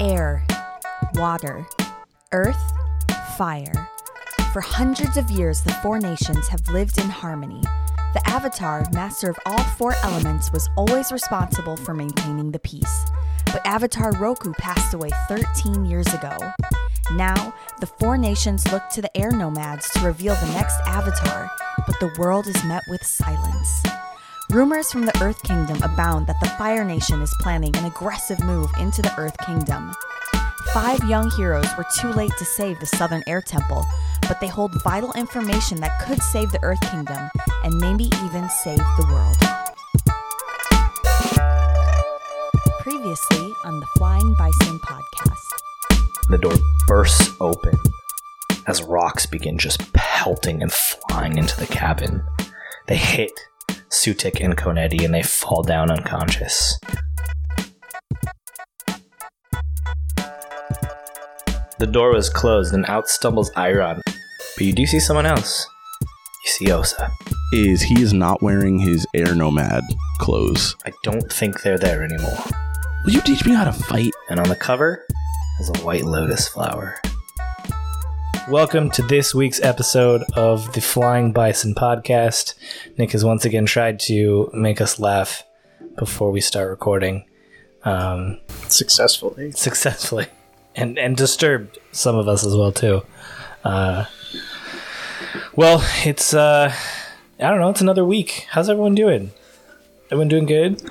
air, 0.00 0.42
water, 1.14 1.66
earth, 2.32 2.72
fire. 3.36 3.88
For 4.52 4.60
hundreds 4.60 5.16
of 5.18 5.30
years, 5.30 5.62
the 5.62 5.74
four 5.74 5.98
nations 5.98 6.48
have 6.48 6.66
lived 6.68 6.98
in 6.98 7.08
harmony. 7.08 7.60
The 8.14 8.22
Avatar, 8.24 8.86
master 8.92 9.28
of 9.30 9.38
all 9.44 9.62
four 9.62 9.94
elements, 10.02 10.50
was 10.52 10.70
always 10.76 11.12
responsible 11.12 11.76
for 11.76 11.94
maintaining 11.94 12.50
the 12.50 12.58
peace. 12.58 13.04
But 13.46 13.64
Avatar 13.66 14.12
Roku 14.12 14.52
passed 14.54 14.94
away 14.94 15.10
13 15.28 15.84
years 15.84 16.12
ago. 16.14 16.36
Now, 17.12 17.54
the 17.80 17.86
four 17.86 18.16
nations 18.16 18.70
look 18.72 18.88
to 18.90 19.02
the 19.02 19.14
air 19.16 19.30
nomads 19.30 19.90
to 19.90 20.00
reveal 20.00 20.34
the 20.34 20.52
next 20.52 20.80
Avatar, 20.86 21.50
but 21.86 22.00
the 22.00 22.12
world 22.18 22.46
is 22.46 22.64
met 22.64 22.82
with 22.88 23.04
silence. 23.04 23.89
Rumors 24.50 24.90
from 24.90 25.06
the 25.06 25.16
Earth 25.22 25.40
Kingdom 25.44 25.80
abound 25.80 26.26
that 26.26 26.40
the 26.40 26.48
Fire 26.48 26.84
Nation 26.84 27.22
is 27.22 27.32
planning 27.38 27.76
an 27.76 27.84
aggressive 27.84 28.40
move 28.40 28.68
into 28.80 29.00
the 29.00 29.14
Earth 29.16 29.36
Kingdom. 29.46 29.94
Five 30.74 30.98
young 31.04 31.30
heroes 31.30 31.68
were 31.78 31.86
too 32.00 32.08
late 32.08 32.32
to 32.36 32.44
save 32.44 32.80
the 32.80 32.86
Southern 32.86 33.22
Air 33.28 33.42
Temple, 33.42 33.86
but 34.22 34.40
they 34.40 34.48
hold 34.48 34.82
vital 34.82 35.12
information 35.12 35.80
that 35.80 36.00
could 36.00 36.20
save 36.20 36.50
the 36.50 36.58
Earth 36.64 36.80
Kingdom 36.90 37.30
and 37.62 37.78
maybe 37.78 38.10
even 38.24 38.50
save 38.50 38.78
the 38.78 39.06
world. 39.08 39.36
Previously 42.80 43.54
on 43.64 43.78
the 43.78 43.86
Flying 43.98 44.34
Bison 44.34 44.80
podcast. 44.80 45.46
The 46.28 46.38
door 46.38 46.54
bursts 46.88 47.36
open 47.40 47.74
as 48.66 48.82
rocks 48.82 49.26
begin 49.26 49.58
just 49.58 49.92
pelting 49.92 50.60
and 50.60 50.72
flying 50.72 51.38
into 51.38 51.56
the 51.56 51.68
cabin. 51.68 52.24
They 52.88 52.96
hit 52.96 53.38
Sutik 53.92 54.42
and 54.42 54.56
Konetti 54.56 55.04
and 55.04 55.12
they 55.12 55.22
fall 55.22 55.62
down 55.62 55.90
unconscious. 55.90 56.78
The 61.78 61.88
door 61.90 62.12
was 62.12 62.28
closed 62.28 62.72
and 62.72 62.86
out 62.86 63.08
stumbles 63.08 63.50
Eiron. 63.52 64.00
But 64.04 64.66
you 64.66 64.72
do 64.72 64.86
see 64.86 65.00
someone 65.00 65.26
else. 65.26 65.66
You 66.44 66.50
see 66.50 66.72
Osa. 66.72 67.10
Is 67.52 67.82
he 67.82 68.00
is 68.00 68.12
not 68.12 68.42
wearing 68.42 68.78
his 68.78 69.06
air 69.14 69.34
nomad 69.34 69.82
clothes? 70.18 70.76
I 70.86 70.92
don't 71.02 71.32
think 71.32 71.62
they're 71.62 71.78
there 71.78 72.04
anymore. 72.04 72.38
Will 73.04 73.12
you 73.12 73.22
teach 73.22 73.44
me 73.44 73.54
how 73.54 73.64
to 73.64 73.72
fight? 73.72 74.12
And 74.28 74.38
on 74.38 74.48
the 74.48 74.56
cover 74.56 75.04
is 75.58 75.68
a 75.70 75.78
white 75.78 76.04
lotus 76.04 76.46
flower. 76.48 77.00
Welcome 78.50 78.90
to 78.90 79.02
this 79.02 79.32
week's 79.32 79.60
episode 79.62 80.24
of 80.34 80.72
the 80.72 80.80
Flying 80.80 81.30
Bison 81.30 81.72
podcast. 81.72 82.54
Nick 82.98 83.12
has 83.12 83.24
once 83.24 83.44
again 83.44 83.64
tried 83.64 84.00
to 84.00 84.50
make 84.52 84.80
us 84.80 84.98
laugh 84.98 85.44
before 85.96 86.32
we 86.32 86.40
start 86.40 86.68
recording. 86.68 87.24
Um, 87.84 88.40
successfully. 88.68 89.52
successfully 89.52 90.26
and 90.74 90.98
and 90.98 91.16
disturbed 91.16 91.78
some 91.92 92.16
of 92.16 92.26
us 92.28 92.44
as 92.44 92.54
well 92.54 92.72
too 92.72 93.02
uh 93.64 94.04
well 95.56 95.82
it's 96.04 96.34
uh 96.34 96.70
i 97.38 97.48
don't 97.50 97.58
know 97.58 97.70
it's 97.70 97.80
another 97.80 98.04
week 98.04 98.46
how's 98.50 98.68
everyone 98.68 98.94
doing 98.94 99.30
everyone 100.10 100.28
doing 100.28 100.44
good 100.44 100.90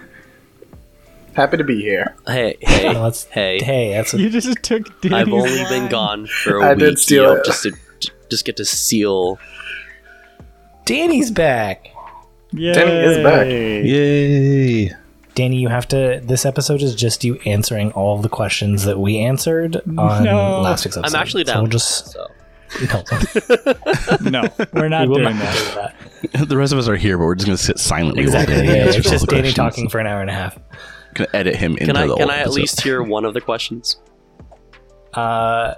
Happy 1.36 1.58
to 1.58 1.64
be 1.64 1.82
here. 1.82 2.16
Hey, 2.28 2.58
hey, 2.62 2.88
Oh, 2.90 2.94
that's- 2.94 3.26
hey! 3.32 3.60
hey 3.64 3.94
that's 3.94 4.14
what, 4.14 4.22
You 4.22 4.30
just 4.30 4.62
took 4.64 5.02
Danny's 5.02 5.18
I've 5.18 5.32
only 5.34 5.64
been 5.70 5.88
gone 5.90 6.26
for 6.28 6.58
a 6.60 6.66
I 6.66 6.70
week. 6.74 6.80
did 6.80 7.00
steal 7.00 7.24
you 7.24 7.36
know, 7.38 7.44
just 7.44 7.64
to 7.64 7.72
just 8.30 8.46
get 8.46 8.58
to 8.58 8.66
seal. 8.66 9.40
danny's 10.86 11.32
back 11.32 11.90
Yay. 12.52 12.74
Danny 12.74 12.92
is 13.12 13.24
back. 13.24 13.46
Yay! 13.48 14.96
danny 15.36 15.58
you 15.58 15.68
have 15.70 15.88
to 15.90 16.20
this 16.24 16.46
episode 16.46 16.82
is 16.82 16.96
just 16.96 17.24
you 17.24 17.36
answering 17.46 17.92
all 17.94 18.18
the 18.18 18.28
questions 18.30 18.84
that 18.86 19.00
we 19.00 19.20
answered 19.20 19.78
on 19.98 20.24
No. 20.24 20.62
last 20.62 20.84
week's 20.86 20.98
episode 20.98 21.16
I'm 21.16 21.22
actually 21.22 21.46
so 21.46 21.60
we'll 21.62 21.68
just 21.68 22.08
So 22.12 22.28
no, 22.84 23.04
No, 24.30 24.44
we're 24.74 24.90
not 24.90 25.02
we 25.04 25.08
will 25.08 25.16
doing 25.18 25.36
not 25.38 25.44
that. 25.76 25.96
that 26.34 26.50
The 26.50 26.58
rest 26.58 26.72
of 26.74 26.78
us 26.80 26.88
are 26.88 26.96
here, 26.98 27.18
but 27.18 27.24
we're 27.26 27.36
just 27.36 27.48
gonna 27.48 27.58
sit 27.58 27.80
silently 27.80 28.24
exactly 28.24 28.56
while 28.56 28.64
yeah, 28.66 28.72
Danny 28.74 28.88
it's 28.88 28.98
answers 28.98 29.12
just 29.12 29.28
danny 29.28 29.42
questions. 29.42 29.56
talking 29.56 29.90
for 29.90 30.00
an 30.00 30.08
hour 30.08 30.22
and 30.22 30.30
a 30.30 30.34
half 30.34 30.58
Gonna 31.16 31.30
edit 31.34 31.56
him 31.56 31.74
into 31.74 31.86
can 31.88 31.98
I 31.98 32.08
the 32.08 32.16
can 32.16 32.22
whole 32.24 32.32
I 32.32 32.36
at 32.36 32.42
episode. 32.42 32.56
least 32.60 32.82
hear 32.82 33.02
one 33.04 33.26
of 33.26 33.34
the 33.34 33.42
questions? 33.42 33.98
uh 35.14 35.76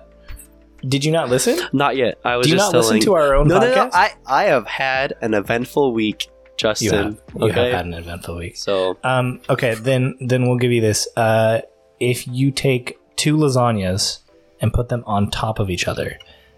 did 0.87 1.05
you 1.05 1.11
not 1.11 1.29
listen 1.29 1.59
Not 1.73 1.95
yet. 1.95 2.19
I 2.25 2.37
was 2.37 2.47
do 2.47 2.51
you 2.53 2.57
just 2.57 2.71
not 2.73 2.77
listen 2.77 2.99
telling. 2.99 3.01
to 3.03 3.13
our 3.13 3.35
own 3.35 3.47
no, 3.47 3.59
podcast 3.59 3.75
no, 3.75 3.83
no. 3.85 3.89
I 3.93 4.11
I 4.25 4.43
have 4.45 4.65
had 4.67 5.13
an 5.21 5.33
eventful 5.35 5.93
week, 5.93 6.29
Justin. 6.57 6.85
you 6.85 6.91
have 6.97 7.17
you 7.35 7.49
okay. 7.49 7.63
have 7.65 7.71
had 7.73 7.85
an 7.85 7.93
eventful 7.93 8.37
week 8.37 8.57
so 8.57 8.97
Um, 9.03 9.41
okay, 9.49 9.75
then 9.75 10.15
then 10.19 10.47
we'll 10.47 10.57
give 10.57 10.71
you 10.71 10.81
this. 10.81 11.07
Uh, 11.15 11.61
if 11.99 12.27
you 12.27 12.49
take 12.51 12.97
two 13.15 13.37
lasagnas 13.37 14.19
and 14.59 14.73
put 14.73 14.89
them 14.89 15.03
on 15.05 15.29
top 15.29 15.59
of 15.59 15.69
each 15.69 15.87
other, 15.87 16.17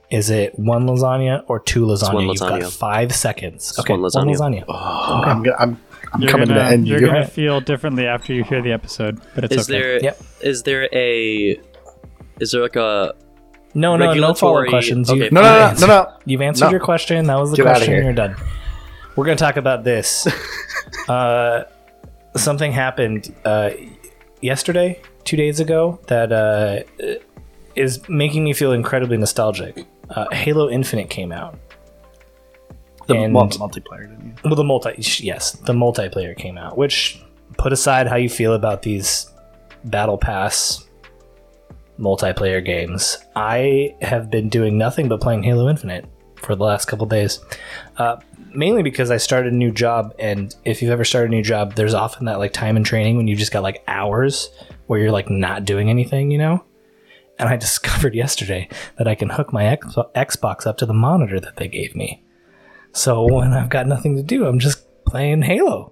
is 0.09 0.29
it 0.29 0.57
one 0.57 0.88
lasagna 0.88 1.44
or 1.47 1.59
two 1.59 1.85
lasagna? 1.85 2.13
one 2.13 2.28
You've 2.28 2.40
got 2.40 2.63
five 2.72 3.13
seconds. 3.13 3.72
It's 3.72 3.79
okay, 3.79 3.94
one 3.94 4.01
one 4.03 4.09
lasagna. 4.11 4.63
lasagna. 4.66 4.66
Oh, 4.69 5.22
I'm, 5.25 5.44
I'm, 5.59 5.81
I'm 6.13 6.22
You're 6.22 6.29
coming 6.31 6.47
gonna, 6.50 6.59
to 6.59 6.66
end 6.68 6.88
you're 6.88 7.00
you. 7.00 7.07
gonna 7.07 7.25
feel 7.28 7.59
differently 7.59 8.06
after 8.06 8.34
you 8.34 8.44
hear 8.44 8.62
the 8.62 8.72
episode, 8.72 9.19
but 9.35 9.46
it's 9.46 9.56
is 9.56 9.69
okay. 9.69 9.79
there 9.79 9.97
is 9.97 10.03
Yep. 10.03 10.18
there 10.66 10.90
a 10.94 11.59
is 12.40 12.51
there 12.51 12.62
like 12.62 12.75
a 12.75 13.13
No, 13.74 13.96
no, 13.97 14.13
no 14.13 14.34
follow 14.34 14.59
Regulatory- 14.62 14.69
questions. 14.69 15.09
okay, 15.09 15.23
You've, 15.23 15.31
No, 15.31 15.41
no, 15.41 15.73
no, 15.73 15.79
no, 15.79 15.88
no. 15.88 16.13
You've 16.25 16.41
answered 16.41 16.66
No. 16.66 16.72
your 16.72 16.79
question. 16.79 17.25
That 17.25 17.40
was 17.40 17.50
the 17.52 17.57
Get 17.57 17.66
question. 17.66 17.94
here. 17.94 18.03
You're 18.03 18.13
done. 18.13 18.35
We're 19.16 19.25
going 19.25 19.38
to 19.38 19.44
talk 19.44 19.57
about 19.57 19.84
this. 19.84 20.28
uh, 21.07 21.63
something 22.35 22.72
happened 22.72 23.34
uh, 23.46 23.72
yesterday, 24.41 25.00
two 25.23 25.38
days 25.38 25.59
ago, 25.59 26.00
that 26.07 26.31
uh, 26.31 26.81
is 27.75 28.07
making 28.09 28.44
me 28.44 28.53
feel 28.53 28.72
incredibly 28.73 29.18
nostalgic. 29.18 29.85
Uh, 30.09 30.25
Halo 30.31 30.69
Infinite 30.69 31.09
came 31.09 31.31
out. 31.31 31.57
The 33.08 33.16
And- 33.16 33.34
mul- 33.34 33.47
multiplayer, 33.50 34.09
didn't 34.09 34.25
you? 34.25 34.34
Well, 34.46 34.56
the 34.56 34.64
multi, 34.64 34.94
yes, 35.24 35.52
the 35.52 35.74
multiplayer 35.74 36.36
came 36.38 36.58
out. 36.58 36.78
Which, 36.78 37.22
put 37.58 37.74
aside 37.74 38.08
how 38.08 38.16
you 38.16 38.30
feel 38.30 38.53
about 38.53 38.81
these 38.84 39.30
battle 39.86 40.18
pass 40.18 40.88
multiplayer 42.00 42.64
games, 42.64 43.18
I 43.36 43.96
have 44.02 44.30
been 44.31 44.50
doing 44.50 44.78
nothing 44.78 45.08
but 45.09 45.22
playing 45.22 45.44
Halo 45.44 45.69
Infinite 45.69 46.06
for 46.38 46.56
the 46.56 46.64
last 46.64 46.86
couple 46.86 47.06
days. 47.06 47.40
Uh, 47.97 48.18
mainly 48.53 48.84
because 48.84 49.12
I 49.12 49.18
started 49.18 49.53
a 49.53 49.56
new 49.56 49.72
job, 49.72 50.14
and 50.20 50.56
if 50.66 50.81
you've 50.81 50.91
ever 50.91 51.06
started 51.06 51.31
a 51.31 51.35
new 51.35 51.44
job, 51.44 51.75
there's 51.75 51.94
often 51.94 52.25
that 52.25 52.40
like 52.40 52.53
time 52.53 52.75
and 52.78 52.85
training 52.85 53.18
when 53.18 53.28
you 53.28 53.35
just 53.35 53.52
got 53.52 53.64
like 53.64 53.84
hours 53.88 54.50
where 54.88 55.00
you're 55.00 55.12
like 55.12 55.30
not 55.30 55.66
doing 55.66 55.90
anything, 55.90 56.31
you 56.31 56.38
know. 56.38 56.64
And 57.40 57.50
I 57.50 57.56
discovered 57.68 58.16
yesterday 58.16 58.70
that 58.97 59.08
I 59.08 59.16
can 59.16 59.30
hook 59.30 59.53
my 59.53 59.66
X- 59.66 59.96
Xbox 60.16 60.66
up 60.66 60.78
to 60.78 60.85
the 60.85 60.94
monitor 60.94 61.40
that 61.40 61.58
they 61.58 61.68
gave 61.68 61.96
me. 61.96 62.22
So 62.93 63.23
when 63.31 63.53
I've 63.53 63.69
got 63.69 63.87
nothing 63.87 64.15
to 64.17 64.23
do, 64.23 64.45
I'm 64.45 64.59
just 64.59 64.85
playing 65.05 65.41
Halo, 65.41 65.91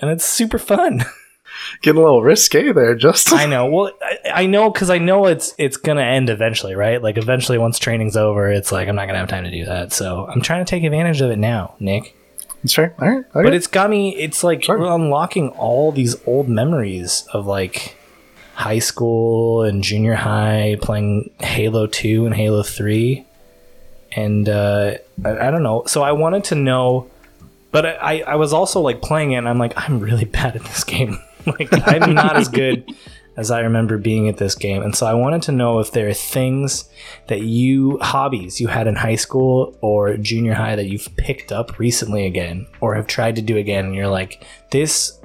and 0.00 0.10
it's 0.10 0.24
super 0.24 0.58
fun. 0.58 1.04
Getting 1.82 2.00
a 2.00 2.04
little 2.04 2.22
risque 2.22 2.72
there, 2.72 2.94
Justin. 2.94 3.38
I 3.38 3.46
know. 3.46 3.66
Well, 3.66 3.92
I, 4.02 4.42
I 4.42 4.46
know 4.46 4.70
because 4.70 4.88
I 4.90 4.98
know 4.98 5.26
it's 5.26 5.54
it's 5.58 5.76
gonna 5.76 6.02
end 6.02 6.30
eventually, 6.30 6.74
right? 6.74 7.00
Like 7.02 7.18
eventually, 7.18 7.58
once 7.58 7.78
training's 7.78 8.16
over, 8.16 8.50
it's 8.50 8.72
like 8.72 8.88
I'm 8.88 8.96
not 8.96 9.06
gonna 9.06 9.18
have 9.18 9.28
time 9.28 9.44
to 9.44 9.50
do 9.50 9.64
that. 9.66 9.92
So 9.92 10.26
I'm 10.26 10.40
trying 10.40 10.64
to 10.64 10.68
take 10.70 10.82
advantage 10.82 11.20
of 11.20 11.30
it 11.30 11.38
now, 11.38 11.74
Nick. 11.78 12.16
That's 12.62 12.74
fair. 12.74 12.94
All 13.00 13.08
right. 13.08 13.18
Okay. 13.34 13.42
But 13.42 13.54
it's 13.54 13.66
got 13.66 13.90
me. 13.90 14.16
It's 14.16 14.42
like 14.42 14.62
Sure. 14.64 14.82
unlocking 14.82 15.50
all 15.50 15.92
these 15.92 16.16
old 16.26 16.48
memories 16.48 17.26
of 17.32 17.44
like 17.46 17.96
high 18.54 18.78
school 18.78 19.62
and 19.62 19.82
junior 19.82 20.14
high 20.14 20.76
playing 20.80 21.30
Halo 21.40 21.86
Two 21.86 22.24
and 22.24 22.34
Halo 22.34 22.62
Three, 22.62 23.26
and 24.16 24.48
uh, 24.48 24.94
I, 25.24 25.48
I 25.48 25.50
don't 25.50 25.62
know. 25.62 25.84
So 25.86 26.02
I 26.02 26.12
wanted 26.12 26.44
to 26.44 26.54
know, 26.54 27.10
but 27.70 27.86
I 27.86 28.22
I 28.22 28.36
was 28.36 28.52
also 28.52 28.80
like 28.80 29.02
playing 29.02 29.32
it, 29.32 29.36
and 29.36 29.48
I'm 29.48 29.58
like 29.58 29.72
I'm 29.76 30.00
really 30.00 30.24
bad 30.38 30.56
at 30.56 30.64
this 30.64 30.84
game. 30.84 31.18
like 31.46 31.68
I'm 31.72 32.14
not 32.14 32.36
as 32.36 32.48
good 32.48 32.88
as 33.36 33.50
I 33.50 33.60
remember 33.60 33.96
being 33.96 34.28
at 34.28 34.36
this 34.36 34.54
game, 34.54 34.82
and 34.82 34.94
so 34.94 35.06
I 35.06 35.14
wanted 35.14 35.42
to 35.42 35.52
know 35.52 35.78
if 35.78 35.92
there 35.92 36.08
are 36.08 36.14
things 36.14 36.88
that 37.28 37.42
you 37.42 37.98
hobbies 38.00 38.60
you 38.60 38.68
had 38.68 38.86
in 38.86 38.94
high 38.94 39.16
school 39.16 39.76
or 39.80 40.16
junior 40.16 40.54
high 40.54 40.76
that 40.76 40.86
you've 40.86 41.08
picked 41.16 41.50
up 41.52 41.78
recently 41.78 42.26
again 42.26 42.66
or 42.80 42.94
have 42.94 43.06
tried 43.06 43.36
to 43.36 43.42
do 43.42 43.56
again 43.56 43.86
and 43.86 43.94
you're 43.94 44.08
like 44.08 44.44
this 44.70 45.18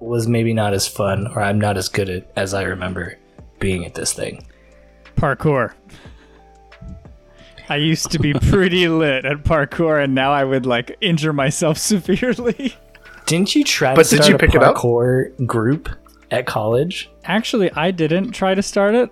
was 0.00 0.28
maybe 0.28 0.52
not 0.52 0.74
as 0.74 0.86
fun 0.86 1.26
or 1.28 1.40
I'm 1.40 1.58
not 1.58 1.76
as 1.76 1.88
good 1.88 2.10
at 2.10 2.30
as 2.36 2.52
I 2.54 2.62
remember 2.62 3.18
being 3.58 3.84
at 3.84 3.94
this 3.94 4.12
thing. 4.12 4.44
parkour. 5.16 5.72
I 7.68 7.76
used 7.76 8.10
to 8.12 8.18
be 8.18 8.34
pretty 8.34 8.88
lit 8.88 9.24
at 9.24 9.44
parkour, 9.44 10.02
and 10.02 10.14
now 10.14 10.32
I 10.32 10.44
would 10.44 10.66
like 10.66 10.96
injure 11.00 11.32
myself 11.32 11.78
severely. 11.90 12.76
Didn't 13.26 13.54
you 13.54 13.64
try 13.64 13.94
But 13.94 14.04
to 14.06 14.10
did 14.16 14.24
start 14.24 14.28
you 14.28 14.34
a 14.34 14.38
pick 14.38 14.54
it 14.54 14.62
up? 14.62 14.76
parkour 14.76 15.46
group 15.46 15.88
at 16.30 16.46
college? 16.46 17.10
Actually, 17.24 17.72
I 17.72 17.90
didn't 17.90 18.32
try 18.32 18.54
to 18.54 18.62
start 18.62 18.94
it, 18.94 19.10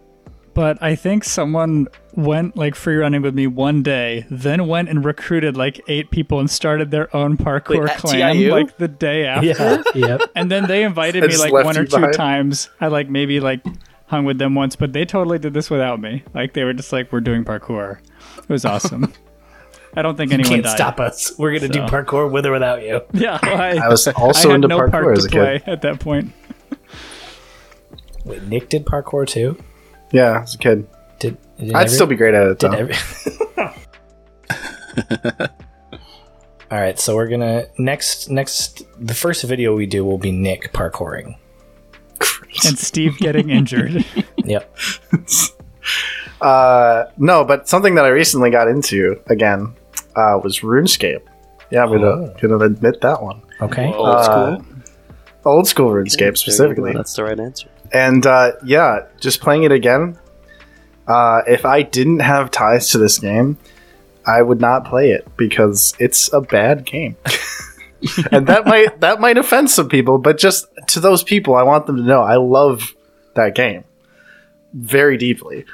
but 0.52 0.76
I 0.82 0.94
think 0.96 1.24
someone 1.24 1.88
went 2.14 2.54
like 2.56 2.74
free 2.74 2.96
running 2.96 3.22
with 3.22 3.34
me 3.34 3.46
one 3.46 3.82
day, 3.82 4.26
then 4.30 4.66
went 4.68 4.90
and 4.90 5.02
recruited 5.02 5.56
like 5.56 5.80
eight 5.88 6.10
people 6.10 6.40
and 6.40 6.50
started 6.50 6.90
their 6.90 7.14
own 7.16 7.38
parkour 7.38 7.86
Wait, 7.88 7.96
clan 7.96 8.34
TIU? 8.36 8.50
like 8.50 8.76
the 8.76 8.88
day 8.88 9.24
after. 9.24 9.46
Yeah. 9.46 9.82
yep. 9.94 10.20
And 10.36 10.50
then 10.50 10.66
they 10.66 10.84
invited 10.84 11.24
me 11.24 11.36
like 11.38 11.52
one 11.54 11.78
or 11.78 11.84
two 11.86 11.96
behind. 11.96 12.12
times 12.14 12.68
I 12.82 12.88
like 12.88 13.08
maybe 13.08 13.40
like 13.40 13.64
hung 14.08 14.26
with 14.26 14.36
them 14.36 14.54
once, 14.54 14.76
but 14.76 14.92
they 14.92 15.06
totally 15.06 15.38
did 15.38 15.54
this 15.54 15.70
without 15.70 16.00
me. 16.00 16.22
Like 16.34 16.52
they 16.52 16.64
were 16.64 16.74
just 16.74 16.92
like, 16.92 17.10
"We're 17.10 17.20
doing 17.20 17.46
parkour." 17.46 17.96
It 18.38 18.48
was 18.48 18.64
awesome. 18.64 19.12
I 19.94 20.00
don't 20.02 20.16
think 20.16 20.30
You 20.30 20.36
anyone 20.38 20.50
can't 20.50 20.64
died. 20.64 20.74
stop 20.76 21.00
us. 21.00 21.32
We're 21.38 21.52
gonna 21.58 21.70
do 21.72 21.80
parkour 21.82 22.30
with 22.30 22.46
or 22.46 22.52
without 22.52 22.82
you. 22.82 23.02
Yeah, 23.12 23.38
well, 23.42 23.60
I, 23.60 23.70
I 23.86 23.88
was 23.88 24.08
also 24.08 24.48
I 24.48 24.52
had 24.52 24.56
into 24.56 24.68
no 24.68 24.78
parkour 24.78 24.90
part 24.90 25.18
as 25.18 25.24
to 25.26 25.28
a 25.28 25.30
play 25.30 25.58
kid. 25.58 25.68
at 25.68 25.82
that 25.82 26.00
point. 26.00 26.32
Wait, 28.24 28.42
Nick 28.44 28.68
did 28.70 28.86
parkour 28.86 29.26
too. 29.26 29.56
Yeah, 30.12 30.42
as 30.42 30.54
a 30.54 30.58
kid. 30.58 30.86
Did, 31.18 31.36
did 31.58 31.74
I'd 31.74 31.84
every- 31.84 31.94
still 31.94 32.06
be 32.06 32.16
great 32.16 32.34
at 32.34 32.46
it 32.46 32.58
Did 32.58 32.70
though. 32.72 32.76
every- 32.76 32.96
All 36.70 36.78
right, 36.78 36.98
so 36.98 37.14
we're 37.14 37.28
gonna 37.28 37.66
next 37.78 38.30
next 38.30 38.82
the 38.98 39.12
first 39.14 39.42
video 39.44 39.74
we 39.76 39.84
do 39.86 40.04
will 40.06 40.16
be 40.18 40.32
Nick 40.32 40.72
parkouring. 40.72 41.36
And 42.66 42.78
Steve 42.78 43.18
getting 43.18 43.50
injured. 43.50 44.04
Yep. 44.38 44.74
Uh, 46.42 47.10
no, 47.18 47.44
but 47.44 47.68
something 47.68 47.94
that 47.94 48.04
I 48.04 48.08
recently 48.08 48.50
got 48.50 48.68
into 48.68 49.20
again 49.26 49.74
uh, 50.16 50.38
was 50.42 50.60
RuneScape. 50.60 51.22
Yeah, 51.70 51.84
I'm 51.84 51.90
gonna, 51.90 52.06
Oh. 52.06 52.34
gonna 52.40 52.58
admit 52.58 53.00
that 53.00 53.22
one. 53.22 53.42
Okay. 53.60 53.92
Old 53.92 54.08
Uh, 54.08 54.22
school. 54.24 54.66
Old 55.44 55.66
school 55.68 55.90
RuneScape 55.90 56.18
There 56.18 56.26
you 56.26 56.32
go. 56.32 56.34
specifically. 56.36 56.92
That's 56.92 57.14
the 57.14 57.24
right 57.24 57.38
answer. 57.40 57.68
And 57.92 58.26
uh, 58.26 58.52
yeah, 58.64 59.06
just 59.20 59.40
playing 59.40 59.62
it 59.64 59.72
again. 59.72 60.18
Uh, 61.08 61.42
if 61.46 61.64
I 61.64 61.82
didn't 61.82 62.20
have 62.20 62.50
ties 62.50 62.90
to 62.90 62.98
this 62.98 63.18
game, 63.18 63.58
I 64.26 64.40
would 64.42 64.60
not 64.60 64.84
play 64.84 65.10
it 65.10 65.26
because 65.36 65.94
it's 65.98 66.32
a 66.32 66.40
bad 66.40 66.84
game. 66.86 67.16
and 68.32 68.46
that 68.46 68.66
might 68.66 69.00
that 69.00 69.20
might 69.20 69.36
offend 69.38 69.70
some 69.70 69.88
people, 69.88 70.18
but 70.18 70.38
just 70.38 70.66
to 70.88 71.00
those 71.00 71.22
people, 71.24 71.54
I 71.56 71.62
want 71.64 71.86
them 71.86 71.96
to 71.96 72.02
know 72.02 72.20
I 72.22 72.36
love 72.36 72.94
that 73.34 73.54
game 73.54 73.84
very 74.74 75.16
deeply. 75.16 75.64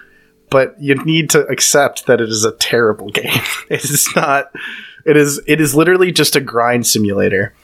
But 0.51 0.81
you 0.81 0.95
need 1.05 1.31
to 1.31 1.47
accept 1.49 2.07
that 2.07 2.21
it 2.21 2.29
is 2.29 2.45
a 2.45 2.53
terrible 2.53 3.09
game. 3.11 3.43
It 3.71 3.85
is 3.85 4.09
not. 4.17 4.51
It 5.05 5.17
is. 5.17 5.41
It 5.47 5.61
is 5.61 5.75
literally 5.75 6.13
just 6.13 6.37
a 6.37 6.41
grind 6.41 6.87
simulator, 6.87 7.55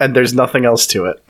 and 0.00 0.14
there's 0.16 0.34
nothing 0.34 0.64
else 0.64 0.86
to 0.88 1.06
it. 1.06 1.22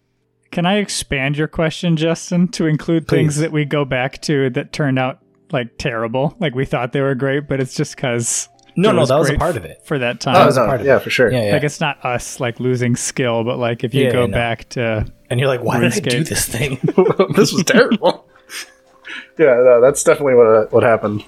Can 0.50 0.66
I 0.66 0.76
expand 0.76 1.36
your 1.38 1.48
question, 1.48 1.96
Justin, 1.96 2.46
to 2.48 2.66
include 2.66 3.08
things 3.08 3.36
that 3.38 3.52
we 3.52 3.64
go 3.64 3.84
back 3.86 4.20
to 4.22 4.50
that 4.50 4.72
turned 4.72 4.98
out 4.98 5.18
like 5.50 5.78
terrible? 5.78 6.36
Like 6.40 6.54
we 6.54 6.64
thought 6.66 6.92
they 6.92 7.00
were 7.00 7.14
great, 7.14 7.48
but 7.48 7.58
it's 7.58 7.74
just 7.74 7.96
because 7.96 8.48
No, 8.76 8.92
no, 8.92 9.06
that 9.06 9.16
was 9.16 9.30
a 9.30 9.38
part 9.38 9.56
of 9.56 9.64
it. 9.64 9.80
for 9.84 9.98
that 9.98 10.16
oh, 10.16 10.18
time. 10.18 10.36
Oh, 10.36 10.46
was 10.46 10.58
a 10.58 10.66
part 10.66 10.80
of 10.82 10.86
yeah, 10.86 10.96
it. 10.96 11.02
for 11.02 11.08
sure. 11.10 11.32
Yeah, 11.32 11.46
yeah. 11.46 11.52
Like 11.54 11.62
it's 11.64 11.80
not 11.80 12.04
us 12.04 12.38
like 12.38 12.60
losing 12.60 12.96
skill, 12.96 13.44
but 13.44 13.58
like 13.58 13.82
if 13.82 13.94
you 13.94 14.04
Yeah, 14.04 14.12
go 14.12 14.20
yeah, 14.22 14.26
no. 14.26 14.32
back 14.34 14.68
to 14.70 15.06
and 15.30 15.40
you're 15.40 15.48
like, 15.48 15.62
why 15.62 15.80
did 15.80 15.94
I 15.94 16.00
do 16.00 16.22
this 16.24 16.44
thing? 16.46 16.78
this 17.34 17.52
was 17.52 17.64
terrible. 17.64 18.26
yeah, 19.38 19.54
no, 19.54 19.80
that's 19.80 20.02
definitely 20.02 20.34
what 20.34 20.46
uh, 20.46 20.66
what 20.70 20.82
happened. 20.82 21.24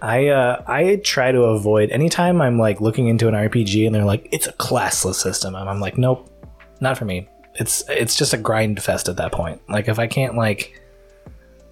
I 0.00 0.28
uh, 0.28 0.62
I 0.66 0.96
try 1.02 1.32
to 1.32 1.42
avoid 1.42 1.90
anytime 1.90 2.40
I'm 2.40 2.58
like 2.58 2.80
looking 2.80 3.08
into 3.08 3.28
an 3.28 3.34
RPG 3.34 3.86
and 3.86 3.94
they're 3.94 4.04
like 4.04 4.28
it's 4.30 4.46
a 4.46 4.52
classless 4.52 5.16
system. 5.16 5.56
I'm, 5.56 5.68
I'm 5.68 5.80
like 5.80 5.98
nope, 5.98 6.30
not 6.80 6.96
for 6.96 7.04
me. 7.04 7.28
It's 7.54 7.82
it's 7.88 8.14
just 8.14 8.32
a 8.32 8.38
grind 8.38 8.82
fest 8.82 9.08
at 9.08 9.16
that 9.16 9.32
point. 9.32 9.60
Like 9.68 9.88
if 9.88 9.98
I 9.98 10.06
can't 10.06 10.36
like 10.36 10.80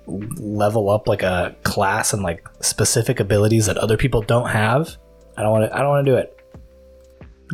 level 0.07 0.91
up 0.91 1.09
like 1.09 1.23
a 1.23 1.55
class 1.63 2.13
and 2.13 2.23
like 2.23 2.49
specific 2.61 3.21
abilities 3.21 3.67
that 3.67 3.77
other 3.79 3.97
people 3.97 4.23
don't 4.23 4.49
have, 4.49 4.97
I 5.37 5.43
don't 5.43 5.53
want 5.53 5.71
to. 5.71 5.77
I 5.77 5.81
don't 5.81 5.89
want 5.89 6.07
to 6.07 6.13
do 6.13 6.17
it. 6.17 6.33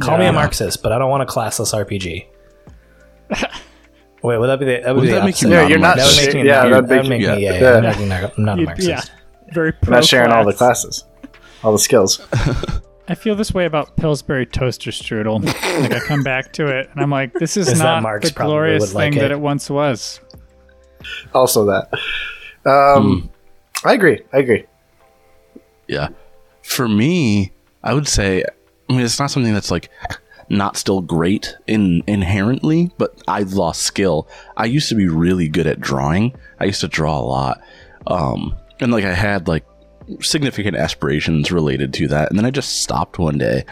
Call 0.01 0.17
me 0.17 0.25
a 0.25 0.33
Marxist, 0.33 0.83
but 0.83 0.91
I 0.93 0.99
don't 0.99 1.11
want 1.11 1.23
a 1.23 1.27
classless 1.27 1.75
RPG. 1.75 2.27
Wait, 4.23 4.39
would 4.39 4.47
that 4.47 4.59
be 4.61 4.67
the? 4.67 4.81
That 4.85 4.95
would 4.95 5.03
Wouldn't 5.03 5.11
the 5.11 5.19
that 5.21 5.25
make 5.25 5.43
you. 5.43 5.51
Yeah, 5.51 5.67
you're 5.67 5.79
not- 5.79 5.97
That 5.97 6.07
would 6.07 6.27
make 6.27 6.35
me. 6.35 6.47
yeah, 6.49 6.65
Yeah, 6.65 6.81
that'd 6.81 6.89
make 6.89 7.09
make 7.09 7.21
you- 7.23 7.29
me. 7.29 7.43
Yeah, 7.45 7.53
yeah. 7.53 7.53
yeah, 7.53 7.61
Yeah. 7.61 7.77
I'm 7.77 7.83
not, 8.09 8.23
not- 8.23 8.39
I'm 8.39 8.45
not 8.45 8.59
a 8.59 8.63
Marxist. 8.67 8.89
yeah, 8.89 9.03
very 9.53 9.73
We're 9.85 9.95
not 9.95 10.05
sharing 10.05 10.31
all 10.31 10.45
the 10.45 10.53
classes, 10.53 11.05
all 11.65 11.73
the 11.73 11.79
skills. 11.79 12.21
I 13.09 13.17
feel 13.17 13.35
this 13.35 13.53
way 13.53 13.65
about 13.67 13.97
Pillsbury 13.97 14.47
toaster 14.47 14.91
strudel. 14.93 15.45
like 15.83 15.93
I 15.93 15.99
come 15.99 16.23
back 16.23 16.53
to 16.55 16.67
it 16.69 16.89
and 16.93 17.01
I'm 17.01 17.11
like, 17.11 17.33
this 17.35 17.57
is, 17.57 17.69
Is 17.69 17.81
not 17.81 18.03
Marx 18.03 18.31
the 18.31 18.35
glorious 18.45 18.95
like 18.95 19.13
thing 19.13 19.21
that 19.21 19.33
it. 19.33 19.35
it 19.35 19.41
once 19.41 19.69
was. 19.69 20.21
Also, 21.35 21.67
that. 21.67 21.91
Um, 22.65 23.29
I 23.85 23.95
agree. 23.95 24.21
I 24.33 24.39
agree. 24.39 24.67
Yeah. 25.89 26.09
For 26.63 26.89
me, 26.89 27.53
I 27.83 27.93
would 27.93 28.07
say, 28.07 28.45
I 28.89 28.93
mean, 28.93 29.01
it's 29.03 29.19
not 29.19 29.33
something 29.33 29.53
that's 29.53 29.71
like 29.73 29.91
not 30.53 30.77
still 30.77 31.01
great 31.01 31.57
in 31.67 32.05
inherently, 32.07 32.91
but 32.99 33.21
I've 33.27 33.55
lost 33.55 33.83
skill. 33.83 34.29
I 34.57 34.67
used 34.67 34.89
to 34.91 34.95
be 34.95 35.09
really 35.09 35.49
good 35.49 35.67
at 35.67 35.81
drawing. 35.81 36.37
I 36.61 36.67
used 36.67 36.83
to 36.83 36.89
draw 36.89 37.19
a 37.19 37.25
lot. 37.25 37.61
Um, 38.07 38.55
and 38.79 38.93
like 38.93 39.05
I 39.05 39.15
had 39.15 39.49
like 39.49 39.65
significant 40.21 40.77
aspirations 40.77 41.51
related 41.51 41.95
to 41.95 42.09
that. 42.09 42.29
And 42.29 42.39
then 42.39 42.45
I 42.45 42.51
just 42.51 42.83
stopped 42.83 43.19
one 43.19 43.39
day. 43.39 43.65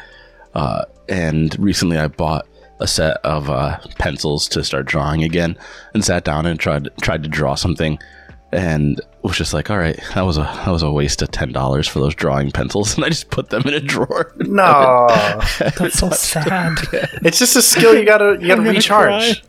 Uh, 0.55 0.87
and 1.09 1.57
recently 1.59 1.99
I 1.99 2.09
bought 2.09 2.49
a 2.81 2.87
set 2.87 3.19
of 3.19 3.51
uh, 3.51 3.79
pencils 3.99 4.49
to 4.49 4.65
start 4.65 4.87
drawing 4.87 5.23
again 5.23 5.59
and 5.93 6.03
sat 6.03 6.25
down 6.25 6.47
and 6.47 6.59
tried 6.59 6.89
tried 7.03 7.23
to 7.23 7.29
draw 7.29 7.55
something 7.55 7.99
and 8.53 9.01
was 9.23 9.37
just 9.37 9.53
like, 9.53 9.71
all 9.71 9.79
right, 9.79 9.99
that 10.15 10.23
was 10.23 10.39
a 10.39 10.43
that 10.43 10.69
was 10.69 10.83
a 10.83 10.91
waste 10.91 11.21
of 11.23 11.31
ten 11.31 11.53
dollars 11.53 11.87
for 11.87 11.99
those 12.01 12.15
drawing 12.15 12.51
pencils, 12.51 12.95
and 12.97 13.05
I 13.05 13.09
just 13.11 13.31
put 13.31 13.51
them 13.51 13.63
in 13.67 13.75
a 13.75 13.81
drawer. 13.81 14.33
No, 14.39 15.07
That's 15.59 15.99
so 15.99 16.11
sad. 16.11 16.79
it's 17.23 17.39
just 17.39 17.57
a 17.57 17.63
skill 17.63 17.95
you 17.95 18.05
gotta 18.05 18.39
you 18.41 18.49
gotta 18.49 18.63
gonna 18.63 18.71
recharge. 18.71 19.43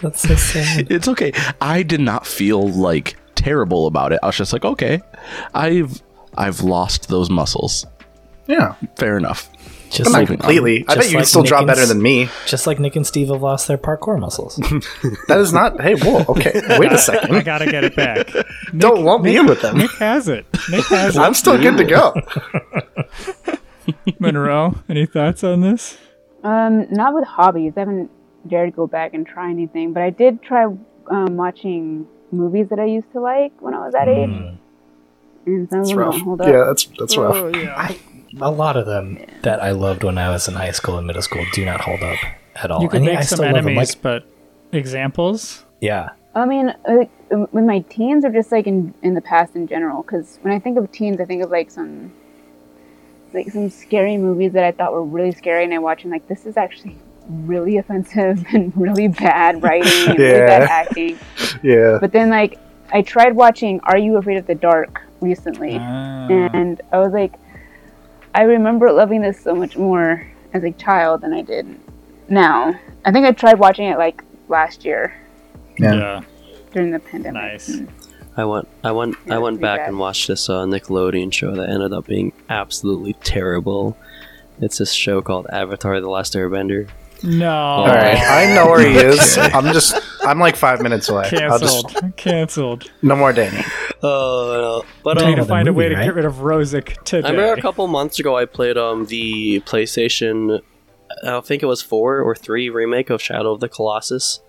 That's 0.00 0.20
so 0.20 0.34
sad. 0.34 0.90
it's 0.90 1.08
okay. 1.08 1.32
I 1.60 1.82
did 1.82 2.00
not 2.00 2.26
feel 2.26 2.68
like 2.68 3.16
terrible 3.34 3.86
about 3.86 4.12
it. 4.12 4.18
I 4.22 4.26
was 4.26 4.36
just 4.36 4.52
like, 4.52 4.64
okay, 4.64 5.00
I've 5.54 6.02
I've 6.36 6.60
lost 6.60 7.08
those 7.08 7.30
muscles. 7.30 7.86
Yeah, 8.46 8.74
Fair 8.96 9.16
enough. 9.16 9.48
Just 9.94 10.12
not 10.12 10.18
like 10.18 10.26
completely. 10.28 10.84
I 10.88 10.94
just 10.94 10.96
bet 10.96 11.06
you 11.10 11.14
like 11.16 11.22
can 11.22 11.26
still 11.26 11.42
draw 11.42 11.58
Nick 11.58 11.62
and 11.62 11.68
better 11.68 11.82
S- 11.82 11.88
than 11.88 12.02
me. 12.02 12.28
just 12.46 12.66
like 12.66 12.78
Nick 12.80 12.96
and 12.96 13.06
Steve 13.06 13.28
have 13.28 13.40
lost 13.42 13.68
their 13.68 13.78
parkour 13.78 14.18
muscles. 14.18 14.56
That 15.28 15.38
is 15.40 15.52
not. 15.52 15.80
Hey, 15.80 15.94
whoa. 15.94 16.24
Okay, 16.28 16.60
wait 16.78 16.92
a 16.92 16.98
second. 16.98 17.34
I 17.34 17.42
gotta 17.42 17.66
get 17.70 17.84
it 17.84 17.94
back. 17.96 18.28
Don't 18.76 19.02
lump 19.04 19.24
me 19.24 19.36
in 19.36 19.46
with 19.46 19.62
them. 19.62 19.78
Nick 19.78 19.90
has 19.92 20.28
it. 20.28 20.46
Nick 20.70 20.84
has 20.86 21.16
it. 21.16 21.20
I'm 21.20 21.34
still 21.34 21.56
good 21.60 21.76
to 21.78 21.84
go. 21.84 22.12
Monroe, 24.18 24.76
any 24.88 25.06
thoughts 25.06 25.44
on 25.44 25.60
this? 25.60 25.98
Um, 26.42 26.86
not 26.90 27.14
with 27.14 27.24
hobbies. 27.24 27.72
I 27.76 27.80
haven't 27.80 28.10
dared 28.48 28.72
to 28.72 28.76
go 28.76 28.86
back 28.86 29.14
and 29.14 29.26
try 29.26 29.50
anything, 29.50 29.92
but 29.92 30.02
I 30.02 30.10
did 30.10 30.42
try 30.42 30.64
um, 30.64 31.36
watching 31.36 32.06
movies 32.32 32.68
that 32.70 32.78
I 32.78 32.84
used 32.86 33.10
to 33.12 33.20
like 33.20 33.52
when 33.60 33.74
I 33.74 33.78
was 33.78 33.92
that 33.92 34.08
age, 34.08 34.28
Mm. 34.30 34.56
and 35.46 35.70
some 35.70 35.80
of 35.80 35.86
That's 35.86 35.90
them 35.90 35.98
rough. 35.98 36.20
hold 36.20 36.40
up. 36.40 36.48
Yeah, 36.48 36.64
that's 36.66 36.84
that's 36.98 37.16
rough. 37.16 37.34
Oh, 37.36 37.48
yeah. 37.48 37.74
I, 37.76 37.98
a 38.40 38.50
lot 38.50 38.76
of 38.76 38.86
them 38.86 39.18
that 39.42 39.62
I 39.62 39.70
loved 39.70 40.02
when 40.04 40.18
I 40.18 40.28
was 40.30 40.48
in 40.48 40.54
high 40.54 40.72
school 40.72 40.98
and 40.98 41.06
middle 41.06 41.22
school 41.22 41.44
do 41.52 41.64
not 41.64 41.80
hold 41.80 42.02
up 42.02 42.18
at 42.56 42.70
all. 42.70 42.82
You 42.82 42.88
could 42.88 42.98
And 42.98 43.06
make 43.06 43.18
I 43.18 43.22
some 43.22 43.36
still 43.38 43.46
love 43.46 43.54
them. 43.56 43.68
enemies, 43.68 43.94
Like, 43.94 44.02
but 44.02 44.26
examples? 44.72 45.64
yeah, 45.80 46.10
I 46.34 46.44
mean, 46.46 46.74
like 46.88 47.10
uh, 47.32 47.46
with 47.52 47.64
my 47.64 47.80
teens 47.88 48.24
or 48.24 48.30
just 48.30 48.50
like 48.52 48.66
in 48.66 48.92
in 49.02 49.14
the 49.14 49.20
past 49.20 49.54
in 49.56 49.66
general. 49.66 50.02
Because 50.02 50.38
when 50.42 50.52
I 50.52 50.58
think 50.58 50.76
of 50.78 50.90
teens, 50.92 51.20
I 51.20 51.24
think 51.24 51.42
of 51.42 51.50
like 51.50 51.70
some 51.70 52.12
like 53.32 53.50
some 53.50 53.70
scary 53.70 54.16
movies 54.16 54.52
that 54.52 54.64
I 54.64 54.72
thought 54.72 54.92
were 54.92 55.04
really 55.04 55.32
scary, 55.32 55.64
and 55.64 55.72
I 55.74 55.78
watch 55.78 56.02
and 56.04 56.12
like 56.12 56.26
this 56.28 56.46
is 56.46 56.56
actually 56.56 56.96
really 57.28 57.76
offensive 57.78 58.44
and 58.52 58.72
really 58.76 59.08
bad 59.08 59.62
writing 59.62 60.10
and 60.10 60.18
really 60.18 60.40
bad 60.40 60.62
Yeah. 60.62 60.68
acting. 60.70 61.18
Yeah. 61.62 61.98
But 62.00 62.12
then 62.12 62.30
like 62.30 62.58
I 62.92 63.02
tried 63.02 63.34
watching 63.36 63.80
Are 63.84 63.96
You 63.98 64.16
Afraid 64.16 64.36
of 64.38 64.46
the 64.46 64.54
Dark 64.54 65.00
recently, 65.20 65.76
Ah. 65.80 66.26
and 66.52 66.80
I 66.92 66.98
was 66.98 67.12
like, 67.12 67.32
I 68.34 68.42
remember 68.42 68.90
loving 68.92 69.20
this 69.22 69.40
so 69.40 69.54
much 69.54 69.76
more 69.76 70.26
as 70.52 70.64
a 70.64 70.72
child 70.72 71.20
than 71.22 71.32
I 71.32 71.42
did 71.42 71.66
now. 72.28 72.78
I 73.04 73.12
think 73.12 73.26
I 73.26 73.32
tried 73.32 73.58
watching 73.58 73.86
it 73.86 73.98
like 73.98 74.22
last 74.48 74.84
year 74.84 75.14
Yeah. 75.78 75.94
yeah. 75.94 76.20
during 76.72 76.90
the 76.90 76.98
pandemic. 76.98 77.42
Nice. 77.42 77.80
I 78.36 78.44
went, 78.44 78.66
I 78.82 78.90
went, 78.90 79.16
Yeah, 79.26 79.36
I 79.36 79.38
went 79.38 79.60
back 79.60 79.80
bad. 79.80 79.88
and 79.90 79.98
watched 79.98 80.26
this 80.26 80.48
uh, 80.48 80.64
Nickelodeon 80.64 81.32
show 81.32 81.54
that 81.54 81.68
ended 81.68 81.92
up 81.92 82.06
being 82.06 82.32
absolutely 82.48 83.12
terrible. 83.22 83.96
It's 84.60 84.78
this 84.78 84.92
show 84.92 85.22
called 85.22 85.46
Avatar: 85.52 86.00
The 86.00 86.08
Last 86.08 86.34
Airbender. 86.34 86.88
No. 87.24 87.50
All 87.50 87.86
right, 87.86 88.18
I 88.18 88.54
know 88.54 88.66
where 88.66 88.86
he 88.86 88.94
is. 88.98 89.38
I'm 89.38 89.72
just. 89.72 89.98
I'm 90.22 90.38
like 90.38 90.56
five 90.56 90.82
minutes 90.82 91.08
away. 91.08 91.28
Canceled. 91.28 91.90
just. 91.90 92.16
Canceled. 92.16 92.90
No 93.02 93.16
more 93.16 93.32
Danny. 93.32 93.64
Oh, 94.02 94.82
no. 94.82 94.88
but 95.02 95.18
Trying 95.18 95.30
um, 95.30 95.36
to 95.36 95.42
the 95.42 95.48
find 95.48 95.68
a 95.68 95.72
way 95.72 95.88
movie, 95.88 95.96
to 95.96 96.04
get 96.04 96.14
rid 96.14 96.24
of 96.26 96.34
Rozuk 96.36 97.02
today. 97.04 97.26
I 97.26 97.30
remember 97.30 97.58
a 97.58 97.62
couple 97.62 97.86
months 97.86 98.18
ago 98.18 98.36
I 98.36 98.44
played 98.44 98.76
um 98.76 99.06
the 99.06 99.60
PlayStation, 99.60 100.60
I 101.26 101.40
think 101.40 101.62
it 101.62 101.66
was 101.66 101.80
four 101.80 102.20
or 102.20 102.34
three 102.34 102.68
remake 102.68 103.08
of 103.10 103.22
Shadow 103.22 103.52
of 103.52 103.60
the 103.60 103.68
Colossus. 103.68 104.40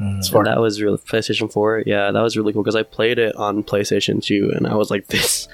It's 0.00 0.32
And 0.32 0.46
that 0.46 0.60
was 0.60 0.82
really 0.82 0.98
PlayStation 0.98 1.52
Four. 1.52 1.82
Yeah, 1.86 2.10
that 2.10 2.20
was 2.20 2.36
really 2.36 2.52
cool 2.52 2.62
because 2.62 2.76
I 2.76 2.82
played 2.82 3.18
it 3.18 3.36
on 3.36 3.62
PlayStation 3.62 4.22
Two, 4.22 4.50
and 4.54 4.66
I 4.66 4.74
was 4.74 4.90
like, 4.90 5.06
"This 5.06 5.48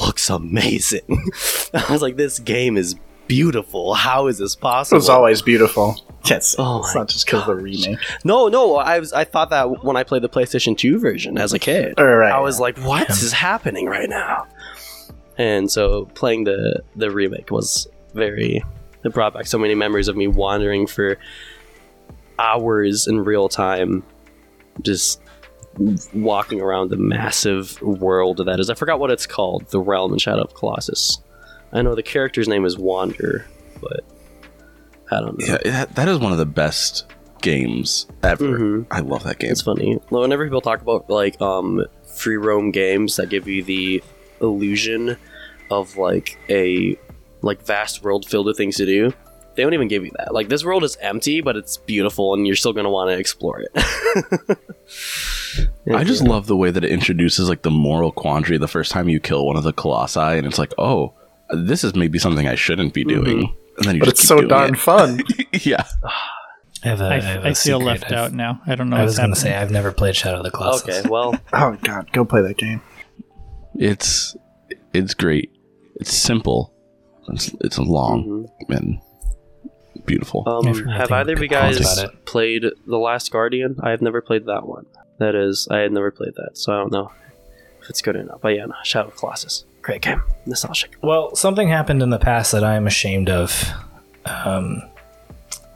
looks 0.00 0.28
amazing." 0.28 1.02
I 1.74 1.86
was 1.90 2.02
like, 2.02 2.16
"This 2.16 2.38
game 2.38 2.76
is 2.76 2.96
beautiful. 3.28 3.94
How 3.94 4.26
is 4.26 4.38
this 4.38 4.54
possible? 4.54 4.96
It 4.96 4.98
was 4.98 5.08
always 5.08 5.42
beautiful. 5.42 5.96
Yes, 6.26 6.54
Oh 6.58 6.80
it's 6.80 6.94
not 6.94 7.08
just 7.08 7.26
because 7.26 7.40
of 7.40 7.46
the 7.48 7.56
remake. 7.56 7.98
no, 8.24 8.48
no. 8.48 8.76
I 8.76 9.00
was 9.00 9.12
I 9.12 9.24
thought 9.24 9.50
that 9.50 9.84
when 9.84 9.96
I 9.96 10.04
played 10.04 10.22
the 10.22 10.28
PlayStation 10.28 10.76
2 10.76 10.98
version 10.98 11.36
as 11.36 11.52
a 11.52 11.58
kid. 11.58 11.94
All 11.98 12.06
right. 12.06 12.32
I 12.32 12.40
was 12.40 12.60
like, 12.60 12.78
what 12.78 13.10
is 13.10 13.32
happening 13.32 13.86
right 13.86 14.08
now? 14.08 14.46
And 15.38 15.70
so 15.70 16.06
playing 16.14 16.44
the 16.44 16.82
the 16.94 17.10
remake 17.10 17.50
was 17.50 17.88
very 18.14 18.62
it 19.04 19.12
brought 19.12 19.34
back 19.34 19.46
so 19.46 19.58
many 19.58 19.74
memories 19.74 20.06
of 20.06 20.16
me 20.16 20.28
wandering 20.28 20.86
for 20.86 21.18
hours 22.38 23.06
in 23.06 23.24
real 23.24 23.48
time 23.48 24.04
just 24.82 25.20
walking 26.14 26.60
around 26.60 26.90
the 26.90 26.96
massive 26.96 27.80
world 27.82 28.38
that 28.46 28.60
is 28.60 28.70
I 28.70 28.74
forgot 28.74 29.00
what 29.00 29.10
it's 29.10 29.26
called, 29.26 29.66
the 29.70 29.80
realm 29.80 30.12
in 30.12 30.18
Shadow 30.18 30.42
of 30.42 30.54
Colossus. 30.54 31.18
I 31.72 31.82
know 31.82 31.94
the 31.94 32.02
character's 32.02 32.48
name 32.48 32.64
is 32.64 32.76
Wander, 32.78 33.46
but 33.80 34.00
I 35.10 35.20
don't 35.20 35.38
know. 35.38 35.46
Yeah, 35.46 35.58
that, 35.64 35.94
that 35.94 36.08
is 36.08 36.18
one 36.18 36.32
of 36.32 36.38
the 36.38 36.46
best 36.46 37.06
games 37.40 38.06
ever. 38.22 38.44
Mhm. 38.58 38.86
I 38.90 39.00
love 39.00 39.24
that 39.24 39.38
game. 39.38 39.50
It's 39.52 39.62
funny. 39.62 39.94
Whenever 40.10 40.44
people 40.44 40.60
talk 40.60 40.80
about 40.82 41.08
like 41.10 41.40
um 41.40 41.84
free 42.14 42.36
roam 42.36 42.70
games 42.70 43.16
that 43.16 43.28
give 43.30 43.48
you 43.48 43.62
the 43.64 44.02
illusion 44.40 45.16
of 45.70 45.96
like 45.96 46.38
a 46.48 46.96
like 47.40 47.62
vast 47.62 48.02
world 48.04 48.26
filled 48.26 48.46
with 48.46 48.56
things 48.56 48.76
to 48.76 48.86
do, 48.86 49.12
they 49.54 49.62
don't 49.62 49.74
even 49.74 49.88
give 49.88 50.04
you 50.04 50.12
that. 50.18 50.32
Like 50.32 50.48
this 50.48 50.64
world 50.64 50.84
is 50.84 50.96
empty, 51.00 51.40
but 51.40 51.56
it's 51.56 51.76
beautiful, 51.78 52.34
and 52.34 52.46
you're 52.46 52.54
still 52.56 52.72
gonna 52.72 52.90
want 52.90 53.10
to 53.10 53.18
explore 53.18 53.60
it. 53.60 53.72
I 55.94 56.04
just 56.04 56.22
love 56.22 56.46
the 56.46 56.56
way 56.56 56.70
that 56.70 56.84
it 56.84 56.90
introduces 56.90 57.48
like 57.48 57.62
the 57.62 57.70
moral 57.70 58.12
quandary 58.12 58.58
the 58.58 58.68
first 58.68 58.92
time 58.92 59.08
you 59.08 59.20
kill 59.20 59.46
one 59.46 59.56
of 59.56 59.64
the 59.64 59.72
colossi, 59.72 60.20
and 60.20 60.46
it's 60.46 60.58
like, 60.58 60.72
oh, 60.78 61.14
this 61.52 61.84
is 61.84 61.94
maybe 61.94 62.18
something 62.18 62.46
I 62.48 62.54
shouldn't 62.54 62.94
be 62.94 63.04
doing. 63.04 63.54
And 63.78 63.86
then 63.86 63.94
you 63.96 64.00
but 64.00 64.06
just 64.10 64.20
it's 64.20 64.28
so 64.28 64.40
darn 64.42 64.74
it. 64.74 64.78
fun. 64.78 65.20
yeah. 65.52 65.86
I, 66.84 66.88
have 66.88 67.00
a, 67.00 67.04
I, 67.04 67.14
I, 67.16 67.20
have 67.20 67.44
a 67.44 67.48
I 67.48 67.54
feel 67.54 67.80
left 67.80 68.04
I've- 68.06 68.14
out 68.14 68.32
now. 68.32 68.60
I 68.66 68.74
don't 68.74 68.90
know. 68.90 68.96
I 68.96 69.00
what's 69.00 69.12
was 69.12 69.18
going 69.18 69.30
to 69.34 69.36
say. 69.40 69.54
I've 69.54 69.70
never 69.70 69.92
played 69.92 70.16
Shadow 70.16 70.38
of 70.38 70.44
the 70.44 70.50
Colossus. 70.50 70.98
okay. 70.98 71.08
Well, 71.08 71.34
oh 71.52 71.78
god, 71.82 72.12
go 72.12 72.24
play 72.24 72.42
that 72.42 72.56
game. 72.58 72.80
It's 73.74 74.36
it's 74.92 75.14
great. 75.14 75.50
It's 75.96 76.12
simple. 76.12 76.74
It's 77.28 77.54
it's 77.60 77.78
long 77.78 78.48
and 78.68 79.00
beautiful. 80.04 80.42
um, 80.46 80.66
I've 80.66 80.76
heard 80.78 80.88
have 80.90 80.98
nothing 81.10 81.14
either 81.14 81.32
of 81.34 81.42
you 81.42 81.48
guys 81.48 82.04
played 82.24 82.64
The 82.86 82.98
Last 82.98 83.30
Guardian? 83.30 83.78
I 83.82 83.90
have 83.90 84.02
never 84.02 84.20
played 84.20 84.46
that 84.46 84.66
one. 84.66 84.86
That 85.18 85.34
is, 85.34 85.68
I 85.70 85.78
had 85.78 85.92
never 85.92 86.10
played 86.10 86.34
that, 86.34 86.58
so 86.58 86.72
I 86.72 86.76
don't 86.78 86.92
know 86.92 87.12
if 87.80 87.88
it's 87.90 88.02
good 88.02 88.16
or 88.16 88.24
not. 88.24 88.40
But 88.40 88.48
yeah, 88.56 88.66
no, 88.66 88.74
Shadow 88.82 89.08
of 89.08 89.14
the 89.14 89.20
Colossus, 89.20 89.64
great 89.82 90.02
game, 90.02 90.22
nostalgic. 90.46 90.96
Well, 91.02 91.34
something 91.34 91.68
happened 91.68 92.02
in 92.02 92.10
the 92.10 92.18
past 92.18 92.52
that 92.52 92.64
I 92.64 92.76
am 92.76 92.86
ashamed 92.86 93.28
of. 93.28 93.70
Um, 94.24 94.82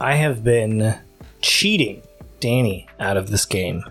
I 0.01 0.15
have 0.15 0.43
been 0.45 0.97
cheating 1.43 2.03
Danny 2.41 2.87
out 2.99 3.17
of 3.17 3.31
this 3.31 3.45
game. 3.45 3.85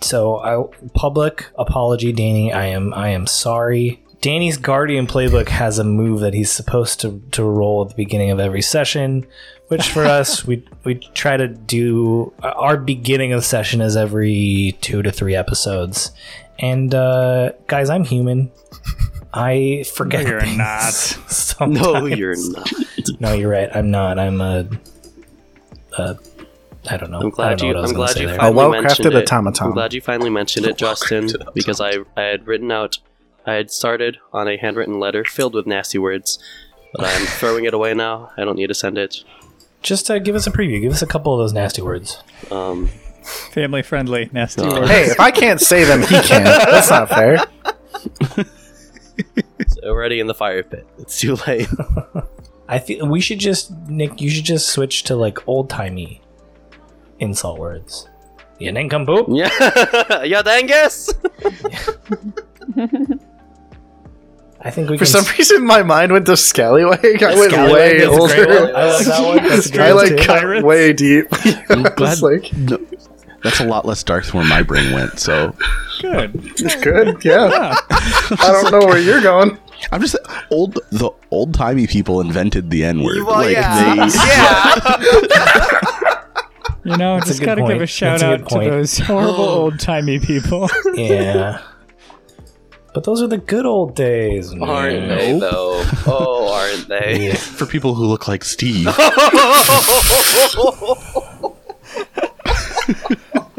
So, 0.00 0.38
I 0.38 0.88
public 0.92 1.46
apology, 1.56 2.12
Danny. 2.12 2.52
I 2.52 2.66
am 2.66 2.92
I 2.92 3.08
am 3.08 3.26
sorry. 3.26 4.02
Danny's 4.20 4.56
Guardian 4.56 5.06
playbook 5.06 5.48
has 5.48 5.78
a 5.78 5.84
move 5.84 6.20
that 6.20 6.32
he's 6.32 6.50
supposed 6.50 6.98
to, 7.00 7.22
to 7.32 7.44
roll 7.44 7.82
at 7.82 7.90
the 7.90 7.94
beginning 7.94 8.30
of 8.30 8.40
every 8.40 8.62
session, 8.62 9.26
which 9.68 9.90
for 9.90 10.04
us 10.04 10.44
we 10.46 10.66
we 10.84 10.94
try 10.96 11.36
to 11.36 11.48
do. 11.48 12.32
Our 12.42 12.76
beginning 12.76 13.32
of 13.32 13.40
the 13.40 13.46
session 13.46 13.80
is 13.80 13.96
every 13.96 14.76
two 14.80 15.02
to 15.02 15.10
three 15.10 15.34
episodes, 15.34 16.10
and 16.58 16.94
uh, 16.94 17.52
guys, 17.66 17.88
I'm 17.88 18.04
human. 18.04 18.50
I 19.36 19.84
forget. 19.94 20.22
No, 20.24 20.30
you're 20.30 20.40
things 20.40 20.56
not. 20.58 20.92
sometimes. 20.92 21.80
No, 21.92 22.06
you're 22.06 22.36
not. 22.52 22.70
No, 23.20 23.32
you're 23.34 23.50
right. 23.50 23.68
I'm 23.74 23.90
not. 23.90 24.18
I'm 24.18 24.40
a. 24.40 24.68
a 25.98 26.16
I 26.90 26.96
don't 26.98 27.10
know. 27.10 27.20
I'm 27.20 27.30
glad 27.30 27.60
know 27.60 27.68
you. 27.68 27.74
I 27.76 27.80
was 27.80 27.90
I'm 27.90 27.96
gonna 27.96 28.06
glad 28.06 28.14
say 28.14 28.20
you 28.22 28.26
there. 28.28 28.36
A 28.36 28.38
finally 28.40 28.56
well-crafted 28.56 28.82
mentioned 28.82 29.06
it. 29.14 29.16
automaton. 29.32 29.66
I'm 29.66 29.72
glad 29.72 29.94
you 29.94 30.00
finally 30.00 30.30
mentioned 30.30 30.66
it, 30.66 30.76
Justin, 30.76 31.28
because 31.54 31.80
I 31.80 31.92
I 32.16 32.22
had 32.22 32.46
written 32.46 32.70
out. 32.70 32.98
I 33.46 33.54
had 33.54 33.70
started 33.70 34.18
on 34.32 34.48
a 34.48 34.56
handwritten 34.56 34.98
letter 35.00 35.24
filled 35.24 35.54
with 35.54 35.66
nasty 35.66 35.98
words, 35.98 36.38
but 36.92 37.04
I'm 37.04 37.26
throwing 37.38 37.64
it 37.64 37.74
away 37.74 37.92
now. 37.94 38.30
I 38.36 38.44
don't 38.44 38.56
need 38.56 38.68
to 38.68 38.74
send 38.74 38.98
it. 38.98 39.24
Just 39.82 40.10
uh, 40.10 40.18
give 40.18 40.34
us 40.34 40.46
a 40.46 40.50
preview. 40.50 40.80
Give 40.80 40.92
us 40.92 41.02
a 41.02 41.06
couple 41.06 41.32
of 41.34 41.38
those 41.40 41.52
nasty 41.52 41.82
words. 41.82 42.22
Um, 42.50 42.88
Family 43.52 43.82
friendly, 43.82 44.28
nasty 44.32 44.62
No. 44.62 44.80
words. 44.80 44.90
Hey, 44.90 45.04
if 45.04 45.20
I 45.20 45.30
can't 45.30 45.60
say 45.60 45.84
them, 45.84 46.00
he 46.02 46.20
can. 46.22 46.44
That's 46.44 46.90
not 46.90 47.08
fair. 47.08 47.38
it's 49.58 49.78
already 49.78 50.20
in 50.20 50.26
the 50.26 50.34
fire 50.34 50.62
pit. 50.62 50.86
It's 50.98 51.18
too 51.20 51.36
late. 51.46 51.68
I 52.68 52.78
feel 52.78 53.06
we 53.06 53.20
should 53.20 53.38
just 53.40 53.70
Nick. 53.88 54.20
You 54.20 54.30
should 54.30 54.44
just 54.44 54.68
switch 54.70 55.02
to 55.04 55.16
like 55.16 55.46
old 55.46 55.68
timey 55.70 56.20
insult 57.18 57.58
words. 57.58 58.08
You 58.58 58.70
nincompoop. 58.72 59.26
yeah, 59.28 59.50
yeah, 60.22 60.42
dangus. 60.46 61.10
I 64.60 64.70
think 64.70 64.88
we 64.88 64.96
For 64.96 65.04
can. 65.04 65.12
some 65.24 65.36
reason, 65.36 65.66
my 65.66 65.82
mind 65.82 66.12
went 66.12 66.24
to 66.26 66.36
Scallywag. 66.36 67.22
I 67.22 67.34
went 67.38 67.52
Scallywag 67.52 67.72
way 67.72 67.96
is 67.96 68.04
a 68.04 68.06
great 68.06 68.18
older. 68.20 68.76
I 68.76 68.86
like 68.92 69.04
that 69.06 69.24
one. 69.26 69.48
That's 69.48 69.78
I 69.78 69.92
like 69.92 70.16
cut 70.18 70.62
way 70.64 70.92
deep. 70.94 71.26
I'm 71.68 71.82
glad- 71.96 72.22
like, 72.22 72.50
no, 72.56 72.78
that's 73.44 73.60
a 73.60 73.64
lot 73.64 73.84
less 73.84 74.02
dark 74.02 74.24
than 74.24 74.34
where 74.34 74.48
my 74.48 74.62
brain 74.62 74.92
went. 74.92 75.20
So 75.20 75.54
Good. 76.00 76.32
good, 76.82 77.24
yeah. 77.24 77.76
I 77.90 78.60
don't 78.62 78.72
know 78.72 78.86
where 78.86 78.98
you're 78.98 79.22
going. 79.22 79.56
I'm 79.92 80.00
just 80.00 80.16
old. 80.50 80.78
The 80.90 81.10
old 81.30 81.54
timey 81.54 81.86
people 81.86 82.20
invented 82.20 82.70
the 82.70 82.84
N 82.84 83.02
word. 83.02 83.22
Well, 83.24 83.48
yeah. 83.50 84.08
You 86.84 86.96
know, 86.98 87.16
That's 87.16 87.28
just 87.28 87.42
gotta 87.42 87.62
give 87.66 87.80
a 87.80 87.86
shout 87.86 88.20
That's 88.20 88.22
out 88.22 88.38
good 88.40 88.48
to 88.48 88.54
point. 88.54 88.70
those 88.70 88.98
horrible 88.98 89.44
oh. 89.44 89.60
old 89.62 89.80
timey 89.80 90.18
people. 90.18 90.68
yeah. 90.94 91.62
But 92.92 93.04
those 93.04 93.22
are 93.22 93.26
the 93.26 93.38
good 93.38 93.64
old 93.64 93.96
days. 93.96 94.52
Aren't 94.52 95.08
man. 95.08 95.08
they 95.08 95.38
though? 95.38 95.82
Oh, 96.06 96.52
aren't 96.52 96.88
they? 96.88 97.28
Yeah. 97.28 97.34
for 97.36 97.64
people 97.66 97.94
who 97.94 98.04
look 98.04 98.28
like 98.28 98.44
Steve. 98.44 98.86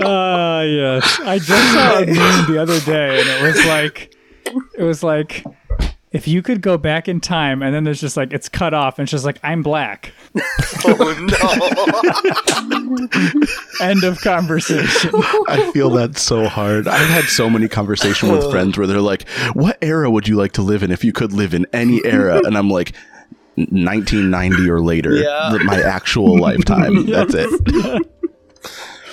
Ah, 0.05 0.62
yes. 0.62 1.19
I 1.21 1.39
just 1.39 1.74
saw 1.74 1.97
a 2.00 2.05
meme 2.05 2.45
the 2.53 2.59
other 2.62 2.79
day, 2.81 3.19
and 3.21 3.29
it 3.29 3.41
was 3.43 3.65
like, 3.65 4.15
it 4.77 4.83
was 4.83 5.03
like, 5.03 5.43
if 6.12 6.27
you 6.29 6.41
could 6.41 6.62
go 6.62 6.77
back 6.77 7.07
in 7.09 7.19
time, 7.19 7.62
and 7.62 7.75
then 7.75 7.83
there's 7.83 8.00
just 8.00 8.15
like 8.15 8.31
it's 8.31 8.47
cut 8.47 8.74
off, 8.74 8.97
and 9.00 9.03
it's 9.05 9.12
just 9.12 9.25
like 9.25 9.38
I'm 9.43 9.62
black. 9.63 10.13
oh 10.85 11.27
no! 13.81 13.85
End 13.85 14.03
of 14.05 14.21
conversation. 14.21 15.12
I 15.47 15.69
feel 15.74 15.89
that 15.91 16.17
so 16.17 16.47
hard. 16.47 16.88
I've 16.88 17.09
had 17.09 17.25
so 17.25 17.50
many 17.50 17.67
conversations 17.67 18.31
with 18.31 18.50
friends 18.50 18.77
where 18.77 18.88
they're 18.88 19.01
like, 19.01 19.27
"What 19.53 19.77
era 19.81 20.09
would 20.09 20.27
you 20.27 20.35
like 20.38 20.53
to 20.53 20.62
live 20.62 20.83
in 20.83 20.91
if 20.91 21.03
you 21.03 21.12
could 21.12 21.33
live 21.33 21.53
in 21.53 21.65
any 21.74 22.00
era?" 22.05 22.39
And 22.45 22.57
I'm 22.57 22.69
like, 22.69 22.93
"1990 23.57 24.69
or 24.69 24.79
later, 24.81 25.15
Yeah. 25.15 25.57
my 25.65 25.81
actual 25.81 26.38
lifetime. 26.39 27.05
That's 27.12 27.33
it." 27.35 27.50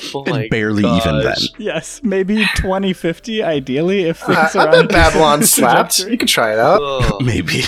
no! 0.02 0.20
Oh 0.20 0.24
And 0.24 0.30
my 0.34 0.48
barely 0.48 0.84
even 0.84 1.20
then. 1.22 1.36
Yes, 1.58 2.00
maybe 2.02 2.36
2050, 2.56 3.42
ideally, 3.42 4.02
if 4.04 4.22
uh, 4.28 4.32
I, 4.32 4.34
things 4.34 4.56
are 4.56 4.68
I 4.68 4.70
bet 4.82 4.88
Babylon 4.90 5.40
decent 5.40 5.50
slapped. 5.92 5.98
You 6.10 6.18
could 6.18 6.28
try 6.28 6.52
it 6.52 6.58
out. 6.58 7.20
Maybe. 7.22 7.62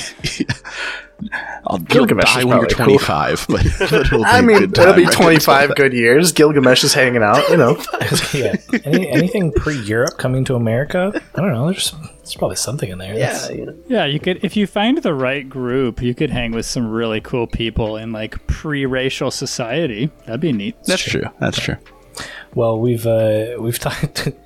I'll 1.66 1.78
Gilgamesh 1.78 2.34
die 2.34 2.44
when 2.44 2.58
you're 2.58 2.66
probably 2.68 2.98
cool. 2.98 3.06
25, 3.06 3.46
but, 3.48 3.64
but 3.78 3.92
it'll 3.92 4.18
be 4.18 4.24
I 4.24 4.38
a 4.40 4.42
mean, 4.42 4.58
good 4.58 4.78
it'll 4.78 4.94
be 4.94 5.06
25 5.06 5.74
good 5.76 5.92
years. 5.94 6.32
Gilgamesh 6.32 6.84
is 6.84 6.92
hanging 6.92 7.22
out, 7.22 7.48
you 7.48 7.56
know. 7.56 7.80
yeah. 8.34 8.56
Any, 8.84 9.08
anything 9.08 9.52
pre 9.52 9.78
Europe 9.80 10.18
coming 10.18 10.44
to 10.46 10.54
America? 10.56 11.12
I 11.34 11.40
don't 11.40 11.52
know. 11.52 11.70
There's 11.70 11.92
there's 12.16 12.34
probably 12.34 12.56
something 12.56 12.90
in 12.90 12.98
there. 12.98 13.14
Yeah, 13.14 13.32
That's- 13.38 13.74
Yeah, 13.86 14.04
you 14.04 14.20
could 14.20 14.44
if 14.44 14.56
you 14.56 14.66
find 14.66 14.98
the 14.98 15.14
right 15.14 15.48
group, 15.48 16.02
you 16.02 16.14
could 16.14 16.30
hang 16.30 16.52
with 16.52 16.66
some 16.66 16.90
really 16.90 17.20
cool 17.20 17.46
people 17.46 17.96
in 17.96 18.12
like 18.12 18.46
pre-racial 18.46 19.30
society. 19.30 20.10
That'd 20.26 20.40
be 20.40 20.52
neat. 20.52 20.76
That's 20.84 21.02
true. 21.02 21.24
That's 21.40 21.58
true. 21.60 21.76
Well, 22.54 22.78
we've 22.78 23.06
uh, 23.06 23.56
we've 23.58 23.78
talked. 23.78 24.28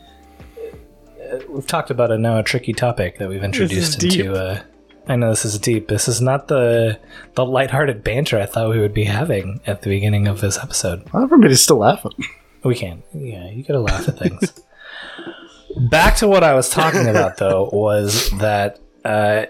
We've 1.46 1.66
talked 1.66 1.90
about 1.90 2.10
a 2.10 2.16
now 2.16 2.38
a 2.38 2.42
tricky 2.42 2.72
topic 2.72 3.18
that 3.18 3.28
we've 3.28 3.44
introduced 3.44 4.02
into. 4.02 4.32
Uh, 4.32 4.62
I 5.08 5.16
know 5.16 5.28
this 5.28 5.44
is 5.44 5.58
deep. 5.58 5.88
This 5.88 6.08
is 6.08 6.22
not 6.22 6.48
the 6.48 6.98
the 7.34 7.44
lighthearted 7.44 8.02
banter 8.02 8.38
I 8.38 8.46
thought 8.46 8.70
we 8.70 8.78
would 8.78 8.94
be 8.94 9.04
having 9.04 9.60
at 9.66 9.82
the 9.82 9.90
beginning 9.90 10.26
of 10.26 10.40
this 10.40 10.56
episode. 10.58 11.06
Well, 11.12 11.22
everybody's 11.22 11.60
still 11.60 11.78
laughing. 11.78 12.12
We 12.64 12.74
can. 12.74 13.02
Yeah, 13.12 13.50
you 13.50 13.62
gotta 13.62 13.80
laugh 13.80 14.08
at 14.08 14.18
things. 14.18 14.52
Back 15.90 16.16
to 16.16 16.28
what 16.28 16.42
I 16.42 16.54
was 16.54 16.70
talking 16.70 17.06
about, 17.06 17.36
though, 17.36 17.68
was 17.72 18.30
that 18.38 18.80
uh, 19.04 19.46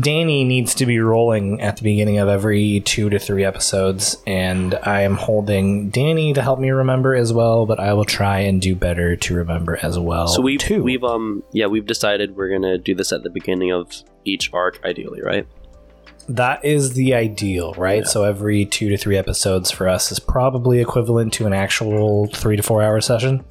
Danny 0.00 0.44
needs 0.44 0.74
to 0.76 0.86
be 0.86 0.98
rolling 0.98 1.60
at 1.60 1.76
the 1.76 1.82
beginning 1.82 2.18
of 2.18 2.28
every 2.28 2.80
two 2.80 3.10
to 3.10 3.18
three 3.18 3.44
episodes, 3.44 4.16
and 4.26 4.74
I 4.82 5.02
am 5.02 5.14
holding 5.16 5.90
Danny 5.90 6.32
to 6.34 6.42
help 6.42 6.58
me 6.60 6.70
remember 6.70 7.14
as 7.14 7.32
well. 7.32 7.66
But 7.66 7.80
I 7.80 7.92
will 7.94 8.04
try 8.04 8.40
and 8.40 8.60
do 8.60 8.74
better 8.74 9.16
to 9.16 9.34
remember 9.34 9.78
as 9.82 9.98
well. 9.98 10.28
So 10.28 10.42
we've 10.42 10.60
too. 10.60 10.82
we've 10.82 11.04
um 11.04 11.42
yeah 11.52 11.66
we've 11.66 11.86
decided 11.86 12.36
we're 12.36 12.50
gonna 12.50 12.78
do 12.78 12.94
this 12.94 13.12
at 13.12 13.22
the 13.22 13.30
beginning 13.30 13.72
of 13.72 13.90
each 14.24 14.52
arc, 14.52 14.80
ideally, 14.84 15.22
right? 15.22 15.46
that 16.28 16.62
is 16.64 16.92
the 16.92 17.14
ideal, 17.14 17.72
right? 17.74 18.06
So 18.06 18.24
every 18.24 18.66
two 18.66 18.90
to 18.90 18.98
three 18.98 19.16
episodes 19.16 19.70
for 19.70 19.88
us 19.88 20.12
is 20.12 20.18
probably 20.18 20.78
equivalent 20.78 21.32
to 21.34 21.46
an 21.46 21.54
actual 21.54 22.26
three 22.26 22.56
to 22.56 22.62
four 22.62 22.82
hour 22.82 23.00
session. 23.00 23.44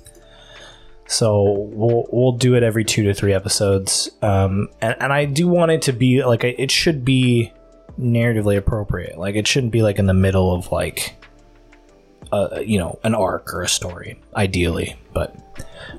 So 1.07 1.69
we'll 1.73 2.05
we'll 2.11 2.33
do 2.33 2.55
it 2.55 2.63
every 2.63 2.83
two 2.83 3.03
to 3.03 3.13
three 3.13 3.33
episodes, 3.33 4.11
um, 4.21 4.69
and 4.81 4.95
and 4.99 5.13
I 5.13 5.25
do 5.25 5.47
want 5.47 5.71
it 5.71 5.81
to 5.83 5.93
be 5.93 6.23
like 6.23 6.43
it 6.43 6.69
should 6.69 7.05
be 7.05 7.53
narratively 7.99 8.57
appropriate. 8.57 9.17
Like 9.17 9.35
it 9.35 9.47
shouldn't 9.47 9.71
be 9.71 9.81
like 9.81 9.99
in 9.99 10.05
the 10.05 10.13
middle 10.13 10.53
of 10.53 10.71
like, 10.71 11.15
uh, 12.31 12.59
you 12.59 12.77
know, 12.77 12.99
an 13.03 13.15
arc 13.15 13.53
or 13.53 13.61
a 13.61 13.69
story, 13.69 14.19
ideally. 14.35 14.95
But 15.13 15.35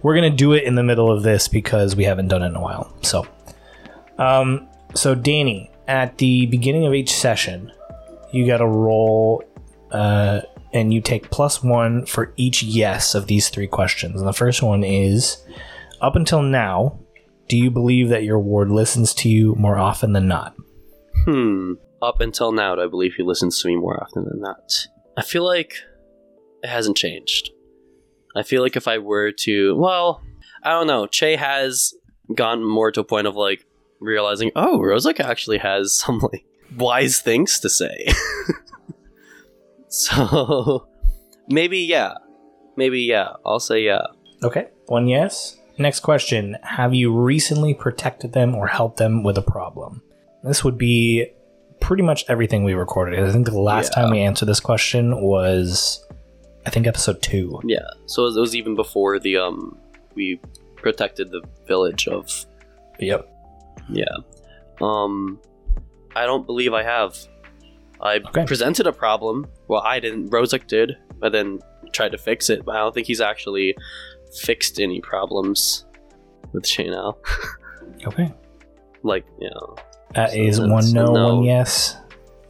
we're 0.02 0.14
gonna 0.14 0.30
do 0.30 0.52
it 0.52 0.64
in 0.64 0.74
the 0.74 0.84
middle 0.84 1.10
of 1.10 1.22
this 1.22 1.48
because 1.48 1.96
we 1.96 2.04
haven't 2.04 2.28
done 2.28 2.42
it 2.42 2.48
in 2.48 2.56
a 2.56 2.60
while. 2.60 2.92
So, 3.00 3.26
um, 4.18 4.68
so 4.94 5.14
Danny, 5.14 5.70
at 5.86 6.18
the 6.18 6.46
beginning 6.46 6.86
of 6.86 6.94
each 6.94 7.12
session, 7.14 7.72
you 8.30 8.46
got 8.46 8.58
to 8.58 8.66
roll, 8.66 9.42
uh, 9.90 10.42
and 10.72 10.92
you 10.92 11.00
take 11.00 11.30
plus 11.30 11.62
one 11.62 12.06
for 12.06 12.32
each 12.36 12.62
yes 12.62 13.14
of 13.14 13.26
these 13.26 13.48
three 13.48 13.66
questions. 13.66 14.20
And 14.20 14.28
the 14.28 14.32
first 14.32 14.62
one 14.62 14.84
is, 14.84 15.44
up 16.00 16.16
until 16.16 16.42
now, 16.42 16.98
do 17.48 17.56
you 17.56 17.70
believe 17.70 18.10
that 18.10 18.24
your 18.24 18.38
ward 18.38 18.70
listens 18.70 19.14
to 19.14 19.28
you 19.28 19.54
more 19.56 19.78
often 19.78 20.12
than 20.12 20.28
not? 20.28 20.54
Hmm. 21.24 21.74
Up 22.00 22.20
until 22.20 22.52
now, 22.52 22.74
do 22.74 22.82
I 22.82 22.86
believe 22.86 23.14
he 23.14 23.22
listens 23.22 23.60
to 23.60 23.68
me 23.68 23.76
more 23.76 24.00
often 24.00 24.24
than 24.24 24.40
not. 24.40 24.86
I 25.16 25.22
feel 25.22 25.44
like 25.44 25.74
it 26.62 26.68
hasn't 26.68 26.96
changed. 26.96 27.50
I 28.36 28.42
feel 28.42 28.62
like 28.62 28.76
if 28.76 28.86
I 28.86 28.98
were 28.98 29.32
to, 29.32 29.74
well, 29.76 30.22
I 30.62 30.70
don't 30.70 30.86
know. 30.86 31.06
Che 31.06 31.36
has 31.36 31.94
gone 32.34 32.64
more 32.64 32.92
to 32.92 33.00
a 33.00 33.04
point 33.04 33.26
of 33.26 33.34
like 33.34 33.64
realizing, 34.00 34.52
oh, 34.54 34.78
Rozuk 34.78 35.18
actually 35.18 35.58
has 35.58 35.92
some 35.98 36.18
like 36.18 36.44
wise 36.76 37.20
things 37.20 37.58
to 37.60 37.68
say. 37.68 38.08
so 39.98 40.86
maybe 41.48 41.78
yeah, 41.78 42.14
maybe 42.76 43.00
yeah. 43.00 43.30
I'll 43.44 43.60
say 43.60 43.82
yeah. 43.82 44.02
Okay, 44.42 44.68
one 44.86 45.08
yes. 45.08 45.56
Next 45.78 46.00
question 46.00 46.56
Have 46.62 46.92
you 46.94 47.16
recently 47.16 47.72
protected 47.74 48.32
them 48.32 48.54
or 48.54 48.66
helped 48.66 48.96
them 48.98 49.22
with 49.22 49.38
a 49.38 49.42
problem? 49.42 50.02
This 50.44 50.64
would 50.64 50.76
be 50.78 51.26
pretty 51.80 52.02
much 52.02 52.24
everything 52.28 52.64
we 52.64 52.74
recorded. 52.74 53.18
I 53.20 53.30
think 53.32 53.46
the 53.46 53.58
last 53.60 53.92
Yeah. 53.96 54.02
time 54.02 54.10
we 54.10 54.20
answered 54.20 54.46
this 54.46 54.60
question 54.60 55.20
was, 55.22 56.04
I 56.66 56.70
think, 56.70 56.86
episode 56.86 57.22
two. 57.22 57.60
Yeah. 57.64 57.86
So 58.06 58.26
it 58.26 58.38
was 58.38 58.56
even 58.56 58.74
before 58.74 59.18
the 59.20 59.36
um 59.38 59.78
we 60.14 60.40
protected 60.76 61.30
the 61.30 61.42
village 61.66 62.08
of 62.08 62.28
Yep. 62.98 63.28
Yeah. 63.88 64.04
Um, 64.80 65.40
I 66.16 66.26
don't 66.26 66.44
believe 66.46 66.72
I 66.72 66.82
have. 66.82 67.16
I 68.00 68.16
Okay. 68.28 68.44
presented 68.44 68.86
a 68.86 68.92
problem. 68.92 69.46
Well, 69.68 69.82
I 69.84 70.00
didn't. 70.00 70.30
Rozuk 70.30 70.66
did, 70.66 70.96
but 71.18 71.32
then 71.32 71.58
tried 71.92 72.12
to 72.12 72.18
fix 72.18 72.48
it. 72.50 72.64
But 72.64 72.76
I 72.76 72.78
don't 72.80 72.94
think 72.94 73.06
he's 73.06 73.20
actually 73.20 73.76
fixed 74.42 74.78
any 74.80 75.00
problems 75.00 75.84
with 76.52 76.64
Shayna. 76.64 77.14
Okay. 78.06 78.32
like, 79.02 79.24
you 79.40 79.50
know, 79.50 79.76
That 80.14 80.30
So 80.30 80.36
is 80.36 80.60
one 80.60 80.92
no, 80.92 81.06
no. 81.12 81.34
one 81.36 81.44
yes. 81.44 81.96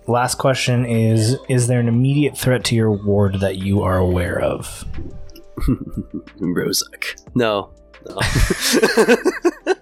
Last 0.07 0.35
question 0.37 0.85
is 0.85 1.37
Is 1.49 1.69
there 1.69 1.81
an 1.81 1.89
immediate 1.89 2.37
threat 2.37 2.65
to 2.65 2.75
your 2.75 2.91
ward 2.93 3.41
that 3.41 3.57
you 3.59 3.83
are 3.83 3.97
aware 3.97 4.41
of? 4.41 4.85
Rozuk. 6.41 7.05
No, 7.35 7.71
no, 8.09 9.75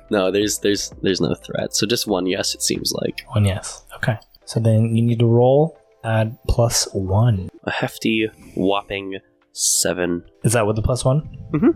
no. 0.10 0.30
There's, 0.30 0.58
there's, 0.60 0.90
there's 1.02 1.20
no 1.20 1.34
threat. 1.34 1.74
So 1.74 1.86
just 1.86 2.06
one 2.06 2.26
yes. 2.26 2.54
It 2.54 2.62
seems 2.62 2.92
like 2.92 3.22
One 3.30 3.44
yes. 3.44 3.84
Okay. 3.96 4.18
So 4.46 4.58
then 4.60 4.94
you 4.96 5.02
need 5.02 5.18
to 5.18 5.26
roll 5.26 5.78
add 6.04 6.38
plus 6.48 6.88
one. 6.92 7.48
a 7.64 7.70
hefty, 7.72 8.30
whopping 8.54 9.18
seven. 9.52 10.22
Is 10.44 10.52
that 10.52 10.66
with 10.66 10.76
the 10.76 10.82
plus 10.82 11.04
one? 11.04 11.28
Mhm. 11.52 11.74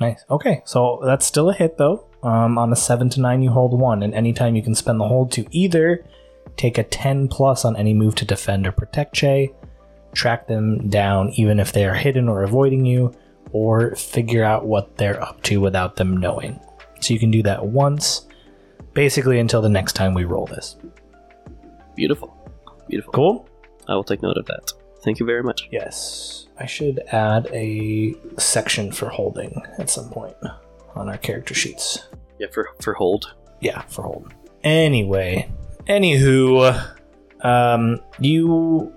Nice. 0.00 0.24
Okay, 0.30 0.62
so 0.64 1.00
that's 1.04 1.26
still 1.26 1.50
a 1.50 1.54
hit 1.54 1.76
though. 1.78 2.06
Um, 2.22 2.56
on 2.58 2.72
a 2.72 2.76
seven 2.76 3.10
to 3.10 3.20
nine, 3.20 3.42
you 3.42 3.50
hold 3.50 3.78
one, 3.78 4.02
and 4.02 4.14
anytime 4.14 4.56
you 4.56 4.62
can 4.62 4.74
spend 4.74 4.98
the 4.98 5.06
hold 5.06 5.30
to 5.32 5.44
either 5.50 6.04
take 6.56 6.78
a 6.78 6.82
ten 6.84 7.28
plus 7.28 7.64
on 7.64 7.76
any 7.76 7.92
move 7.92 8.14
to 8.16 8.24
defend 8.24 8.66
or 8.66 8.72
protect 8.72 9.14
Che, 9.14 9.50
track 10.14 10.46
them 10.46 10.88
down 10.88 11.30
even 11.36 11.60
if 11.60 11.72
they 11.72 11.84
are 11.84 11.94
hidden 11.94 12.28
or 12.28 12.42
avoiding 12.42 12.86
you, 12.86 13.12
or 13.52 13.94
figure 13.94 14.42
out 14.42 14.64
what 14.64 14.96
they're 14.96 15.22
up 15.22 15.42
to 15.42 15.60
without 15.60 15.96
them 15.96 16.16
knowing. 16.16 16.58
So 17.00 17.12
you 17.12 17.20
can 17.20 17.30
do 17.30 17.42
that 17.42 17.66
once, 17.66 18.26
basically 18.94 19.38
until 19.38 19.60
the 19.60 19.68
next 19.68 19.92
time 19.92 20.14
we 20.14 20.24
roll 20.24 20.46
this. 20.46 20.76
Beautiful, 21.94 22.36
beautiful. 22.88 23.12
Cool. 23.12 23.48
I 23.88 23.94
will 23.94 24.04
take 24.04 24.22
note 24.22 24.36
of 24.36 24.46
that. 24.46 24.72
Thank 25.02 25.20
you 25.20 25.26
very 25.26 25.42
much. 25.42 25.68
Yes, 25.70 26.46
I 26.58 26.66
should 26.66 27.00
add 27.12 27.48
a 27.52 28.14
section 28.38 28.90
for 28.90 29.08
holding 29.08 29.60
at 29.78 29.90
some 29.90 30.08
point 30.08 30.36
on 30.94 31.08
our 31.08 31.18
character 31.18 31.54
sheets. 31.54 32.06
Yeah, 32.38 32.46
for 32.52 32.70
for 32.80 32.94
hold. 32.94 33.34
Yeah, 33.60 33.82
for 33.82 34.02
hold. 34.02 34.32
Anyway, 34.62 35.50
anywho, 35.86 36.96
um, 37.42 38.00
you 38.18 38.92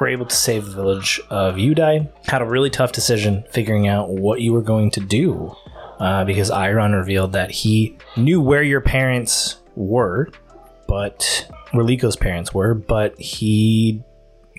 were 0.00 0.08
able 0.08 0.26
to 0.26 0.34
save 0.34 0.64
the 0.66 0.72
village 0.72 1.20
of 1.30 1.56
Udai. 1.56 2.10
Had 2.26 2.42
a 2.42 2.46
really 2.46 2.70
tough 2.70 2.92
decision 2.92 3.44
figuring 3.50 3.86
out 3.86 4.08
what 4.08 4.40
you 4.40 4.52
were 4.52 4.62
going 4.62 4.90
to 4.92 5.00
do, 5.00 5.54
uh, 5.98 6.24
because 6.24 6.50
Eiron 6.50 6.96
revealed 6.96 7.32
that 7.32 7.50
he 7.50 7.98
knew 8.16 8.40
where 8.40 8.62
your 8.62 8.80
parents 8.80 9.60
were, 9.76 10.30
but 10.86 11.48
where 11.72 11.84
Leeko's 11.84 12.16
parents 12.16 12.54
were, 12.54 12.74
but 12.74 13.18
he 13.18 14.02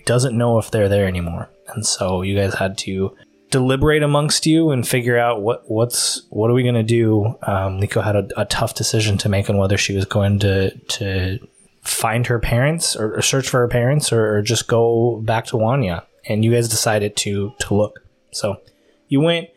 doesn't 0.06 0.38
know 0.38 0.60
if 0.60 0.72
they're 0.72 0.90
there 0.90 1.08
anymore. 1.08 1.50
And 1.68 1.86
so 1.86 2.22
you 2.22 2.36
guys 2.36 2.54
had 2.54 2.78
to 2.80 3.16
deliberate 3.52 4.04
amongst 4.04 4.46
you 4.46 4.72
and 4.72 4.88
figure 4.88 5.18
out 5.18 5.42
what 5.42 5.70
what's 5.70 6.24
what 6.30 6.50
are 6.50 6.54
we 6.54 6.64
going 6.64 6.76
to 6.76 6.84
do. 6.84 7.26
Um, 7.44 7.80
Leeko 7.80 8.04
had 8.04 8.16
a, 8.16 8.28
a 8.38 8.46
tough 8.46 8.76
decision 8.76 9.18
to 9.20 9.30
make 9.30 9.50
on 9.50 9.58
whether 9.58 9.78
she 9.78 9.96
was 9.96 10.06
going 10.06 10.40
to 10.40 10.78
to 10.78 11.40
find 11.82 12.28
her 12.28 12.40
parents 12.40 12.96
or, 12.96 13.16
or 13.16 13.22
search 13.22 13.48
for 13.48 13.60
her 13.60 13.68
parents 13.68 14.12
or, 14.12 14.38
or 14.38 14.42
just 14.42 14.68
go 14.68 15.22
back 15.24 15.46
to 15.46 15.56
Wanya. 15.56 16.04
And 16.28 16.44
you 16.44 16.52
guys 16.52 16.68
decided 16.68 17.16
to 17.18 17.54
to 17.60 17.74
look. 17.74 18.00
So 18.32 18.60
you 19.08 19.22
went, 19.22 19.50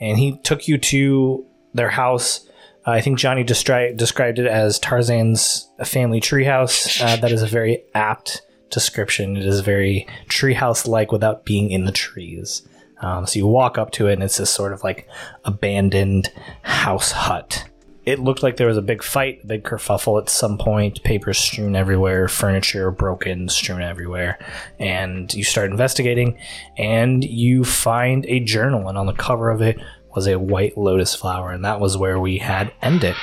and 0.00 0.18
he 0.18 0.38
took 0.38 0.68
you 0.68 0.78
to 0.78 1.46
their 1.74 1.90
house. 1.90 2.46
I 2.84 3.00
think 3.00 3.18
Johnny 3.18 3.44
destri- 3.44 3.96
described 3.96 4.38
it 4.38 4.46
as 4.46 4.78
Tarzan's 4.78 5.70
family 5.84 6.20
treehouse. 6.20 7.00
Uh, 7.00 7.16
that 7.16 7.30
is 7.32 7.42
a 7.42 7.46
very 7.46 7.84
apt 7.94 8.42
description. 8.70 9.36
It 9.36 9.46
is 9.46 9.60
very 9.60 10.08
treehouse 10.28 10.86
like 10.86 11.12
without 11.12 11.44
being 11.44 11.70
in 11.70 11.84
the 11.84 11.92
trees. 11.92 12.66
Um, 13.00 13.26
so 13.26 13.38
you 13.38 13.46
walk 13.46 13.78
up 13.78 13.90
to 13.92 14.08
it, 14.08 14.14
and 14.14 14.22
it's 14.22 14.38
this 14.38 14.50
sort 14.50 14.72
of 14.72 14.82
like 14.82 15.08
abandoned 15.44 16.32
house 16.62 17.12
hut. 17.12 17.68
It 18.04 18.18
looked 18.18 18.42
like 18.42 18.56
there 18.56 18.66
was 18.66 18.76
a 18.76 18.82
big 18.82 19.00
fight, 19.00 19.44
a 19.44 19.46
big 19.46 19.62
kerfuffle 19.62 20.20
at 20.20 20.28
some 20.28 20.58
point, 20.58 21.04
papers 21.04 21.38
strewn 21.38 21.76
everywhere, 21.76 22.26
furniture 22.26 22.90
broken, 22.90 23.48
strewn 23.48 23.80
everywhere. 23.80 24.40
And 24.80 25.32
you 25.32 25.44
start 25.44 25.70
investigating, 25.70 26.36
and 26.76 27.22
you 27.22 27.64
find 27.64 28.26
a 28.26 28.40
journal, 28.40 28.88
and 28.88 28.98
on 28.98 29.06
the 29.06 29.12
cover 29.12 29.50
of 29.50 29.62
it 29.62 29.78
was 30.14 30.26
a 30.26 30.38
white 30.38 30.76
lotus 30.78 31.14
flower, 31.14 31.50
and 31.52 31.64
that 31.64 31.80
was 31.80 31.96
where 31.96 32.18
we 32.20 32.38
had 32.38 32.72
ended. 32.82 33.14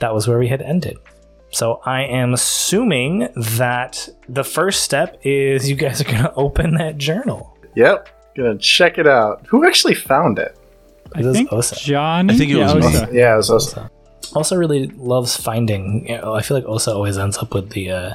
That 0.00 0.14
was 0.14 0.28
where 0.28 0.38
we 0.38 0.48
had 0.48 0.62
ended. 0.62 0.98
So 1.50 1.80
I 1.84 2.02
am 2.02 2.34
assuming 2.34 3.28
that 3.36 4.08
the 4.28 4.44
first 4.44 4.82
step 4.82 5.18
is 5.22 5.70
you 5.70 5.76
guys 5.76 6.00
are 6.00 6.04
going 6.04 6.22
to 6.22 6.34
open 6.34 6.74
that 6.74 6.98
journal. 6.98 7.56
Yep. 7.76 8.08
Gonna 8.36 8.58
check 8.58 8.98
it 8.98 9.06
out. 9.06 9.46
Who 9.48 9.66
actually 9.66 9.94
found 9.94 10.38
it? 10.38 10.58
I 11.14 11.22
This 11.22 11.28
is 11.28 11.36
think 11.36 11.52
Osa. 11.54 11.74
Johnny. 11.76 12.34
I 12.34 12.36
think 12.36 12.50
it 12.50 12.58
yeah, 12.58 12.74
was 12.74 12.84
me. 12.84 12.96
Osa. 13.00 13.08
Yeah, 13.10 13.32
it 13.32 13.36
was 13.38 13.48
also 13.50 13.88
Osa 14.34 14.58
really 14.58 14.88
loves 14.88 15.36
finding. 15.38 16.06
You 16.06 16.18
know, 16.18 16.34
I 16.34 16.42
feel 16.42 16.58
like 16.58 16.66
Osa 16.66 16.92
always 16.92 17.16
ends 17.16 17.38
up 17.38 17.54
with 17.54 17.70
the 17.70 17.90
uh, 17.90 18.14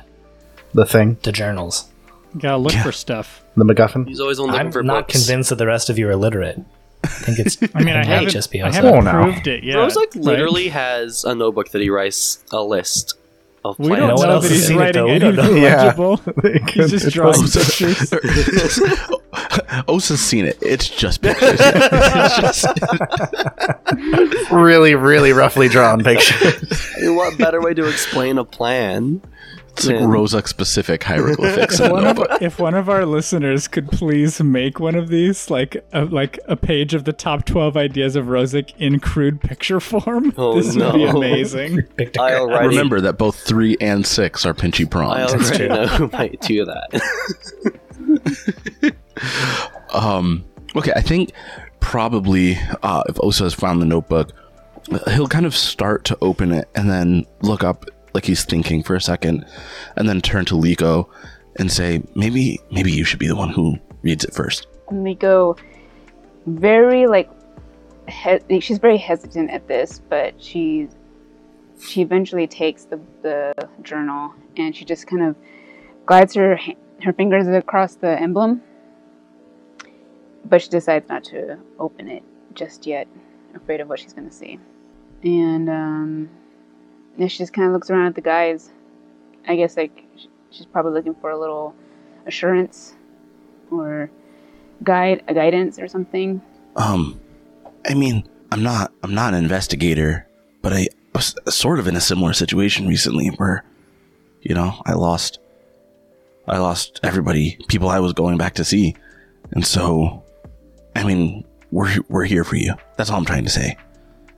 the 0.76 0.86
thing, 0.86 1.18
the 1.24 1.32
journals. 1.32 1.90
Gotta 2.38 2.58
look 2.58 2.74
for 2.74 2.92
stuff. 2.92 3.42
the 3.58 3.66
MacGuffin. 3.66 4.08
He's 4.08 4.20
always 4.20 4.40
on 4.40 4.48
looking 4.48 4.60
I'm 4.68 4.72
for 4.72 4.84
not 4.84 5.08
books. 5.08 5.26
convinced 5.26 5.50
that 5.50 5.56
the 5.56 5.66
rest 5.66 5.90
of 5.90 5.98
you 5.98 6.08
are 6.08 6.12
illiterate. 6.12 6.60
I 7.04 7.08
think 7.08 7.40
it's. 7.40 7.58
I 7.76 7.80
mean, 7.80 7.90
I 7.96 8.02
it 8.02 8.06
might 8.06 8.06
haven't, 8.08 8.30
just 8.30 8.52
be 8.52 8.62
I 8.62 8.68
Osa. 8.70 8.76
haven't 8.78 8.94
Oh, 8.96 9.00
no. 9.02 9.12
proved 9.24 9.48
it 9.48 9.64
yet. 9.64 9.78
Rozuk 9.78 9.96
right? 9.98 10.16
literally 10.16 10.68
has 10.70 11.24
a 11.24 11.34
notebook 11.36 11.70
that 11.70 11.82
he 11.82 11.90
writes 11.90 12.44
a 12.52 12.62
list 12.64 13.16
of 13.64 13.78
We 13.80 13.88
plans. 13.90 14.00
don't 14.02 14.10
No 14.10 14.16
know 14.24 14.32
else 14.36 14.44
that 14.48 14.52
he's 14.54 14.68
seen 14.68 14.78
it, 14.78 14.80
writing 14.80 15.06
though. 15.06 15.20
Don't 15.20 15.40
anything 15.40 15.56
know. 15.56 15.62
Yeah. 15.62 15.84
legible. 15.86 16.18
He's 16.74 16.90
just 16.92 17.06
It 17.08 17.14
drawing 17.14 17.42
was- 17.42 17.56
pictures. 17.56 18.80
Osa's 19.88 20.20
seen 20.20 20.46
it. 20.46 20.58
It's 20.62 20.90
just 20.90 21.22
pictures. 21.22 21.60
It's 21.62 22.38
just- 22.64 24.52
really, 24.52 24.96
really 24.96 25.32
roughly 25.34 25.68
drawn 25.70 26.04
pictures. 26.04 26.64
I 26.98 27.02
mean, 27.02 27.16
what 27.16 27.38
better 27.38 27.62
way 27.62 27.74
to 27.76 27.88
explain 27.88 28.38
a 28.38 28.44
plan? 28.46 29.22
It's 29.74 29.88
like 29.88 29.96
Yeah. 29.98 30.02
Rozuk 30.06 30.48
specific 30.48 31.04
hieroglyphics. 31.04 31.80
in 31.80 31.88
the 31.88 31.94
one 31.94 32.06
of, 32.06 32.20
if 32.42 32.60
one 32.60 32.74
of 32.76 32.90
our 32.90 33.06
listeners 33.06 33.68
could 33.68 33.90
please 33.90 34.42
make 34.42 34.80
one 34.80 34.96
of 34.96 35.08
these, 35.10 35.50
like 35.50 35.78
a, 35.94 36.06
like 36.06 36.40
a 36.48 36.56
page 36.56 36.94
of 36.94 37.06
the 37.06 37.14
top 37.14 37.46
twelve 37.46 37.78
ideas 37.78 38.16
of 38.16 38.26
Rozuk 38.26 38.74
in 38.78 39.00
crude 39.00 39.40
picture 39.42 39.80
form, 39.80 40.34
Oh, 40.38 40.60
this 40.62 40.76
would 40.76 40.94
be 40.94 41.06
amazing. 41.06 41.82
Picked 41.98 42.18
a 42.18 42.22
I 42.22 42.30
cra- 42.32 42.40
already 42.42 42.68
Remember 42.68 43.00
that 43.02 43.18
both 43.18 43.36
three 43.40 43.78
and 43.80 44.06
six 44.06 44.46
are 44.46 44.54
pinchy 44.54 44.86
I 44.86 44.90
prawns. 44.90 45.34
already 45.34 45.68
know 45.70 45.88
who 45.88 46.08
might 46.10 46.40
do 46.42 46.66
that. 46.66 47.02
Um, 49.94 50.46
okay, 50.76 50.94
I 50.96 51.02
think 51.02 51.32
probably 51.80 52.58
uh, 52.84 53.04
if 53.10 53.18
Osa 53.22 53.44
has 53.46 53.54
found 53.54 53.82
the 53.82 53.86
notebook, 53.86 54.32
he'll 55.10 55.28
kind 55.28 55.46
of 55.46 55.56
start 55.56 56.06
to 56.06 56.18
open 56.22 56.52
it 56.52 56.68
and 56.76 56.90
then 56.90 57.26
look 57.42 57.64
up 57.64 57.86
like 58.14 58.26
he's 58.26 58.44
thinking 58.44 58.84
for 58.84 58.96
a 58.96 59.02
second, 59.02 59.46
and 59.96 60.08
then 60.08 60.22
turn 60.22 60.46
to 60.46 60.56
Leeko 60.56 61.08
and 61.58 61.72
say, 61.72 62.04
"Maybe, 62.16 62.60
maybe 62.72 62.92
you 62.92 63.04
should 63.04 63.20
be 63.20 63.28
the 63.28 63.36
one 63.36 63.50
who 63.50 63.78
reads 64.04 64.24
it 64.24 64.34
first. 64.34 64.68
And 64.90 65.20
go 65.20 65.56
very 66.46 67.08
like 67.08 67.30
he- 68.10 68.60
she's 68.60 68.80
very 68.80 68.98
hesitant 68.98 69.52
at 69.52 69.68
this, 69.68 70.02
but 70.10 70.42
she 70.42 70.90
she 71.80 72.02
eventually 72.02 72.48
takes 72.48 72.86
the 72.86 73.00
the 73.22 73.54
journal 73.82 74.34
and 74.58 74.76
she 74.76 74.86
just 74.86 75.08
kind 75.08 75.24
of 75.24 75.36
glides 76.06 76.34
her 76.36 76.60
her 77.04 77.14
fingers 77.14 77.48
across 77.48 77.96
the 77.96 78.20
emblem, 78.20 78.62
but 80.46 80.62
she 80.62 80.70
decides 80.70 81.08
not 81.10 81.24
to 81.26 81.58
open 81.80 82.08
it 82.08 82.24
just 82.54 82.86
yet, 82.86 83.08
afraid 83.56 83.80
of 83.82 83.88
what 83.88 84.00
she's 84.00 84.14
going 84.14 84.30
to 84.30 84.36
see. 84.36 84.60
And 85.24 85.70
um, 85.70 86.30
yeah, 87.18 87.28
she 87.28 87.38
just 87.40 87.54
kind 87.54 87.68
of 87.68 87.74
looks 87.74 87.90
around 87.90 88.08
at 88.08 88.16
the 88.16 88.22
guys. 88.22 88.72
I 89.48 89.56
guess 89.56 89.78
like 89.78 90.06
she's 90.50 90.66
probably 90.66 90.94
looking 90.94 91.16
for 91.16 91.32
a 91.32 91.40
little 91.40 91.76
assurance 92.26 92.94
or 93.72 94.10
guide 94.84 95.24
a 95.28 95.34
guidance 95.34 95.80
or 95.80 95.88
something. 95.88 96.42
Um, 96.76 97.20
I 97.88 97.94
mean, 97.94 98.28
I'm 98.52 98.64
not, 98.64 98.92
I'm 99.04 99.14
not 99.14 99.34
an 99.34 99.44
investigator, 99.44 100.28
but 100.62 100.74
I 100.74 100.88
was 101.14 101.36
sort 101.50 101.80
of 101.80 101.88
in 101.88 101.96
a 101.96 102.02
similar 102.02 102.34
situation 102.34 102.88
recently 102.88 103.28
where, 103.30 103.64
you 104.42 104.56
know, 104.56 104.82
I 104.86 104.94
lost, 104.94 105.40
I 106.48 106.58
lost 106.58 107.00
everybody, 107.04 107.58
people 107.68 107.90
I 107.90 108.00
was 108.00 108.14
going 108.14 108.38
back 108.38 108.56
to 108.56 108.66
see, 108.66 108.96
and 109.52 109.66
so, 109.66 110.24
I 110.96 111.04
mean, 111.04 111.46
we're 111.72 111.96
we're 112.10 112.26
here 112.26 112.44
for 112.44 112.56
you. 112.56 112.74
That's 112.98 113.10
all 113.10 113.18
I'm 113.18 113.26
trying 113.26 113.46
to 113.46 113.50
say. 113.50 113.78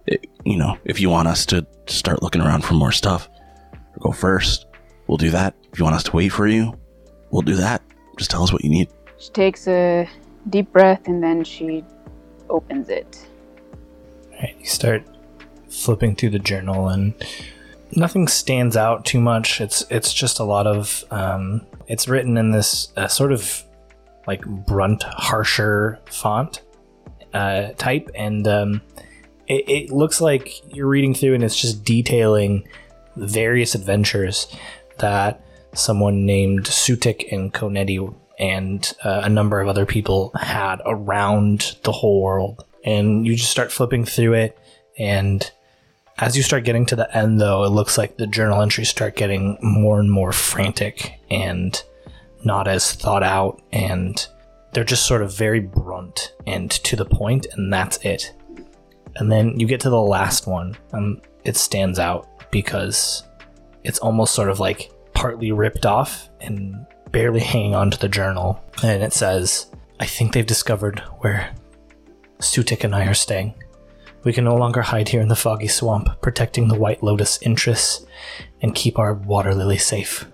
It, 0.05 0.27
you 0.43 0.57
know, 0.57 0.77
if 0.85 0.99
you 0.99 1.09
want 1.09 1.27
us 1.27 1.45
to 1.47 1.65
start 1.87 2.21
looking 2.21 2.41
around 2.41 2.63
for 2.63 2.73
more 2.73 2.91
stuff, 2.91 3.29
or 3.73 3.99
go 3.99 4.11
first, 4.11 4.65
we'll 5.07 5.17
do 5.17 5.31
that. 5.31 5.55
If 5.71 5.79
you 5.79 5.85
want 5.85 5.95
us 5.95 6.03
to 6.03 6.11
wait 6.11 6.29
for 6.29 6.47
you, 6.47 6.77
we'll 7.31 7.41
do 7.41 7.55
that. 7.55 7.81
Just 8.17 8.31
tell 8.31 8.43
us 8.43 8.51
what 8.51 8.63
you 8.63 8.69
need. 8.69 8.89
She 9.17 9.29
takes 9.31 9.67
a 9.67 10.09
deep 10.49 10.71
breath 10.71 11.07
and 11.07 11.23
then 11.23 11.43
she 11.43 11.83
opens 12.49 12.89
it. 12.89 13.25
Right, 14.31 14.55
you 14.59 14.65
start 14.65 15.03
flipping 15.69 16.15
through 16.15 16.31
the 16.31 16.39
journal 16.39 16.89
and 16.89 17.13
nothing 17.95 18.27
stands 18.27 18.75
out 18.75 19.05
too 19.05 19.19
much. 19.19 19.61
It's 19.61 19.85
it's 19.89 20.13
just 20.13 20.39
a 20.39 20.43
lot 20.43 20.67
of 20.67 21.03
um, 21.11 21.65
it's 21.87 22.07
written 22.07 22.37
in 22.37 22.51
this 22.51 22.91
uh, 22.97 23.07
sort 23.07 23.31
of 23.31 23.63
like 24.27 24.45
brunt, 24.45 25.03
harsher 25.03 25.99
font 26.05 26.61
uh, 27.33 27.69
type, 27.77 28.09
and 28.15 28.47
um, 28.47 28.81
it, 29.53 29.69
it 29.69 29.91
looks 29.91 30.21
like 30.21 30.75
you're 30.75 30.87
reading 30.87 31.13
through 31.13 31.35
and 31.35 31.43
it's 31.43 31.59
just 31.59 31.83
detailing 31.83 32.67
various 33.15 33.75
adventures 33.75 34.47
that 34.99 35.43
someone 35.73 36.25
named 36.25 36.65
Sutik 36.65 37.31
and 37.31 37.53
Konetti 37.53 38.13
and 38.39 38.93
uh, 39.03 39.21
a 39.23 39.29
number 39.29 39.61
of 39.61 39.67
other 39.67 39.85
people 39.85 40.31
had 40.39 40.81
around 40.85 41.77
the 41.83 41.91
whole 41.91 42.21
world. 42.21 42.65
And 42.85 43.25
you 43.25 43.35
just 43.35 43.51
start 43.51 43.71
flipping 43.71 44.03
through 44.03 44.33
it, 44.33 44.57
and 44.99 45.49
as 46.17 46.35
you 46.35 46.43
start 46.43 46.65
getting 46.65 46.85
to 46.87 46.97
the 46.97 47.15
end, 47.17 47.39
though, 47.39 47.63
it 47.63 47.69
looks 47.69 47.97
like 47.97 48.17
the 48.17 48.27
journal 48.27 48.61
entries 48.61 48.89
start 48.89 49.15
getting 49.15 49.57
more 49.61 49.99
and 49.99 50.11
more 50.11 50.33
frantic 50.33 51.13
and 51.29 51.81
not 52.43 52.67
as 52.67 52.91
thought 52.91 53.23
out, 53.23 53.61
and 53.71 54.27
they're 54.73 54.83
just 54.83 55.07
sort 55.07 55.21
of 55.21 55.33
very 55.33 55.61
brunt 55.61 56.33
and 56.45 56.69
to 56.71 56.97
the 56.97 57.05
point, 57.05 57.47
and 57.53 57.71
that's 57.71 57.97
it. 58.03 58.33
And 59.15 59.31
then 59.31 59.59
you 59.59 59.67
get 59.67 59.79
to 59.81 59.89
the 59.89 60.01
last 60.01 60.47
one, 60.47 60.75
and 60.91 61.21
it 61.43 61.55
stands 61.55 61.99
out 61.99 62.27
because 62.51 63.23
it's 63.83 63.99
almost 63.99 64.33
sort 64.33 64.49
of 64.49 64.59
like 64.59 64.91
partly 65.13 65.51
ripped 65.51 65.85
off 65.85 66.29
and 66.41 66.85
barely 67.11 67.39
hanging 67.51 67.75
onto 67.75 67.97
the 67.97 68.09
journal. 68.09 68.63
And 68.83 69.03
it 69.03 69.13
says, 69.13 69.71
I 69.99 70.05
think 70.05 70.33
they've 70.33 70.45
discovered 70.45 70.99
where 71.19 71.53
Sutik 72.39 72.83
and 72.83 72.95
I 72.95 73.05
are 73.05 73.13
staying. 73.13 73.53
We 74.23 74.33
can 74.33 74.45
no 74.45 74.55
longer 74.55 74.81
hide 74.81 75.09
here 75.09 75.21
in 75.21 75.27
the 75.27 75.35
foggy 75.35 75.67
swamp, 75.67 76.21
protecting 76.21 76.67
the 76.67 76.79
White 76.79 77.03
Lotus 77.03 77.41
interests 77.41 78.05
and 78.61 78.73
keep 78.73 78.97
our 78.97 79.13
water 79.13 79.53
lily 79.53 79.77
safe. 79.77 80.25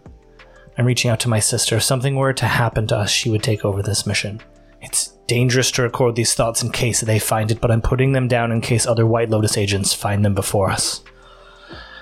I'm 0.77 0.85
reaching 0.85 1.11
out 1.11 1.19
to 1.21 1.29
my 1.29 1.39
sister. 1.39 1.77
If 1.77 1.83
something 1.83 2.15
were 2.15 2.33
to 2.33 2.45
happen 2.45 2.87
to 2.87 2.97
us, 2.97 3.09
she 3.09 3.29
would 3.29 3.43
take 3.43 3.65
over 3.65 3.81
this 3.81 4.05
mission. 4.05 4.41
It's 4.81 5.17
dangerous 5.29 5.69
to 5.71 5.83
record 5.83 6.15
these 6.15 6.33
thoughts 6.33 6.63
in 6.63 6.71
case 6.71 7.01
they 7.01 7.19
find 7.19 7.51
it, 7.51 7.61
but 7.61 7.69
I'm 7.69 7.83
putting 7.83 8.13
them 8.13 8.27
down 8.27 8.51
in 8.51 8.61
case 8.61 8.87
other 8.87 9.05
White 9.05 9.29
Lotus 9.29 9.57
agents 9.57 9.93
find 9.93 10.25
them 10.25 10.33
before 10.33 10.71
us. 10.71 11.03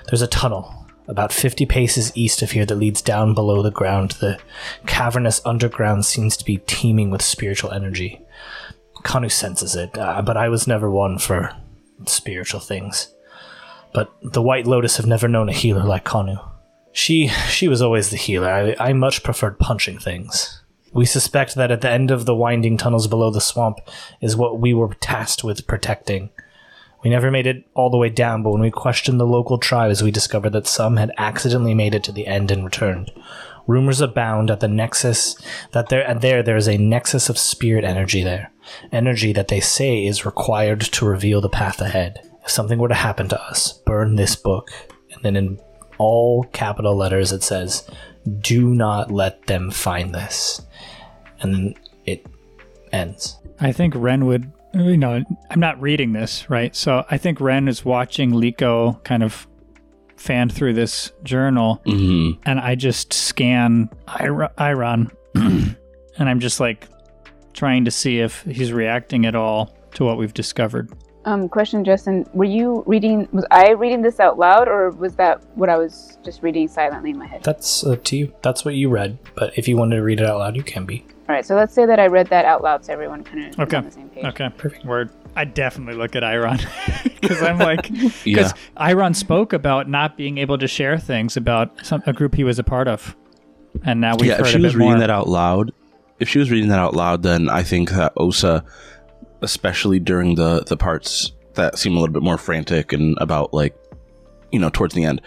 There's 0.06 0.22
a 0.22 0.26
tunnel 0.26 0.74
about 1.06 1.32
50 1.32 1.66
paces 1.66 2.10
east 2.16 2.40
of 2.42 2.52
here 2.52 2.64
that 2.64 2.74
leads 2.74 3.02
down 3.02 3.34
below 3.34 3.62
the 3.62 3.70
ground. 3.70 4.12
The 4.12 4.38
cavernous 4.86 5.40
underground 5.44 6.06
seems 6.06 6.36
to 6.38 6.44
be 6.44 6.58
teeming 6.66 7.10
with 7.10 7.22
spiritual 7.22 7.70
energy. 7.70 8.20
Kanu 9.04 9.30
senses 9.30 9.76
it, 9.76 9.96
uh, 9.96 10.22
but 10.22 10.36
I 10.36 10.48
was 10.48 10.66
never 10.66 10.90
one 10.90 11.18
for 11.18 11.54
spiritual 12.06 12.60
things. 12.60 13.14
But 13.92 14.10
the 14.22 14.42
White 14.42 14.66
Lotus 14.66 14.96
have 14.96 15.06
never 15.06 15.28
known 15.28 15.48
a 15.48 15.52
healer 15.52 15.84
like 15.84 16.04
Kanu. 16.04 16.42
She 16.92 17.28
she 17.28 17.68
was 17.68 17.82
always 17.82 18.10
the 18.10 18.16
healer. 18.16 18.50
I, 18.50 18.88
I 18.88 18.92
much 18.92 19.22
preferred 19.22 19.58
punching 19.58 19.98
things. 19.98 20.62
We 20.92 21.04
suspect 21.04 21.54
that 21.54 21.70
at 21.70 21.80
the 21.80 21.90
end 21.90 22.10
of 22.10 22.24
the 22.24 22.34
winding 22.34 22.76
tunnels 22.76 23.06
below 23.06 23.30
the 23.30 23.40
swamp 23.40 23.78
is 24.20 24.36
what 24.36 24.58
we 24.58 24.72
were 24.72 24.94
tasked 24.94 25.44
with 25.44 25.66
protecting. 25.66 26.30
We 27.04 27.10
never 27.10 27.30
made 27.30 27.46
it 27.46 27.64
all 27.74 27.90
the 27.90 27.96
way 27.96 28.08
down, 28.08 28.42
but 28.42 28.50
when 28.50 28.62
we 28.62 28.70
questioned 28.70 29.20
the 29.20 29.26
local 29.26 29.58
tribes, 29.58 30.02
we 30.02 30.10
discovered 30.10 30.50
that 30.50 30.66
some 30.66 30.96
had 30.96 31.12
accidentally 31.16 31.74
made 31.74 31.94
it 31.94 32.02
to 32.04 32.12
the 32.12 32.26
end 32.26 32.50
and 32.50 32.64
returned. 32.64 33.12
Rumors 33.66 34.00
abound 34.00 34.50
at 34.50 34.60
the 34.60 34.68
nexus 34.68 35.36
that 35.72 35.90
there 35.90 36.08
and 36.08 36.22
there 36.22 36.42
there 36.42 36.56
is 36.56 36.68
a 36.68 36.78
nexus 36.78 37.28
of 37.28 37.38
spirit 37.38 37.84
energy 37.84 38.22
there, 38.24 38.50
energy 38.90 39.32
that 39.34 39.48
they 39.48 39.60
say 39.60 40.06
is 40.06 40.24
required 40.24 40.80
to 40.80 41.06
reveal 41.06 41.40
the 41.40 41.50
path 41.50 41.80
ahead. 41.80 42.18
If 42.42 42.50
something 42.50 42.78
were 42.78 42.88
to 42.88 42.94
happen 42.94 43.28
to 43.28 43.40
us, 43.40 43.74
burn 43.84 44.16
this 44.16 44.34
book, 44.34 44.70
and 45.12 45.22
then 45.22 45.36
in 45.36 45.60
all 45.98 46.44
capital 46.44 46.96
letters 46.96 47.30
it 47.30 47.42
says, 47.42 47.88
"Do 48.40 48.74
not 48.74 49.10
let 49.10 49.46
them 49.46 49.70
find 49.70 50.14
this," 50.14 50.62
and 51.40 51.54
then 51.54 51.74
it 52.06 52.26
ends. 52.92 53.38
I 53.60 53.72
think 53.72 53.94
Ren 53.96 54.26
would, 54.26 54.50
you 54.74 54.96
know, 54.96 55.22
I'm 55.50 55.60
not 55.60 55.80
reading 55.80 56.12
this, 56.12 56.48
right? 56.48 56.74
So 56.74 57.04
I 57.10 57.18
think 57.18 57.40
Ren 57.40 57.68
is 57.68 57.84
watching 57.84 58.30
Leeko 58.30 59.02
kind 59.04 59.22
of 59.22 59.46
fan 60.16 60.48
through 60.48 60.74
this 60.74 61.12
journal, 61.22 61.80
hmm 61.84 62.32
and 62.44 62.58
I 62.60 62.74
just 62.74 63.12
scan 63.12 63.88
Ir- 64.20 64.50
Eiron, 64.58 65.10
and 65.34 65.76
I'm 66.18 66.40
just 66.40 66.60
like 66.60 66.88
trying 67.52 67.84
to 67.84 67.90
see 67.90 68.20
if 68.20 68.42
he's 68.42 68.72
reacting 68.72 69.26
at 69.26 69.34
all 69.34 69.76
to 69.94 70.04
what 70.04 70.18
we've 70.18 70.34
discovered. 70.34 70.90
Um, 71.28 71.46
question, 71.46 71.84
Justin, 71.84 72.26
were 72.32 72.46
you 72.46 72.82
reading? 72.86 73.28
Was 73.32 73.44
I 73.50 73.72
reading 73.72 74.00
this 74.00 74.18
out 74.18 74.38
loud, 74.38 74.66
or 74.66 74.88
was 74.92 75.14
that 75.16 75.42
what 75.56 75.68
I 75.68 75.76
was 75.76 76.16
just 76.24 76.42
reading 76.42 76.68
silently 76.68 77.10
in 77.10 77.18
my 77.18 77.26
head? 77.26 77.42
That's 77.44 77.84
up 77.84 78.02
to 78.04 78.16
you. 78.16 78.32
That's 78.42 78.64
what 78.64 78.74
you 78.76 78.88
read. 78.88 79.18
But 79.34 79.52
if 79.58 79.68
you 79.68 79.76
wanted 79.76 79.96
to 79.96 80.02
read 80.02 80.20
it 80.20 80.26
out 80.26 80.38
loud, 80.38 80.56
you 80.56 80.62
can 80.62 80.86
be. 80.86 81.04
All 81.28 81.34
right, 81.34 81.44
so 81.44 81.54
let's 81.54 81.74
say 81.74 81.84
that 81.84 82.00
I 82.00 82.06
read 82.06 82.28
that 82.28 82.46
out 82.46 82.62
loud, 82.62 82.82
so 82.86 82.94
everyone 82.94 83.24
kind 83.24 83.44
of 83.52 83.60
Okay. 83.60 83.76
on 83.76 83.84
the 83.84 83.90
same 83.90 84.08
page. 84.08 84.24
Okay, 84.24 84.48
perfect. 84.56 84.86
Word. 84.86 85.10
I 85.36 85.44
definitely 85.44 85.96
look 85.96 86.16
at 86.16 86.22
Eiron 86.22 86.64
because 87.20 87.42
I'm 87.42 87.58
like, 87.58 87.90
Yeah. 87.90 88.08
because 88.24 88.54
Eiron 88.78 89.14
spoke 89.14 89.52
about 89.52 89.86
not 89.86 90.16
being 90.16 90.38
able 90.38 90.56
to 90.56 90.66
share 90.66 90.96
things 90.96 91.36
about 91.36 91.84
some, 91.84 92.02
a 92.06 92.14
group 92.14 92.36
he 92.36 92.44
was 92.44 92.58
a 92.58 92.64
part 92.64 92.88
of, 92.88 93.14
and 93.84 94.00
now 94.00 94.16
we've 94.16 94.28
yeah, 94.30 94.36
heard 94.38 94.46
if 94.46 94.52
she 94.52 94.58
was 94.60 94.74
reading 94.74 94.92
more. 94.92 95.00
that 95.00 95.10
out 95.10 95.28
loud, 95.28 95.72
if 96.18 96.30
she 96.30 96.38
was 96.38 96.50
reading 96.50 96.70
that 96.70 96.78
out 96.78 96.94
loud, 96.94 97.22
then 97.22 97.50
I 97.50 97.62
think 97.64 97.90
that 97.90 98.14
Osa, 98.16 98.64
especially 99.42 99.98
during 99.98 100.34
the 100.34 100.64
the 100.64 100.76
parts 100.76 101.32
that 101.54 101.78
seem 101.78 101.96
a 101.96 102.00
little 102.00 102.12
bit 102.12 102.22
more 102.22 102.38
frantic 102.38 102.92
and 102.92 103.16
about 103.20 103.52
like, 103.52 103.76
you 104.52 104.58
know, 104.58 104.70
towards 104.70 104.94
the 104.94 105.04
end, 105.04 105.20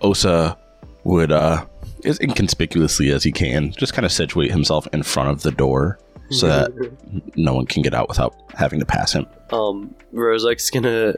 Osa 0.00 0.56
would 1.04 1.32
uh 1.32 1.64
as 2.04 2.18
inconspicuously 2.20 3.10
as 3.10 3.22
he 3.22 3.32
can 3.32 3.72
just 3.72 3.92
kind 3.92 4.04
of 4.04 4.12
situate 4.12 4.50
himself 4.50 4.86
in 4.92 5.02
front 5.02 5.30
of 5.30 5.42
the 5.42 5.50
door 5.50 5.98
so 6.30 6.46
that 6.46 6.72
no 7.36 7.54
one 7.54 7.66
can 7.66 7.82
get 7.82 7.94
out 7.94 8.08
without 8.08 8.34
having 8.54 8.80
to 8.80 8.86
pass 8.86 9.12
him. 9.12 9.26
Um, 9.50 9.94
Rozuk's 10.12 10.70
gonna 10.70 11.14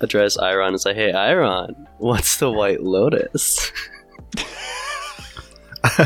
address 0.00 0.36
Eiron 0.36 0.68
and 0.68 0.80
say, 0.80 0.94
"Hey, 0.94 1.12
Eiron, 1.12 1.86
what's 1.98 2.36
the 2.38 2.50
White 2.50 2.82
Lotus?" 2.82 3.72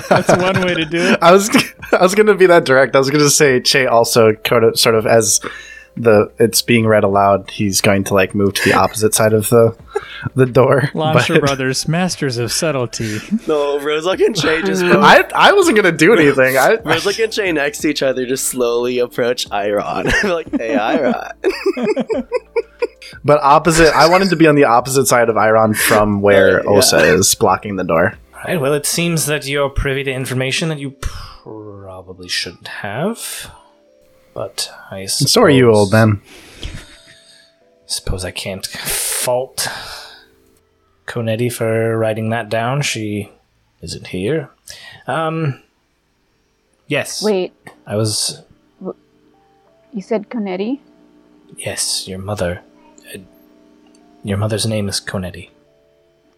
That's 0.09 0.29
one 0.29 0.61
way 0.63 0.75
to 0.75 0.85
do 0.85 0.99
it. 0.99 1.19
I 1.23 1.33
was 1.33 1.51
I 1.93 2.03
was 2.03 2.15
gonna 2.15 2.35
be 2.35 2.47
that 2.47 2.65
direct. 2.65 2.95
I 2.95 2.99
was 2.99 3.11
gonna 3.11 3.31
say 3.31 3.61
Che 3.61 3.87
also 3.87 4.35
kind 4.35 4.65
of 4.65 4.79
sort 4.79 4.95
of 4.95 5.07
as 5.07 5.41
the 5.97 6.33
it's 6.39 6.63
being 6.63 6.87
read 6.87 7.05
aloud, 7.05 7.51
he's 7.51 7.81
going 7.81 8.05
to 8.05 8.15
like 8.15 8.35
move 8.35 8.55
to 8.55 8.71
the 8.71 8.75
opposite 8.77 9.15
side 9.15 9.33
of 9.33 9.49
the 9.51 9.77
the 10.35 10.47
door. 10.47 10.89
Launcher 10.95 11.35
But 11.35 11.41
Brothers, 11.43 11.87
masters 11.89 12.39
of 12.39 12.51
subtlety. 12.53 13.19
No, 13.47 13.79
Rozuk 13.79 14.25
and 14.25 14.35
Che 14.37 14.63
just 14.63 14.83
go. 14.93 15.01
I 15.01 15.25
I 15.35 15.53
wasn't 15.53 15.77
gonna 15.77 15.93
do 15.93 16.13
anything. 16.15 16.57
I, 16.57 16.77
Rozuk 16.85 17.23
and 17.23 17.33
Che 17.33 17.53
next 17.53 17.79
to 17.81 17.89
each 17.89 18.03
other 18.03 18.25
just 18.27 18.47
slowly 18.47 18.99
approach 18.99 19.49
Eiron. 19.51 20.05
like, 20.25 20.51
hey, 20.51 20.77
Eiron. 20.77 21.33
but 23.25 23.41
opposite. 23.43 23.95
I 23.95 24.09
wanted 24.09 24.31
to 24.31 24.37
be 24.37 24.47
on 24.47 24.55
the 24.55 24.65
opposite 24.65 25.07
side 25.07 25.29
of 25.29 25.37
Eiron 25.37 25.77
from 25.77 26.21
where 26.23 26.63
Yeah. 26.63 26.71
Osa 26.71 26.99
is 26.99 27.35
blocking 27.35 27.77
the 27.77 27.85
door. 27.85 28.15
Right, 28.47 28.61
well, 28.61 28.73
it 28.75 28.87
seems 28.87 29.27
that 29.27 29.47
you're 29.47 29.69
privy 29.71 30.03
to 30.05 30.11
information 30.13 30.69
that 30.71 30.79
you 30.81 30.91
probably 31.01 32.29
shouldn't 32.29 32.67
have. 32.67 33.51
But 34.35 34.71
I 34.91 35.07
suppose, 35.07 35.33
So 35.33 35.43
are 35.43 35.51
you, 35.51 35.73
old 35.73 35.93
man. 35.93 36.23
Suppose 37.87 38.25
I 38.25 38.31
can't 38.31 38.67
fault 38.67 39.69
Conetti 41.07 41.53
for 41.53 41.99
writing 41.99 42.31
that 42.31 42.49
down. 42.49 42.83
She 42.83 43.31
isn't 43.83 44.07
here. 44.09 44.51
Um. 45.07 45.63
Yes. 46.87 47.23
Wait, 47.23 47.53
I 47.87 47.97
was. 47.97 48.43
you 49.93 50.01
said 50.03 50.29
Conetti? 50.31 50.81
Yes, 51.57 52.09
your 52.09 52.19
mother. 52.19 52.63
Uh, 53.15 53.19
your 54.25 54.39
mother's 54.39 54.67
name 54.67 54.89
is 54.89 55.01
Conetti. 55.01 55.51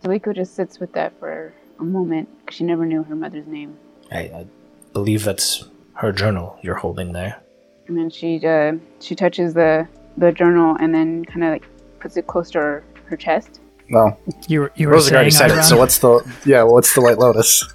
Zuiko 0.03 0.35
just 0.35 0.55
sits 0.55 0.81
with 0.81 0.93
that 0.93 1.19
for 1.19 1.53
a 1.79 1.85
moment 1.85 2.29
because 2.41 2.57
she 2.57 2.65
never 2.65 2.85
knew 2.85 3.03
her 3.05 3.15
mother's 3.15 3.47
name. 3.47 3.77
I, 4.11 4.19
I 4.19 4.47
believe 4.93 5.25
that's 5.25 5.65
her 5.95 6.13
journal 6.13 6.59
you're 6.63 6.75
holding 6.77 7.13
there. 7.13 7.41
And 7.87 7.97
then 7.99 8.11
she 8.11 8.45
uh, 8.47 8.75
she 9.01 9.15
touches 9.15 9.55
the 9.55 9.87
the 10.17 10.33
journal 10.33 10.77
and 10.81 10.95
then 10.95 11.25
kind 11.25 11.45
of 11.45 11.51
like 11.51 11.67
puts 12.01 12.17
it 12.17 12.27
close 12.27 12.51
to 12.53 12.59
her, 12.59 12.85
her 13.07 13.17
chest. 13.17 13.61
Well, 13.91 14.19
You 14.49 14.61
were 14.61 14.73
you 14.77 14.89
were 14.89 14.95
Rosa 14.95 15.15
already 15.15 15.31
said 15.31 15.51
it. 15.51 15.63
So 15.65 15.77
what's 15.77 15.99
the 15.99 16.21
yeah? 16.47 16.63
What's 16.63 16.95
the 16.95 17.03
White 17.03 17.19
Lotus? 17.19 17.65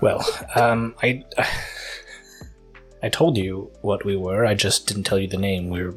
Well, 0.00 0.24
um, 0.54 0.94
I. 1.02 1.24
I 3.02 3.08
told 3.08 3.36
you 3.38 3.70
what 3.80 4.04
we 4.04 4.16
were, 4.16 4.44
I 4.44 4.54
just 4.54 4.86
didn't 4.86 5.04
tell 5.04 5.18
you 5.18 5.26
the 5.26 5.38
name. 5.38 5.70
We're 5.70 5.94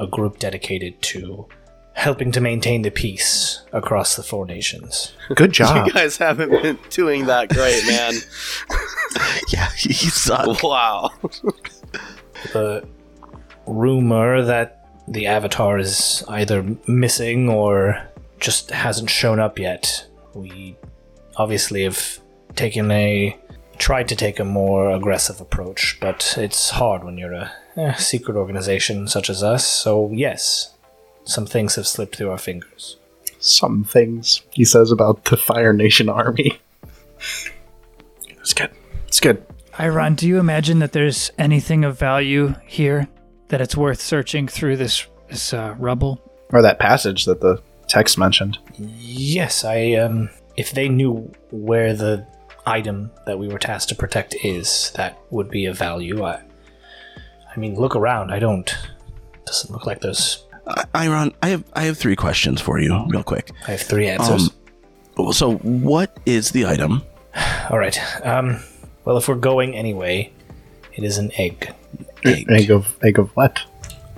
a 0.00 0.06
group 0.06 0.38
dedicated 0.38 1.00
to 1.02 1.46
helping 1.94 2.32
to 2.32 2.40
maintain 2.40 2.82
the 2.82 2.90
peace 2.90 3.62
across 3.72 4.16
the 4.16 4.22
four 4.22 4.46
nations. 4.46 5.12
Good 5.34 5.52
job. 5.60 5.86
You 5.86 5.92
guys 5.92 6.16
haven't 6.16 6.50
been 6.50 6.78
doing 6.90 7.26
that 7.26 7.48
great, 7.48 7.86
man. 7.86 8.14
Yeah, 9.52 9.68
he 9.76 9.92
sucked. 9.92 10.62
wow. 10.62 11.10
the 12.54 12.88
rumor 13.66 14.42
that 14.42 14.88
the 15.06 15.26
Avatar 15.26 15.78
is 15.78 16.24
either 16.28 16.64
missing 16.86 17.50
or 17.50 18.08
just 18.40 18.70
hasn't 18.70 19.10
shown 19.10 19.38
up 19.38 19.58
yet. 19.58 20.06
We 20.32 20.78
obviously 21.36 21.84
have 21.84 22.20
taken 22.56 22.90
a 22.90 23.36
tried 23.76 24.08
to 24.08 24.16
take 24.16 24.38
a 24.38 24.44
more 24.44 24.90
aggressive 24.90 25.40
approach, 25.40 25.98
but 26.00 26.34
it's 26.38 26.70
hard 26.70 27.04
when 27.04 27.18
you're 27.18 27.34
a 27.34 27.52
eh, 27.76 27.94
secret 27.94 28.36
organization 28.36 29.08
such 29.08 29.28
as 29.28 29.42
us. 29.42 29.66
So 29.66 30.10
yes, 30.12 30.71
some 31.24 31.46
things 31.46 31.76
have 31.76 31.86
slipped 31.86 32.16
through 32.16 32.30
our 32.30 32.38
fingers. 32.38 32.96
Some 33.38 33.84
things 33.84 34.42
he 34.50 34.64
says 34.64 34.90
about 34.90 35.24
the 35.26 35.36
Fire 35.36 35.72
Nation 35.72 36.08
army. 36.08 36.58
It's 38.28 38.54
good. 38.54 38.70
It's 39.06 39.20
good. 39.20 39.44
Eiron, 39.74 40.16
do 40.16 40.28
you 40.28 40.38
imagine 40.38 40.80
that 40.80 40.92
there's 40.92 41.30
anything 41.38 41.84
of 41.84 41.98
value 41.98 42.54
here 42.66 43.08
that 43.48 43.60
it's 43.60 43.76
worth 43.76 44.00
searching 44.00 44.46
through 44.48 44.76
this 44.76 45.06
this 45.28 45.52
uh, 45.54 45.74
rubble? 45.78 46.20
Or 46.50 46.60
that 46.62 46.78
passage 46.78 47.24
that 47.24 47.40
the 47.40 47.62
text 47.88 48.18
mentioned. 48.18 48.58
Yes, 48.78 49.64
I 49.64 49.92
um 49.94 50.28
if 50.56 50.72
they 50.72 50.88
knew 50.88 51.32
where 51.50 51.94
the 51.94 52.26
item 52.66 53.10
that 53.26 53.38
we 53.38 53.48
were 53.48 53.58
tasked 53.58 53.88
to 53.88 53.94
protect 53.94 54.36
is, 54.44 54.92
that 54.96 55.18
would 55.30 55.50
be 55.50 55.66
of 55.66 55.78
value. 55.78 56.22
I 56.24 56.42
I 57.54 57.58
mean, 57.58 57.74
look 57.74 57.96
around. 57.96 58.30
I 58.30 58.38
don't 58.38 58.76
doesn't 59.46 59.70
look 59.72 59.86
like 59.86 60.00
there's 60.00 60.44
I- 60.51 60.51
Eiron, 60.66 61.34
I 61.42 61.48
have 61.48 61.64
I 61.74 61.82
have 61.84 61.98
three 61.98 62.16
questions 62.16 62.60
for 62.60 62.78
you, 62.78 63.04
real 63.08 63.22
quick. 63.24 63.50
I 63.66 63.72
have 63.72 63.80
three 63.80 64.08
answers. 64.08 64.50
Um, 65.18 65.32
so, 65.32 65.54
what 65.56 66.16
is 66.24 66.50
the 66.52 66.66
item? 66.66 67.02
All 67.70 67.78
right. 67.78 67.98
Um 68.24 68.60
well, 69.04 69.16
if 69.16 69.26
we're 69.28 69.34
going 69.34 69.74
anyway, 69.74 70.32
it 70.94 71.02
is 71.04 71.18
an 71.18 71.32
egg. 71.36 71.74
Egg. 72.24 72.46
Egg 72.48 72.70
of 72.70 72.96
egg 73.02 73.18
of 73.18 73.30
what? 73.36 73.60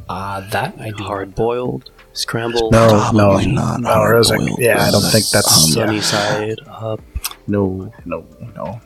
Uh 0.09 0.41
that 0.51 0.79
I 0.79 0.91
do. 0.91 1.05
Hard 1.05 1.35
boiled, 1.35 1.91
scrambled, 2.13 2.73
No, 2.73 2.89
Probably 2.89 3.47
no, 3.47 3.53
not 3.63 3.81
no, 3.81 3.89
hard 3.89 4.17
Rozuk. 4.17 4.37
boiled. 4.47 4.59
Yeah, 4.61 4.83
I 4.85 4.91
don't 4.91 5.01
think 5.03 5.27
that's 5.31 5.65
Um, 5.65 5.71
sunny 5.73 5.95
yeah. 5.97 6.01
side 6.03 6.59
up. 6.69 7.01
no, 7.47 7.91
no, 8.05 8.27
no. 8.55 8.81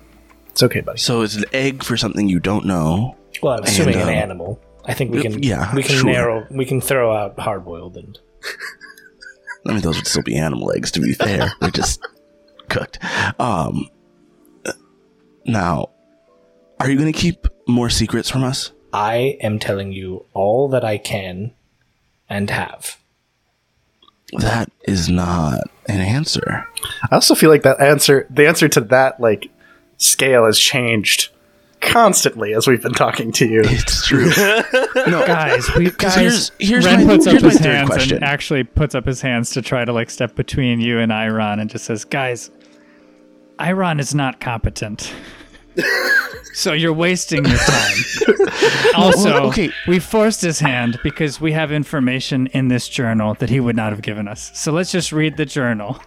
It's 0.50 0.62
okay, 0.62 0.80
buddy. 0.80 0.98
So 0.98 1.22
it's 1.22 1.34
an 1.36 1.44
egg 1.52 1.82
for 1.82 1.96
something 1.96 2.28
you 2.28 2.38
don't 2.40 2.64
know. 2.66 3.16
Well, 3.42 3.54
I'm 3.58 3.64
assuming 3.64 3.94
And, 3.94 4.02
an 4.02 4.08
um, 4.08 4.14
animal. 4.22 4.60
I 4.88 4.94
think 4.94 5.12
we 5.12 5.22
can 5.22 5.42
yeah, 5.42 5.74
we 5.74 5.82
can 5.82 5.96
sure. 5.96 6.10
narrow 6.10 6.46
we 6.50 6.64
can 6.64 6.80
throw 6.80 7.14
out 7.14 7.38
hard 7.38 7.64
boiled 7.64 7.96
and 7.96 8.18
I 9.66 9.72
mean, 9.72 9.82
those 9.82 9.96
would 9.96 10.06
still 10.06 10.22
be 10.22 10.36
animal 10.36 10.72
eggs. 10.72 10.90
To 10.92 11.00
be 11.00 11.12
fair, 11.12 11.52
they're 11.60 11.70
just 11.70 12.00
cooked. 12.68 12.98
Um. 13.38 13.88
Now, 15.44 15.90
are 16.78 16.90
you 16.90 16.98
going 16.98 17.12
to 17.12 17.18
keep 17.18 17.46
more 17.66 17.88
secrets 17.88 18.30
from 18.30 18.44
us? 18.44 18.72
I 18.92 19.38
am 19.40 19.58
telling 19.58 19.92
you 19.92 20.26
all 20.34 20.68
that 20.68 20.84
I 20.84 20.98
can 20.98 21.52
and 22.28 22.50
have. 22.50 22.98
That 24.32 24.70
is 24.84 25.08
not 25.08 25.70
an 25.86 26.00
answer. 26.00 26.66
I 27.10 27.14
also 27.14 27.34
feel 27.34 27.48
like 27.48 27.62
that 27.62 27.80
answer, 27.80 28.26
the 28.28 28.46
answer 28.46 28.68
to 28.68 28.80
that 28.82 29.20
like 29.20 29.50
scale 29.96 30.44
has 30.44 30.58
changed 30.58 31.30
constantly 31.80 32.54
as 32.54 32.66
we've 32.66 32.82
been 32.82 32.92
talking 32.94 33.32
to 33.32 33.46
you. 33.46 33.62
It's 33.64 34.06
true. 34.06 34.26
no, 35.10 35.26
Guys, 35.26 35.68
we 35.76 35.90
guys. 35.90 36.14
here's- 36.14 36.50
here's 36.58 36.84
Ren 36.86 37.06
my- 37.06 37.14
puts 37.14 37.26
up 37.26 37.32
here's 37.32 37.42
my 37.42 37.48
his 37.50 37.58
third 37.60 37.74
hands 37.74 37.88
question. 37.90 38.16
and 38.16 38.24
actually 38.24 38.64
puts 38.64 38.94
up 38.94 39.04
his 39.06 39.20
hands 39.20 39.50
to 39.50 39.62
try 39.62 39.84
to 39.84 39.92
like 39.92 40.10
step 40.10 40.34
between 40.34 40.80
you 40.80 40.98
and 40.98 41.10
Eiron 41.12 41.60
and 41.60 41.68
just 41.70 41.84
says, 41.84 42.04
"Guys, 42.04 42.50
Eiron 43.58 44.00
is 44.00 44.14
not 44.14 44.40
competent." 44.40 45.12
so 46.54 46.72
you're 46.72 46.92
wasting 46.92 47.44
your 47.44 47.56
time. 47.58 47.96
also, 48.96 49.44
okay. 49.48 49.70
we 49.86 49.98
forced 50.00 50.40
his 50.42 50.58
hand 50.58 50.98
because 51.04 51.40
we 51.40 51.52
have 51.52 51.70
information 51.70 52.48
in 52.48 52.66
this 52.68 52.88
journal 52.88 53.34
that 53.34 53.48
he 53.50 53.60
would 53.60 53.76
not 53.76 53.92
have 53.92 54.02
given 54.02 54.26
us. 54.26 54.50
So 54.54 54.72
let's 54.72 54.90
just 54.90 55.12
read 55.12 55.36
the 55.36 55.44
journal. 55.46 56.00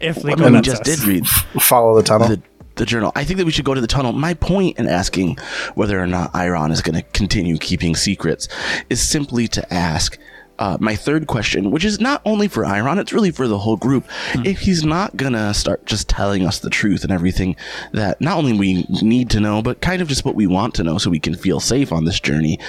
If 0.00 0.24
I 0.24 0.34
mean, 0.36 0.54
we 0.54 0.60
just 0.62 0.80
us. 0.82 1.00
did 1.00 1.06
read 1.06 1.26
Follow 1.28 1.94
the 1.94 2.02
tunnel. 2.02 2.28
the, 2.28 2.42
the 2.76 2.86
journal. 2.86 3.12
I 3.14 3.24
think 3.24 3.38
that 3.38 3.46
we 3.46 3.52
should 3.52 3.64
go 3.64 3.74
to 3.74 3.80
the 3.80 3.86
tunnel. 3.86 4.12
My 4.12 4.34
point 4.34 4.78
in 4.78 4.86
asking 4.88 5.36
whether 5.74 6.00
or 6.00 6.06
not 6.06 6.32
Eiron 6.32 6.70
is 6.72 6.80
going 6.82 6.96
to 6.96 7.02
continue 7.12 7.58
keeping 7.58 7.94
secrets 7.96 8.48
is 8.90 9.00
simply 9.00 9.48
to 9.48 9.72
ask. 9.74 10.18
Uh, 10.58 10.76
my 10.78 10.94
third 10.94 11.26
question, 11.26 11.70
which 11.72 11.84
is 11.84 11.98
not 11.98 12.22
only 12.24 12.46
for 12.46 12.62
Eiron, 12.62 12.98
it's 12.98 13.12
really 13.12 13.32
for 13.32 13.48
the 13.48 13.58
whole 13.58 13.76
group. 13.76 14.04
If 14.44 14.60
he's 14.60 14.84
not 14.84 15.16
gonna 15.16 15.52
start 15.54 15.86
just 15.86 16.08
telling 16.08 16.46
us 16.46 16.60
the 16.60 16.70
truth 16.70 17.02
and 17.02 17.10
everything 17.10 17.56
that 17.92 18.20
not 18.20 18.36
only 18.36 18.52
we 18.52 18.86
need 19.02 19.30
to 19.30 19.40
know, 19.40 19.60
but 19.62 19.80
kind 19.80 20.00
of 20.02 20.08
just 20.08 20.24
what 20.24 20.36
we 20.36 20.46
want 20.46 20.74
to 20.76 20.84
know 20.84 20.98
so 20.98 21.10
we 21.10 21.18
can 21.18 21.34
feel 21.34 21.58
safe 21.58 21.90
on 21.90 22.04
this 22.04 22.20
journey, 22.20 22.60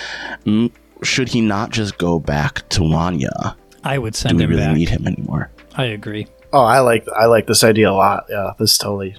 mm, 0.45 0.71
should 1.03 1.27
he 1.27 1.41
not 1.41 1.69
just 1.71 1.97
go 1.99 2.17
back 2.19 2.67
to 2.69 2.79
Wanya? 2.81 3.55
I 3.83 3.99
would 3.99 4.15
send 4.15 4.39
Do 4.39 4.41
send 4.43 4.49
we 4.49 4.55
him 4.55 4.59
really 4.61 4.65
back. 4.71 4.77
need 4.77 4.89
him 4.89 5.05
anymore? 5.05 5.51
I 5.75 5.83
agree. 5.85 6.25
oh, 6.51 6.63
I 6.63 6.79
like 6.79 7.05
I 7.15 7.25
like 7.25 7.45
this 7.45 7.63
idea 7.63 7.91
a 7.91 7.93
lot. 7.93 8.25
Yeah, 8.29 8.53
this 8.57 8.77
totally 8.77 9.17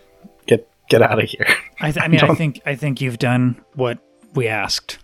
get 0.88 1.00
get 1.00 1.02
out 1.10 1.22
of 1.22 1.28
here. 1.28 1.46
I, 1.80 1.90
th- 1.92 2.04
I 2.04 2.08
mean, 2.08 2.20
I 2.20 2.34
think 2.34 2.60
I 2.66 2.74
think 2.74 3.00
you've 3.00 3.18
done 3.18 3.62
what 3.74 3.98
we 4.34 4.48
asked, 4.48 4.98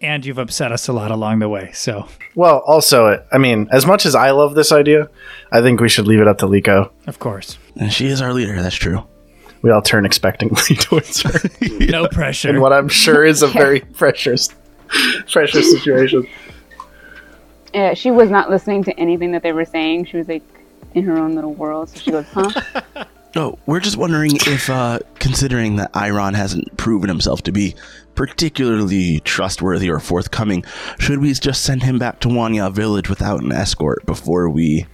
and 0.00 0.24
you've 0.24 0.38
upset 0.38 0.72
us 0.72 0.88
a 0.88 0.92
lot 0.92 1.10
along 1.10 1.38
the 1.38 1.48
way. 1.48 1.70
So, 1.72 2.06
Well, 2.34 2.58
also, 2.66 3.24
I 3.32 3.38
mean, 3.38 3.68
as 3.72 3.86
much 3.86 4.04
as 4.06 4.14
I 4.14 4.30
love 4.32 4.54
this 4.54 4.70
idea, 4.72 5.08
I 5.52 5.60
think 5.62 5.80
we 5.80 5.88
should 5.88 6.06
leave 6.06 6.20
it 6.20 6.28
up 6.28 6.38
to 6.38 6.46
Leeko. 6.46 6.90
of 7.06 7.18
course, 7.18 7.58
And 7.76 7.92
she 7.92 8.06
is 8.06 8.20
our 8.20 8.32
leader. 8.32 8.60
That's 8.60 8.74
true. 8.76 9.02
We 9.62 9.70
all 9.70 9.80
turn 9.82 10.04
expectantly 10.04 10.76
towards 10.80 11.22
her 11.22 11.40
no 11.80 12.06
pressure. 12.08 12.50
And 12.50 12.60
what 12.60 12.72
I'm 12.74 12.88
sure 12.88 13.24
is 13.24 13.42
a 13.42 13.46
very 13.48 13.80
pressure 13.80 14.36
pressure 15.30 15.62
situation. 15.62 16.26
Yeah, 17.72 17.94
she 17.94 18.10
was 18.10 18.30
not 18.30 18.50
listening 18.50 18.84
to 18.84 18.92
anything 19.00 19.32
that 19.32 19.42
they 19.42 19.52
were 19.52 19.64
saying. 19.64 20.04
She 20.04 20.16
was 20.18 20.28
like 20.28 20.42
in 20.94 21.02
her 21.04 21.16
own 21.16 21.34
little 21.34 21.54
world. 21.54 21.88
So 21.88 21.98
she 21.98 22.10
goes, 22.10 22.26
"Huh? 22.26 22.50
No, 23.36 23.58
we're 23.66 23.80
just 23.80 23.96
wondering 23.96 24.30
if, 24.46 24.70
uh, 24.70 25.00
considering 25.16 25.74
that 25.76 25.92
Eiron 25.92 26.34
hasn't 26.34 26.76
proven 26.76 27.08
himself 27.08 27.42
to 27.42 27.52
be 27.52 27.74
particularly 28.14 29.18
trustworthy 29.20 29.90
or 29.90 29.98
forthcoming, 29.98 30.64
should 31.00 31.18
we 31.18 31.32
just 31.32 31.64
send 31.64 31.82
him 31.82 31.98
back 31.98 32.20
to 32.20 32.28
Wanya 32.28 32.72
Village 32.72 33.08
without 33.08 33.42
an 33.42 33.50
escort 33.50 34.06
before 34.06 34.48
we 34.48 34.86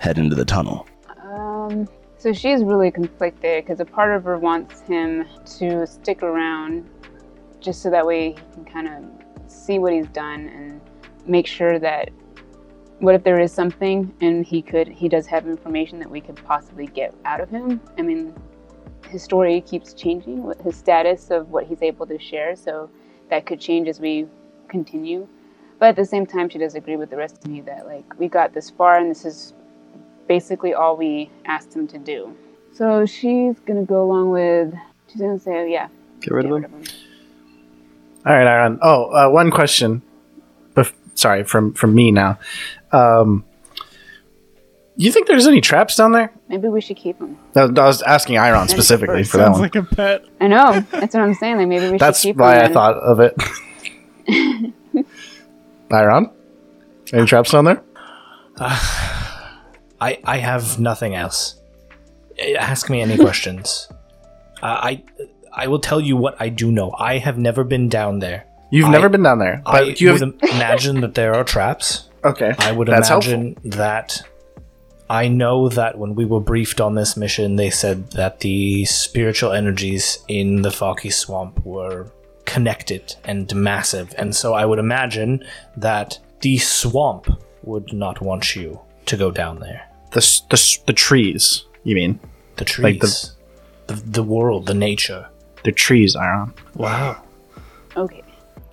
head 0.00 0.18
into 0.18 0.36
the 0.36 0.44
tunnel? 0.44 0.86
um, 1.22 1.88
So 2.18 2.34
she's 2.34 2.62
really 2.62 2.90
conflicted 2.90 3.64
because 3.64 3.80
a 3.80 3.86
part 3.86 4.14
of 4.14 4.24
her 4.24 4.38
wants 4.38 4.82
him 4.82 5.24
to 5.58 5.86
stick 5.86 6.22
around 6.22 6.86
just 7.60 7.80
so 7.80 7.90
that 7.90 8.06
way 8.06 8.32
he 8.32 8.38
can 8.52 8.64
kind 8.66 8.88
of 8.88 9.50
see 9.50 9.78
what 9.78 9.94
he's 9.94 10.08
done 10.08 10.48
and 10.48 10.80
make 11.26 11.46
sure 11.46 11.78
that 11.78 12.10
what 13.00 13.14
if 13.14 13.22
there 13.22 13.40
is 13.40 13.52
something 13.52 14.12
and 14.20 14.44
he 14.44 14.60
could 14.60 14.88
he 14.88 15.08
does 15.08 15.26
have 15.26 15.46
information 15.46 15.98
that 16.00 16.10
we 16.10 16.20
could 16.20 16.36
possibly 16.44 16.86
get 16.86 17.14
out 17.24 17.40
of 17.40 17.48
him. 17.48 17.80
I 17.96 18.02
mean, 18.02 18.34
his 19.08 19.22
story 19.22 19.60
keeps 19.60 19.94
changing 19.94 20.42
with 20.42 20.60
his 20.60 20.76
status 20.76 21.30
of 21.30 21.50
what 21.50 21.66
he's 21.66 21.82
able 21.82 22.06
to 22.06 22.18
share, 22.18 22.56
so 22.56 22.90
that 23.30 23.46
could 23.46 23.60
change 23.60 23.88
as 23.88 24.00
we 24.00 24.26
continue. 24.68 25.28
But 25.78 25.90
at 25.90 25.96
the 25.96 26.04
same 26.04 26.26
time, 26.26 26.48
she 26.48 26.58
does 26.58 26.74
agree 26.74 26.96
with 26.96 27.10
the 27.10 27.16
rest 27.16 27.44
of 27.44 27.50
me 27.50 27.60
that 27.62 27.86
like 27.86 28.18
we 28.18 28.28
got 28.28 28.52
this 28.52 28.70
far 28.70 28.98
and 28.98 29.10
this 29.10 29.24
is 29.24 29.54
basically 30.26 30.74
all 30.74 30.96
we 30.96 31.30
asked 31.44 31.74
him 31.74 31.86
to 31.88 31.98
do. 31.98 32.36
So 32.72 33.06
she's 33.06 33.58
gonna 33.60 33.84
go 33.84 34.02
along 34.02 34.30
with. 34.30 34.74
She's 35.06 35.22
gonna 35.22 35.38
say, 35.38 35.52
oh, 35.56 35.64
"Yeah, 35.64 35.88
Get 36.20 36.32
rid 36.32 36.46
of 36.46 36.64
him. 36.64 36.84
All 38.26 38.32
right, 38.32 38.46
Aaron. 38.46 38.78
Oh, 38.82 39.04
uh, 39.12 39.30
one 39.30 39.50
question. 39.50 40.02
Bef- 41.18 41.20
sorry, 41.20 41.44
from 41.44 41.72
from 41.74 41.94
me 41.94 42.10
now. 42.10 42.38
Um, 42.92 43.44
you 44.96 45.12
think 45.12 45.26
there's 45.28 45.46
any 45.46 45.60
traps 45.60 45.94
down 45.96 46.12
there? 46.12 46.32
Maybe 46.48 46.68
we 46.68 46.80
should 46.80 46.96
keep 46.96 47.18
them. 47.18 47.38
I 47.54 47.64
was- 47.66 47.78
I 47.78 47.86
was 47.86 48.02
asking 48.02 48.36
Eiron 48.36 48.68
specifically 48.68 49.22
for 49.24 49.36
that 49.38 49.44
Sounds 49.44 49.54
one. 49.54 49.62
like 49.62 49.76
a 49.76 49.82
pet. 49.84 50.24
I 50.40 50.48
know. 50.48 50.80
That's 50.90 51.14
what 51.14 51.22
I'm 51.22 51.34
saying. 51.34 51.56
Like 51.58 51.68
maybe 51.68 51.90
we 51.90 51.98
That's 51.98 52.20
should 52.20 52.28
keep 52.28 52.36
why 52.36 52.54
him. 52.56 52.60
I 52.60 52.64
and- 52.64 52.74
thought 52.74 52.94
of 52.96 53.20
it. 53.20 53.34
Eiron, 55.90 56.30
any 57.12 57.26
traps 57.26 57.50
down 57.52 57.64
there? 57.64 57.82
I 58.58 60.18
I 60.24 60.38
have 60.38 60.78
nothing 60.78 61.14
else. 61.14 61.54
Eh, 62.38 62.54
Ask 62.58 62.90
me 62.90 63.00
any 63.00 63.16
questions. 63.16 63.88
Uh, 64.60 64.66
I 64.90 65.04
I 65.54 65.68
will 65.68 65.78
tell 65.78 66.00
you 66.00 66.16
what 66.16 66.34
I 66.40 66.48
do 66.48 66.72
know. 66.72 66.90
I 66.98 67.18
have 67.18 67.38
never 67.38 67.62
been 67.62 67.88
down 67.88 68.18
there. 68.18 68.44
You've 68.70 68.86
I- 68.86 68.92
never 68.92 69.08
been 69.08 69.22
down 69.22 69.38
there, 69.38 69.62
but 69.64 69.74
I 69.74 69.80
you 69.96 70.08
have. 70.12 70.20
would 70.20 70.42
imagine 70.42 71.00
that 71.00 71.14
there 71.14 71.34
are 71.34 71.44
traps. 71.44 72.08
okay, 72.24 72.54
I 72.58 72.72
would 72.72 72.88
That's 72.88 73.10
imagine 73.10 73.56
that. 73.64 74.22
I 75.10 75.28
know 75.28 75.70
that 75.70 75.96
when 75.96 76.14
we 76.14 76.26
were 76.26 76.40
briefed 76.40 76.82
on 76.82 76.94
this 76.94 77.16
mission, 77.16 77.56
they 77.56 77.70
said 77.70 78.10
that 78.12 78.40
the 78.40 78.84
spiritual 78.84 79.52
energies 79.52 80.18
in 80.28 80.60
the 80.60 80.70
Foggy 80.70 81.08
Swamp 81.08 81.64
were 81.64 82.12
connected 82.44 83.14
and 83.24 83.54
massive, 83.54 84.14
and 84.18 84.36
so 84.36 84.52
I 84.52 84.66
would 84.66 84.78
imagine 84.78 85.42
that 85.78 86.18
the 86.40 86.58
swamp 86.58 87.26
would 87.62 87.90
not 87.92 88.20
want 88.20 88.54
you 88.54 88.80
to 89.06 89.16
go 89.16 89.30
down 89.30 89.60
there. 89.60 89.88
the 90.12 90.20
the 90.50 90.78
the 90.86 90.92
trees. 90.92 91.64
You 91.84 91.94
mean 91.94 92.20
The 92.56 92.64
trees, 92.66 92.84
Like 92.84 93.00
the- 93.00 93.30
the, 93.86 93.94
the 94.18 94.22
world, 94.22 94.66
the 94.66 94.74
nature. 94.74 95.26
the 95.64 95.72
trees, 95.72 96.14
Eiron? 96.16 96.52
Wow. 96.74 97.22
Okay. 97.96 98.22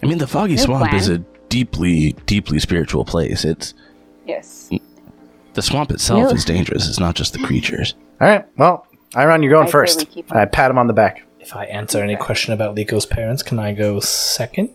I 0.05 0.09
mean, 0.09 0.17
the 0.19 0.27
Foggy 0.27 0.55
No 0.55 0.61
Swamp 0.63 0.89
plan. 0.89 0.95
is 0.95 1.09
a 1.09 1.17
deeply, 1.49 2.13
deeply 2.25 2.59
spiritual 2.59 3.05
place. 3.05 3.43
It's 3.45 3.73
Yes. 4.27 4.69
the 5.53 5.61
swamp 5.61 5.91
itself 5.91 6.23
No. 6.23 6.29
is 6.31 6.45
dangerous. 6.45 6.87
It's 6.87 6.99
not 6.99 7.15
just 7.15 7.33
the 7.33 7.39
creatures. 7.39 7.95
All 8.21 8.27
right. 8.27 8.45
Well, 8.57 8.85
Eiron, 9.13 9.41
you're 9.43 9.51
going 9.51 9.67
I 9.67 9.71
first. 9.71 9.99
we 9.99 10.05
keep 10.05 10.31
him. 10.31 10.37
I 10.37 10.45
pat 10.45 10.71
him 10.71 10.77
on 10.77 10.87
the 10.87 10.93
back. 10.93 11.21
If 11.39 11.55
I 11.55 11.65
answer 11.65 12.01
any 12.01 12.15
question 12.15 12.53
about 12.53 12.75
Leeko's 12.75 13.05
parents, 13.05 13.43
can 13.43 13.59
I 13.59 13.71
go 13.73 13.99
second? 13.99 14.69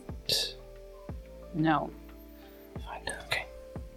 No. 1.54 1.90
Okay. 3.26 3.44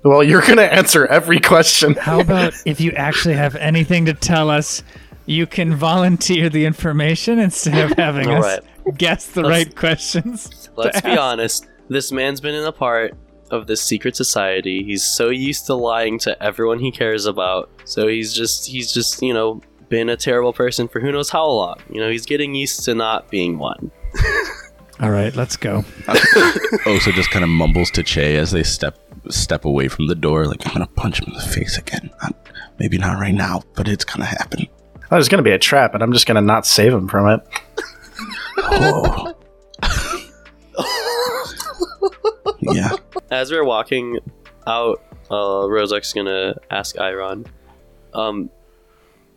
Well, 0.03 0.23
you're 0.23 0.41
gonna 0.41 0.63
answer 0.63 1.05
every 1.05 1.39
question. 1.39 1.93
How 1.99 2.19
about 2.19 2.53
if 2.65 2.81
you 2.81 2.91
actually 2.93 3.35
have 3.35 3.55
anything 3.55 4.05
to 4.05 4.13
tell 4.13 4.49
us, 4.49 4.81
you 5.25 5.45
can 5.45 5.75
volunteer 5.75 6.49
the 6.49 6.65
information 6.65 7.39
instead 7.39 7.91
of 7.91 7.97
having 7.97 8.27
All 8.29 8.43
us 8.43 8.59
guess 8.91 9.27
the 9.27 9.41
Let's- 9.41 9.65
right 9.67 9.75
questions. 9.75 10.69
Let's 10.75 11.01
be 11.01 11.09
ask. 11.09 11.19
honest. 11.19 11.67
This 11.89 12.11
man's 12.11 12.39
been 12.41 12.55
in 12.55 12.63
a 12.63 12.71
part 12.71 13.15
of 13.51 13.67
this 13.67 13.81
secret 13.81 14.15
society. 14.15 14.83
He's 14.83 15.03
so 15.03 15.29
used 15.29 15.65
to 15.67 15.75
lying 15.75 16.17
to 16.19 16.41
everyone 16.41 16.79
he 16.79 16.91
cares 16.91 17.25
about. 17.25 17.69
So 17.85 18.07
he's 18.07 18.33
just 18.33 18.67
he's 18.67 18.91
just, 18.93 19.21
you 19.21 19.33
know, 19.33 19.61
been 19.89 20.09
a 20.09 20.17
terrible 20.17 20.53
person 20.53 20.87
for 20.87 20.99
who 20.99 21.11
knows 21.11 21.29
how 21.29 21.45
long. 21.47 21.75
You 21.89 21.99
know, 22.01 22.09
he's 22.09 22.25
getting 22.25 22.55
used 22.55 22.83
to 22.85 22.95
not 22.95 23.29
being 23.29 23.59
one. 23.59 23.91
All 24.99 25.11
right, 25.11 25.35
let's 25.35 25.57
go. 25.57 25.83
Osa 26.85 27.11
just 27.11 27.29
kind 27.31 27.43
of 27.43 27.49
mumbles 27.49 27.91
to 27.91 28.03
Che 28.03 28.37
as 28.37 28.51
they 28.51 28.63
step 28.63 28.97
step 29.29 29.65
away 29.65 29.87
from 29.87 30.07
the 30.07 30.15
door, 30.15 30.45
like 30.47 30.65
I'm 30.65 30.73
gonna 30.73 30.87
punch 30.87 31.21
him 31.21 31.29
in 31.29 31.33
the 31.35 31.45
face 31.45 31.77
again. 31.77 32.09
Not, 32.21 32.35
maybe 32.79 32.97
not 32.97 33.19
right 33.19 33.33
now, 33.33 33.61
but 33.75 33.87
it's 33.87 34.05
gonna 34.05 34.25
happen. 34.25 34.67
Oh, 35.05 35.15
there's 35.17 35.29
gonna 35.29 35.43
be 35.43 35.51
a 35.51 35.59
trap, 35.59 35.93
and 35.93 36.01
I'm 36.01 36.13
just 36.13 36.25
gonna 36.25 36.41
not 36.41 36.65
save 36.65 36.93
him 36.93 37.07
from 37.07 37.27
it. 37.29 37.41
Oh. 38.65 39.35
yeah. 42.61 42.91
As 43.31 43.51
we're 43.51 43.63
walking 43.65 44.19
out, 44.67 45.01
uh, 45.29 45.65
Rozuk's 45.67 46.13
gonna 46.13 46.55
ask 46.69 46.95
Eiron. 46.95 47.45
Um, 48.13 48.49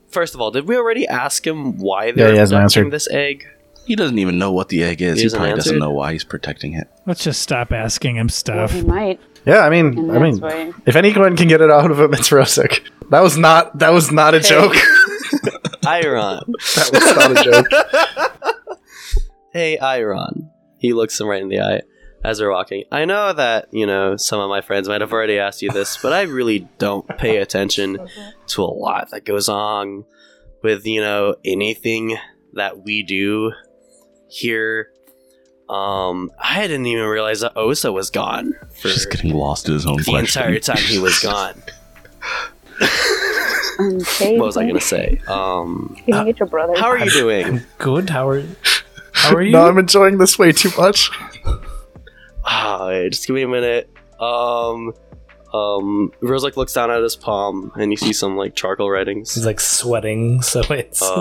first 0.09 0.35
of 0.35 0.41
all, 0.41 0.51
did 0.51 0.69
we 0.69 0.77
already 0.77 1.07
ask 1.09 1.47
him 1.47 1.79
why 1.79 2.07
Yeah, 2.07 2.13
they're 2.13 2.33
he 2.33 2.39
hasn't 2.39 2.59
protecting 2.61 2.85
answered. 2.85 2.93
this 2.93 3.09
egg? 3.11 3.47
He 3.87 3.95
doesn't 3.95 4.19
even 4.19 4.39
know 4.39 4.51
what 4.53 4.69
the 4.69 4.83
egg 4.83 5.01
is. 5.01 5.15
He 5.15 5.21
He, 5.21 5.25
hasn't 5.25 5.41
probably 5.41 5.57
doesn't 5.57 5.79
know 5.79 5.91
why 5.93 6.13
he's 6.13 6.25
protecting 6.25 6.75
it. 6.75 6.89
Let's 7.07 7.23
just 7.23 7.41
stop 7.41 7.73
asking 7.73 8.17
him 8.17 8.27
Well, 8.27 8.33
stuff. 8.33 8.73
he 8.73 8.83
might, 8.83 9.21
Yeah, 9.47 9.61
I 9.61 9.71
mean, 9.71 10.11
I 10.11 10.19
mean, 10.19 10.39
why. 10.41 10.73
if 10.87 10.97
anyone 10.97 11.37
can 11.37 11.47
get 11.49 11.61
it 11.61 11.71
out 11.71 11.91
of 11.91 12.01
him, 12.01 12.13
it's 12.13 12.31
Rozuk. 12.31 12.81
That 13.11 13.23
was 13.23 13.39
not. 13.39 13.79
That 13.79 13.93
was 13.93 14.11
not 14.11 14.35
a 14.35 14.41
joke. 14.41 14.75
Eiron. 15.85 16.43
that 16.75 16.91
was 16.93 17.17
not 17.17 17.31
a 17.31 17.35
joke. 17.45 17.67
Hey, 19.57 19.79
Eiron. 19.81 20.51
He 20.77 20.93
looks 20.93 21.19
him 21.19 21.29
right 21.29 21.41
in 21.41 21.49
the 21.49 21.61
eye 21.61 21.81
as 22.23 22.43
we're 22.43 22.51
walking. 22.53 22.85
I 22.93 23.07
know 23.07 23.33
that, 23.33 23.69
you 23.73 23.87
know, 23.87 24.19
some 24.19 24.39
of 24.39 24.51
my 24.51 24.61
friends 24.61 24.87
might 24.87 25.01
have 25.01 25.15
already 25.15 25.39
asked 25.39 25.63
you 25.63 25.71
this, 25.71 25.97
but 25.97 26.13
I 26.13 26.23
really 26.25 26.69
don't 26.77 27.09
pay 27.17 27.39
attention 27.39 27.97
to 28.49 28.63
a 28.63 28.67
lot 28.67 29.13
that 29.13 29.25
goes 29.25 29.49
on 29.49 30.05
with, 30.63 30.85
you 30.85 31.01
know, 31.01 31.37
anything 31.43 32.19
that 32.53 32.85
we 32.85 33.03
do 33.03 33.53
here. 34.29 34.91
Um, 35.71 36.31
I 36.39 36.67
didn't 36.67 36.85
even 36.85 37.07
realize 37.07 37.41
that 37.41 37.57
Osa 37.57 37.91
was 37.93 38.11
gone 38.11 38.53
for 38.75 38.89
Just 38.89 39.11
getting 39.11 39.33
lost 39.33 39.69
in 39.69 39.73
his 39.73 39.87
own 39.87 39.97
the 39.97 40.05
question. 40.05 40.43
entire 40.43 40.61
time 40.61 40.83
he 40.85 40.99
was 40.99 41.19
gone. 41.21 41.63
What 43.79 44.39
was 44.39 44.57
I 44.57 44.67
gonna 44.67 44.81
say? 44.81 45.21
Um, 45.29 45.95
Can 46.07 46.15
you 46.15 46.25
get 46.33 46.41
your 46.41 46.49
brother? 46.49 46.73
how 46.79 46.87
are 46.89 46.99
you 46.99 47.11
doing? 47.11 47.61
Good. 47.79 48.09
How 48.09 48.27
are 48.27 48.43
How 49.31 49.37
are 49.37 49.43
you? 49.43 49.53
no, 49.53 49.67
I'm 49.67 49.79
enjoying 49.79 50.19
this 50.19 50.39
way 50.39 50.53
too 50.53 50.71
much. 50.79 51.11
Ah, 52.49 52.87
wait, 52.87 53.11
just 53.11 53.27
give 53.27 53.35
me 53.35 53.43
a 53.43 53.49
minute. 53.49 53.91
Um, 54.21 54.93
um, 55.53 56.13
Rozuk 56.23 56.57
looks 56.57 56.73
down 56.73 56.93
at 56.93 57.03
his 57.03 57.17
palm 57.17 57.73
and 57.75 57.91
you 57.91 57.97
see 57.97 58.13
some 58.13 58.37
like 58.37 58.55
charcoal 58.55 58.89
writings. 58.89 59.35
He's 59.35 59.45
like 59.45 59.59
sweating, 59.59 60.43
so 60.43 60.61
it's. 60.71 61.03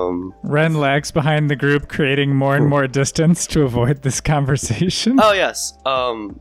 Um, 0.00 0.32
Ren 0.42 0.74
lags 0.74 1.10
behind 1.10 1.50
the 1.50 1.56
group, 1.56 1.88
creating 1.90 2.34
more 2.34 2.56
and 2.56 2.66
more 2.66 2.86
distance 2.86 3.46
to 3.48 3.62
avoid 3.64 4.00
this 4.02 4.22
conversation. 4.22 5.18
oh 5.20 5.32
yes. 5.32 5.74
Um, 5.84 6.40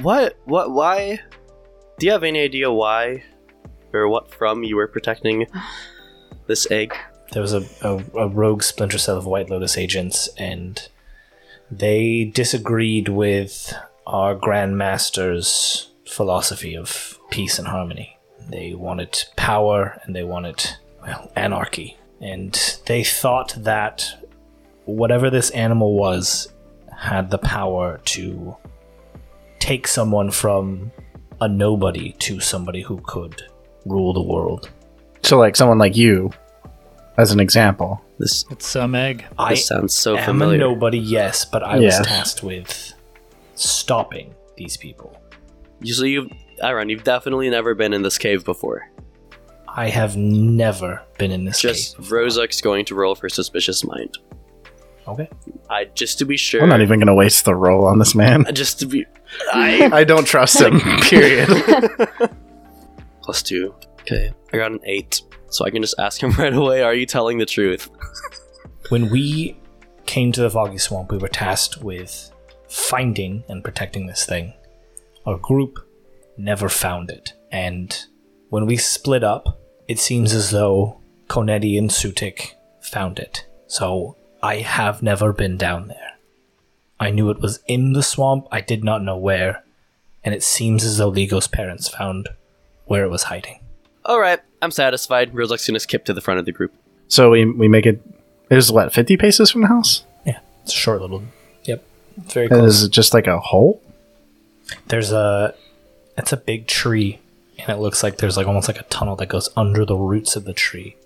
what, 0.00 0.38
what, 0.44 0.70
why? 0.70 1.18
Do 1.98 2.06
you 2.06 2.12
have 2.12 2.22
any 2.22 2.40
idea 2.40 2.70
why, 2.70 3.24
or 3.92 4.08
what 4.08 4.32
from 4.32 4.62
you 4.62 4.76
were 4.76 4.86
protecting 4.86 5.46
this 6.46 6.70
egg? 6.70 6.94
There 7.32 7.42
was 7.42 7.54
a, 7.54 7.64
a, 7.82 7.96
a 8.16 8.28
rogue 8.28 8.62
splinter 8.62 8.98
cell 8.98 9.16
of 9.16 9.26
White 9.26 9.50
Lotus 9.50 9.76
agents, 9.76 10.28
and 10.38 10.88
they 11.70 12.24
disagreed 12.24 13.08
with 13.08 13.74
our 14.06 14.34
Grand 14.34 14.76
Master's 14.76 15.90
philosophy 16.06 16.76
of 16.76 17.18
peace 17.30 17.58
and 17.58 17.68
harmony. 17.68 18.18
They 18.48 18.74
wanted 18.74 19.24
power 19.36 19.98
and 20.04 20.14
they 20.14 20.24
wanted, 20.24 20.76
well, 21.02 21.30
anarchy. 21.34 21.96
And 22.20 22.52
they 22.86 23.02
thought 23.02 23.54
that 23.58 24.28
whatever 24.84 25.30
this 25.30 25.50
animal 25.50 25.94
was 25.94 26.52
had 26.96 27.30
the 27.30 27.38
power 27.38 28.00
to 28.04 28.56
take 29.58 29.86
someone 29.86 30.30
from 30.30 30.92
a 31.40 31.48
nobody 31.48 32.12
to 32.18 32.40
somebody 32.40 32.82
who 32.82 33.00
could 33.06 33.42
rule 33.86 34.12
the 34.12 34.22
world. 34.22 34.70
So, 35.22 35.38
like 35.38 35.56
someone 35.56 35.78
like 35.78 35.96
you, 35.96 36.32
as 37.16 37.30
an 37.32 37.40
example. 37.40 38.02
This, 38.18 38.44
It's 38.50 38.74
um, 38.76 38.82
some 38.82 38.94
egg. 38.94 39.24
I 39.38 39.50
this 39.50 39.66
sounds 39.66 39.94
so 39.94 40.16
am 40.16 40.24
familiar. 40.24 40.56
a 40.56 40.58
nobody, 40.58 40.98
yes, 40.98 41.44
but 41.44 41.62
I 41.62 41.76
was 41.78 41.94
Yeah. 41.94 42.02
tasked 42.02 42.42
with 42.42 42.94
stopping 43.54 44.34
these 44.56 44.76
people. 44.76 45.16
You- 45.80 45.94
So 45.94 46.04
you've, 46.04 46.28
Eiron, 46.62 46.90
you've 46.90 47.04
definitely 47.04 47.50
never 47.50 47.74
been 47.74 47.92
in 47.92 48.02
this 48.02 48.18
cave 48.18 48.44
before. 48.44 48.88
I 49.74 49.88
have 49.88 50.16
never 50.16 51.02
been 51.18 51.30
in 51.30 51.44
this 51.44 51.60
cave. 51.62 51.74
Just 51.74 51.96
cave. 51.96 52.06
Rozuk's 52.06 52.60
going 52.60 52.84
to 52.86 52.94
roll 52.94 53.14
for 53.14 53.28
suspicious 53.28 53.84
mind. 53.84 54.18
Okay. 55.08 55.28
I 55.68 55.86
just 55.86 56.18
to 56.18 56.24
be 56.24 56.36
sure. 56.36 56.62
I'm 56.62 56.68
not 56.68 56.80
even 56.82 57.00
gonna 57.00 57.14
waste 57.14 57.44
the 57.44 57.54
roll 57.56 57.86
on 57.86 57.98
this 57.98 58.14
man. 58.14 58.44
Just 58.54 58.78
to 58.80 58.86
be, 58.86 59.04
I 59.52 59.90
I 60.00 60.04
don't 60.04 60.24
trust 60.26 60.60
him. 60.60 60.78
Period. 61.00 61.48
plus 63.22 63.42
two. 63.42 63.74
Okay, 64.02 64.32
I 64.52 64.56
got 64.56 64.70
an 64.70 64.78
eight. 64.84 65.22
So 65.52 65.64
I 65.64 65.70
can 65.70 65.82
just 65.82 65.98
ask 65.98 66.22
him 66.22 66.30
right 66.38 66.54
away. 66.54 66.82
Are 66.82 66.94
you 66.94 67.06
telling 67.06 67.38
the 67.38 67.46
truth? 67.46 67.88
When 68.88 69.10
we 69.10 69.56
came 70.06 70.32
to 70.32 70.42
the 70.42 70.50
Foggy 70.50 70.78
Swamp, 70.78 71.12
we 71.12 71.18
were 71.18 71.28
tasked 71.28 71.82
with 71.82 72.30
finding 72.68 73.44
and 73.48 73.62
protecting 73.62 74.06
this 74.06 74.24
thing. 74.24 74.54
Our 75.26 75.38
group 75.38 75.78
never 76.36 76.68
found 76.68 77.10
it, 77.10 77.34
and 77.50 77.96
when 78.48 78.66
we 78.66 78.76
split 78.76 79.22
up, 79.22 79.60
it 79.88 79.98
seems 79.98 80.34
as 80.34 80.50
though 80.50 81.00
Konetti 81.28 81.78
and 81.78 81.90
Sutik 81.90 82.52
found 82.80 83.18
it. 83.18 83.46
So 83.66 84.16
I 84.42 84.56
have 84.56 85.02
never 85.02 85.32
been 85.32 85.56
down 85.56 85.88
there. 85.88 86.18
I 86.98 87.10
knew 87.10 87.30
it 87.30 87.40
was 87.40 87.60
in 87.66 87.94
the 87.94 88.02
swamp, 88.02 88.46
I 88.50 88.60
did 88.60 88.84
not 88.84 89.02
know 89.02 89.16
where, 89.16 89.64
and 90.24 90.34
it 90.34 90.42
seems 90.42 90.84
as 90.84 90.98
though 90.98 91.10
Leeko's 91.10 91.48
parents 91.48 91.88
found 91.88 92.28
where 92.86 93.04
it 93.04 93.10
was 93.10 93.24
hiding. 93.24 93.60
All 94.04 94.20
right, 94.20 94.40
I'm 94.62 94.70
satisfied. 94.70 95.32
Rozuk's 95.34 95.66
gonna 95.66 95.80
skip 95.80 96.04
to 96.06 96.14
the 96.14 96.20
front 96.22 96.40
of 96.40 96.46
the 96.46 96.52
group. 96.52 96.72
So 97.08 97.30
we 97.30 97.44
we 97.44 97.68
make 97.68 97.84
it. 97.84 98.00
It 98.48 98.54
was 98.56 98.70
what 98.72 98.92
fifty 98.94 99.16
paces 99.16 99.50
from 99.50 99.60
the 99.62 99.68
house. 99.68 100.04
Yeah, 100.24 100.38
it's 100.62 100.72
a 100.72 100.76
short 100.76 101.00
little. 101.02 101.22
Yep, 101.64 101.84
it's 102.18 102.32
very 102.34 102.46
And 102.46 102.60
close. 102.60 102.76
is 102.76 102.84
it 102.84 102.92
just 102.92 103.12
like 103.12 103.26
a 103.26 103.38
hole? 103.38 103.82
There's 104.86 105.12
a. 105.12 105.54
It's 106.16 106.32
a 106.32 106.36
big 106.36 106.66
tree, 106.66 107.18
and 107.58 107.68
it 107.70 107.80
looks 107.80 108.02
like 108.02 108.18
there's 108.18 108.36
like 108.36 108.46
almost 108.46 108.68
like 108.68 108.78
a 108.78 108.84
tunnel 108.84 109.16
that 109.16 109.26
goes 109.28 109.48
under 109.56 109.84
the 109.84 109.96
roots 109.96 110.36
of 110.36 110.44
the 110.44 110.52
tree, 110.52 110.96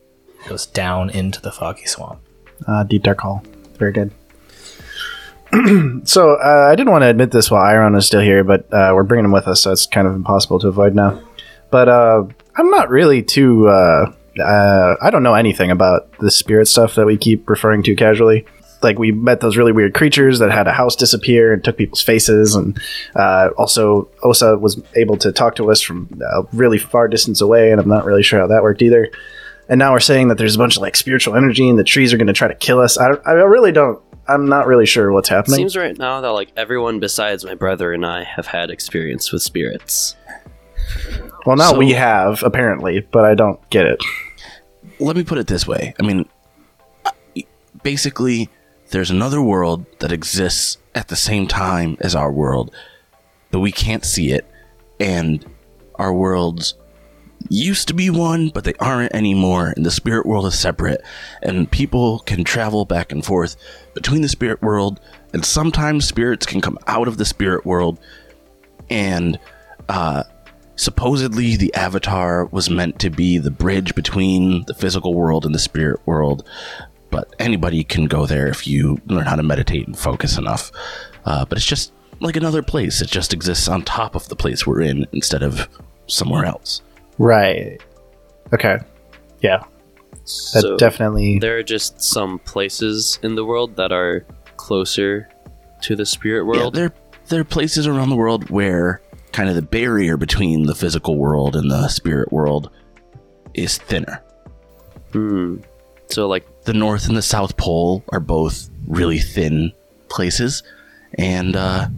It 0.45 0.49
goes 0.49 0.67
down 0.67 1.11
into 1.11 1.41
the 1.41 1.53
foggy 1.53 1.87
swamp. 1.87 2.21
Uh, 2.67 2.83
deep 2.85 3.05
dark 3.05 3.21
hole. 3.21 3.43
Very 3.79 3.93
good. 3.93 4.11
so 6.05 6.35
uh, 6.35 6.69
I 6.71 6.75
didn't 6.75 6.91
want 6.91 7.03
to 7.03 7.09
admit 7.09 7.31
this 7.31 7.51
while 7.51 7.63
Eiron 7.63 7.97
is 7.97 8.07
still 8.07 8.21
here, 8.21 8.43
but 8.43 8.67
uh, 8.73 8.91
we're 8.95 9.05
bringing 9.05 9.25
him 9.25 9.33
with 9.33 9.47
us, 9.47 9.63
so 9.63 9.71
it's 9.73 9.87
kind 9.87 10.07
of 10.09 10.15
impossible 10.15 10.59
to 10.59 10.69
avoid 10.69 10.95
now. 10.95 11.23
But 11.71 11.89
uh, 11.89 12.25
I'm 12.57 12.71
not 12.71 12.89
really 12.91 13.23
too. 13.23 13.69
Uh, 13.69 14.13
uh, 14.41 14.97
I 15.01 15.11
don't 15.11 15.23
know 15.23 15.35
anything 15.35 15.71
about 15.71 16.11
the 16.19 16.31
spirit 16.31 16.67
stuff 16.69 16.95
that 16.97 17.07
we 17.07 17.17
keep 17.17 17.49
referring 17.49 17.83
to 17.85 17.95
casually. 17.95 18.47
Like 18.83 18.99
we 18.99 19.11
met 19.11 19.41
those 19.41 19.57
really 19.57 19.73
weird 19.73 19.95
creatures 19.95 20.39
that 20.39 20.51
had 20.51 20.67
a 20.67 20.73
house 20.73 20.97
disappear 20.97 21.53
and 21.53 21.65
took 21.65 21.79
people's 21.79 22.03
faces, 22.03 22.55
and 22.55 22.79
uh, 23.15 23.51
also 23.57 24.09
Osa 24.23 24.59
was 24.59 24.81
able 24.95 25.17
to 25.19 25.33
talk 25.33 25.57
to 25.57 25.71
us 25.71 25.81
from 25.81 26.09
a 26.21 26.43
really 26.53 26.79
far 26.79 27.09
distance 27.09 27.41
away, 27.41 27.73
and 27.73 27.81
I'm 27.81 27.89
not 27.89 28.05
really 28.05 28.23
sure 28.23 28.41
how 28.41 28.47
that 28.49 28.63
worked 28.63 28.83
either. 28.83 29.11
And 29.69 29.79
now 29.79 29.93
we're 29.93 30.01
saying 30.01 30.29
that 30.29 30.39
there's 30.39 30.55
a 30.55 30.59
bunch 30.59 30.77
of 30.77 30.83
like 30.83 30.95
spiritual 30.95 31.35
energy 31.35 31.69
and 31.69 31.79
the 31.79 31.85
trees 31.85 32.13
are 32.13 32.17
going 32.17 32.29
to 32.29 32.33
try 32.33 32.49
to 32.49 32.55
kill 32.55 32.81
us. 32.81 32.97
I, 32.99 33.15
I 33.25 33.33
really 33.33 33.73
don't. 33.73 34.01
I'm 34.29 34.49
not 34.49 34.67
really 34.67 34.87
sure 34.87 35.11
what's 35.13 35.29
happening. 35.29 35.57
Seems 35.57 35.77
right 35.77 35.97
now 35.97 36.21
that 36.21 36.29
like 36.29 36.53
everyone 36.57 37.01
besides 37.01 37.45
my 37.45 37.55
brother 37.55 37.93
and 37.93 38.05
I 38.05 38.25
have 38.25 38.47
had 38.47 38.71
experience 38.71 39.33
with 39.33 39.43
spirits. 39.43 40.17
Well, 41.47 41.57
now 41.57 41.71
So- 41.71 41.79
we 41.79 41.93
have 41.93 42.43
apparently, 42.43 43.01
but 43.11 43.25
I 43.25 43.35
don't 43.35 43.59
get 43.71 43.87
it. 43.87 44.03
let 44.99 45.17
me 45.17 45.25
put 45.25 45.39
it 45.39 45.47
this 45.47 45.67
way. 45.67 45.95
I 45.99 46.03
mean, 46.03 46.27
basically, 47.83 48.49
there's 48.91 49.11
another 49.11 49.41
world 49.43 49.85
that 50.01 50.13
exists 50.13 50.79
at 50.95 51.09
the 51.09 51.17
same 51.17 51.47
time 51.47 51.97
as 52.01 52.15
our 52.15 52.33
world, 52.33 52.73
but 53.51 53.61
we 53.61 53.73
can't 53.73 54.05
see 54.05 54.33
it. 54.33 54.47
And 54.99 55.45
our 55.97 56.13
worlds 56.13 56.75
used 57.49 57.89
to 57.89 57.95
be 57.95 58.11
one, 58.11 58.49
but 58.49 58.65
they 58.65 58.75
aren't 58.81 59.15
anymore. 59.15 59.73
And 59.77 59.85
the 59.85 59.91
spirit 59.91 60.27
world 60.27 60.47
is 60.47 60.59
separate. 60.59 61.03
And 61.43 61.71
people 61.71 62.21
can 62.21 62.45
travel 62.45 62.85
back 62.85 63.13
and 63.13 63.25
forth 63.25 63.57
between 63.95 64.23
the 64.23 64.29
spirit 64.29 64.63
world. 64.63 65.01
And 65.33 65.45
sometimes 65.45 66.07
spirits 66.09 66.47
can 66.47 66.61
come 66.61 66.79
out 66.87 67.09
of 67.09 67.19
the 67.19 67.25
spirit 67.25 67.67
world. 67.67 67.99
And 68.89 69.39
uh, 69.89 70.25
supposedly 70.77 71.57
the 71.57 71.75
avatar 71.75 72.47
was 72.47 72.71
meant 72.71 72.99
to 73.01 73.11
be 73.11 73.39
the 73.39 73.51
bridge 73.51 73.95
between 73.95 74.65
the 74.67 74.75
physical 74.75 75.15
world 75.15 75.45
and 75.45 75.55
the 75.55 75.59
spirit 75.59 75.99
world 76.07 76.47
but 77.11 77.35
anybody 77.39 77.83
can 77.83 78.07
go 78.07 78.27
there 78.27 78.47
if 78.47 78.67
you 78.67 78.99
learn 79.07 79.27
how 79.27 79.37
to 79.37 79.43
meditate 79.43 79.87
and 79.87 79.99
focus 79.99 80.37
enough 80.39 80.71
uh, 81.25 81.45
but 81.47 81.57
it's 81.59 81.67
just 81.67 81.93
like 82.21 82.37
another 82.37 82.63
place 82.63 83.01
it 83.01 83.09
just 83.09 83.33
exists 83.33 83.69
on 83.69 83.83
top 83.83 84.15
of 84.15 84.29
the 84.29 84.37
place 84.37 84.67
we're 84.67 84.81
in 84.83 85.07
instead 85.13 85.43
of 85.43 85.69
somewhere 86.07 86.45
else 86.45 86.83
Right. 87.19 87.81
Okay. 88.53 88.79
Yeah. 89.41 89.65
That 90.11 90.29
So 90.29 90.77
definitely. 90.77 91.39
there 91.39 91.57
are 91.59 91.63
just 91.63 92.03
some 92.03 92.39
places 92.41 93.19
in 93.23 93.35
the 93.37 93.45
world 93.45 93.77
that 93.77 93.93
are 93.93 94.27
closer 94.57 95.29
to 95.83 95.97
the 95.97 96.07
spirit 96.07 96.45
yeah, 96.45 96.61
world. 96.61 96.75
there, 96.75 96.93
there 97.29 97.41
are 97.41 97.45
places 97.45 97.87
around 97.87 98.11
the 98.11 98.17
world 98.17 98.51
where 98.51 99.01
kind 99.37 99.49
of 99.51 99.55
the 99.55 99.63
barrier 99.63 100.17
between 100.17 100.63
the 100.65 100.75
physical 100.75 101.17
world 101.19 101.55
and 101.55 101.71
the 101.71 101.89
spirit 101.89 102.33
world 102.33 102.71
is 103.53 103.77
thinner 103.77 104.23
Hmm. 105.13 105.59
So 106.09 106.29
like 106.29 106.47
the 106.65 106.75
North 106.75 107.09
and 107.09 107.17
the 107.17 107.23
South 107.23 107.57
Pole 107.57 108.05
are 108.11 108.21
both 108.21 108.69
really 108.87 109.19
thin 109.19 109.73
places, 110.09 110.63
and 111.15 111.57
uh, 111.57 111.89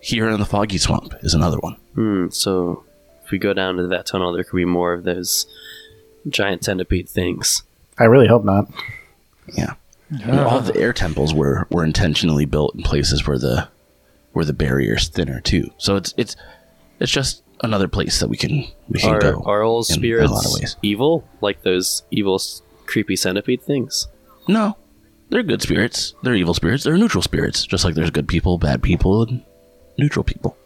here 0.00 0.28
in 0.28 0.38
the 0.38 0.46
Foggy 0.46 0.78
Swamp 0.78 1.14
is 1.22 1.34
another 1.34 1.58
one. 1.58 1.76
Hmm, 1.94 2.28
so 2.30 2.84
if 3.24 3.30
we 3.30 3.38
go 3.38 3.52
down 3.52 3.76
to 3.76 3.86
that 3.88 4.06
tunnel, 4.06 4.32
there 4.32 4.44
could 4.44 4.56
be 4.56 4.64
more 4.64 4.92
of 4.92 5.04
those 5.04 5.46
giant 6.28 6.64
centipede 6.64 7.08
things. 7.08 7.62
I 7.98 8.04
really 8.04 8.28
hope 8.28 8.44
not. 8.44 8.70
Yeah, 9.54 9.74
And 10.22 10.38
all 10.38 10.60
the 10.60 10.76
air 10.76 10.92
temples 10.92 11.34
were 11.34 11.66
were 11.70 11.84
intentionally 11.84 12.46
built 12.46 12.74
in 12.74 12.82
places 12.82 13.26
where 13.26 13.38
the 13.38 13.68
where 14.32 14.44
the 14.44 14.52
barrier's 14.54 15.08
thinner 15.08 15.40
too. 15.40 15.70
So 15.78 15.96
it's 15.96 16.14
it's 16.16 16.36
it's 17.02 17.12
just 17.12 17.42
another 17.62 17.88
place 17.88 18.20
that 18.20 18.28
we 18.28 18.36
can 18.36 18.64
we 18.88 18.98
can 19.00 19.14
Are, 19.14 19.20
go. 19.20 19.42
are 19.44 19.62
all 19.62 19.78
in 19.78 19.82
a 19.82 19.84
spirits 19.84 20.30
lot 20.32 20.46
of 20.46 20.52
ways. 20.54 20.76
evil? 20.82 21.24
Like 21.40 21.62
those 21.62 22.02
evil, 22.10 22.40
creepy 22.86 23.16
centipede 23.16 23.62
things? 23.62 24.08
No, 24.48 24.76
they're 25.28 25.42
good 25.42 25.62
spirits. 25.62 26.14
They're 26.22 26.34
evil 26.34 26.54
spirits. 26.54 26.84
They're 26.84 26.96
neutral 26.96 27.22
spirits. 27.22 27.66
Just 27.66 27.84
like 27.84 27.94
there's 27.94 28.10
good 28.10 28.28
people, 28.28 28.58
bad 28.58 28.82
people, 28.82 29.22
and 29.22 29.42
neutral 29.98 30.24
people. 30.24 30.56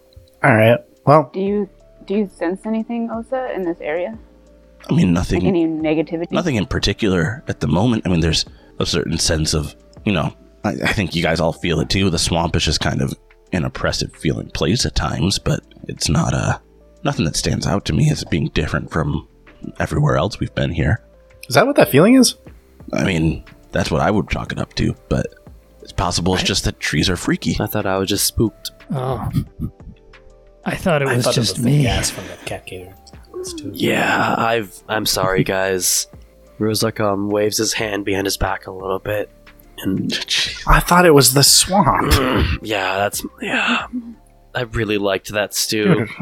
All 0.44 0.54
right. 0.54 0.78
Well, 1.06 1.30
Do 1.32 1.40
you 1.40 1.68
do 2.06 2.14
you 2.14 2.30
sense 2.32 2.64
anything, 2.66 3.10
Osa, 3.10 3.52
in 3.54 3.62
this 3.62 3.78
area? 3.80 4.16
I 4.88 4.94
mean, 4.94 5.12
nothing. 5.12 5.40
Like 5.40 5.48
any 5.48 5.66
negativity? 5.66 6.30
nothing 6.30 6.54
in 6.56 6.66
particular 6.66 7.42
at 7.48 7.60
the 7.60 7.66
moment. 7.66 8.06
I 8.06 8.08
mean, 8.10 8.20
there's 8.20 8.44
a 8.78 8.86
certain 8.86 9.18
sense 9.18 9.54
of, 9.54 9.74
you 10.04 10.12
know, 10.12 10.32
I, 10.64 10.70
I 10.70 10.92
think 10.92 11.14
you 11.16 11.22
guys 11.22 11.40
all 11.40 11.52
feel 11.52 11.80
it 11.80 11.88
too. 11.90 12.08
The 12.10 12.18
swamp 12.18 12.54
is 12.56 12.64
just 12.64 12.80
kind 12.80 13.02
of 13.02 13.12
an 13.52 13.64
oppressive 13.64 14.12
feeling 14.14 14.50
place 14.50 14.84
at 14.86 14.94
times, 14.94 15.38
but 15.38 15.60
it's 15.88 16.08
not 16.08 16.32
a 16.34 16.60
nothing 17.04 17.24
that 17.24 17.36
stands 17.36 17.66
out 17.66 17.84
to 17.86 17.92
me 17.92 18.10
as 18.10 18.24
being 18.24 18.48
different 18.48 18.90
from 18.90 19.28
everywhere 19.78 20.16
else 20.16 20.40
we've 20.40 20.54
been 20.54 20.70
here. 20.72 21.02
is 21.48 21.54
that 21.54 21.66
what 21.66 21.76
that 21.76 21.88
feeling 21.90 22.14
is? 22.14 22.34
I 22.92 23.04
mean, 23.04 23.44
that's 23.72 23.90
what 23.90 24.00
I 24.02 24.10
would 24.10 24.28
chalk 24.28 24.52
it 24.52 24.58
up 24.58 24.74
to, 24.74 24.94
but 25.08 25.26
it's 25.82 25.92
possible 25.92 26.34
it's 26.34 26.42
just 26.42 26.64
that 26.64 26.80
trees 26.80 27.08
are 27.08 27.16
freaky. 27.16 27.56
I 27.60 27.66
thought 27.66 27.86
I 27.86 27.96
was 27.98 28.08
just 28.08 28.26
spooked. 28.26 28.72
Oh. 28.92 29.30
I 30.64 30.74
thought 30.74 31.02
it 31.02 31.08
I 31.08 31.16
was 31.16 31.24
thought 31.24 31.34
just 31.34 31.58
it 31.58 31.58
was 31.58 31.64
the 31.64 31.70
me. 31.70 31.82
gas 31.84 32.10
from 32.10 32.26
the 32.26 32.36
cat 32.44 32.66
gator. 32.66 32.94
Too- 33.58 33.70
Yeah, 33.72 34.34
I've. 34.36 34.82
I'm 34.88 35.06
sorry, 35.06 35.44
guys. 35.44 36.08
Rozuk 36.58 36.98
um 37.00 37.28
waves 37.28 37.58
his 37.58 37.72
hand 37.74 38.04
behind 38.04 38.26
his 38.26 38.36
back 38.36 38.66
a 38.66 38.72
little 38.72 38.98
bit, 38.98 39.30
and 39.78 40.12
I 40.66 40.80
thought 40.80 41.06
it 41.06 41.14
was 41.14 41.34
the 41.34 41.42
swamp. 41.42 42.12
yeah, 42.62 42.96
that's 42.96 43.24
yeah. 43.40 43.86
I 44.54 44.62
really 44.62 44.98
liked 44.98 45.32
that 45.32 45.54
stew. 45.54 46.06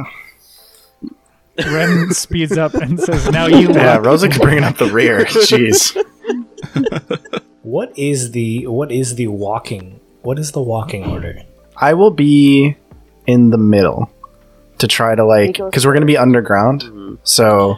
Ren 1.59 2.13
speeds 2.13 2.59
up 2.59 2.75
and 2.75 2.99
says, 2.99 3.31
"Now 3.31 3.47
you 3.47 3.73
yeah, 3.73 3.97
walk." 3.99 4.07
Rozuk 4.07 4.41
bringing 4.41 4.65
up 4.65 4.77
the 4.77 4.91
rear. 4.91 5.25
Jeez. 5.25 5.97
What 7.63 7.97
is 7.97 8.33
the 8.33 8.67
what 8.67 8.91
is 8.91 9.15
the 9.15 9.29
walking? 9.29 10.01
What 10.23 10.39
is 10.39 10.53
the 10.53 10.63
walking 10.63 11.07
order? 11.07 11.43
I 11.77 11.95
will 11.95 12.11
be 12.11 12.77
in 13.27 13.51
the 13.51 13.59
middle 13.59 14.11
to 14.79 14.89
try 14.89 15.15
to 15.15 15.25
like 15.25 15.57
because 15.57 15.87
we're 15.87 15.95
gonna 15.95 16.07
be 16.07 16.17
underground. 16.17 16.83
Mm-hmm. 16.83 17.15
So 17.23 17.77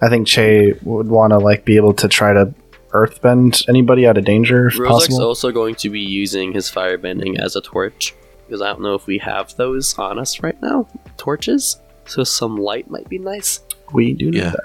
I 0.00 0.08
think 0.08 0.26
Che 0.26 0.74
would 0.82 1.08
want 1.08 1.32
to 1.32 1.38
like 1.38 1.64
be 1.64 1.76
able 1.76 1.94
to 1.94 2.08
try 2.08 2.32
to 2.32 2.54
earthbend 2.92 3.64
anybody 3.68 4.06
out 4.06 4.18
of 4.18 4.24
danger 4.24 4.68
if 4.68 4.74
Rozuk's 4.74 5.06
possible. 5.08 5.24
also 5.26 5.50
going 5.50 5.74
to 5.76 5.90
be 5.90 6.00
using 6.00 6.52
his 6.52 6.70
firebending 6.70 7.38
as 7.38 7.56
a 7.56 7.60
torch 7.60 8.14
because 8.46 8.60
I 8.60 8.68
don't 8.68 8.82
know 8.82 8.94
if 8.94 9.06
we 9.06 9.18
have 9.18 9.54
those 9.56 9.98
on 9.98 10.18
us 10.18 10.42
right 10.42 10.60
now. 10.62 10.86
Torches, 11.16 11.80
so 12.06 12.22
some 12.24 12.56
light 12.56 12.90
might 12.90 13.08
be 13.08 13.18
nice. 13.18 13.60
we 13.92 14.12
do 14.14 14.30
need 14.30 14.38
Yeah. 14.42 14.50
that. 14.50 14.64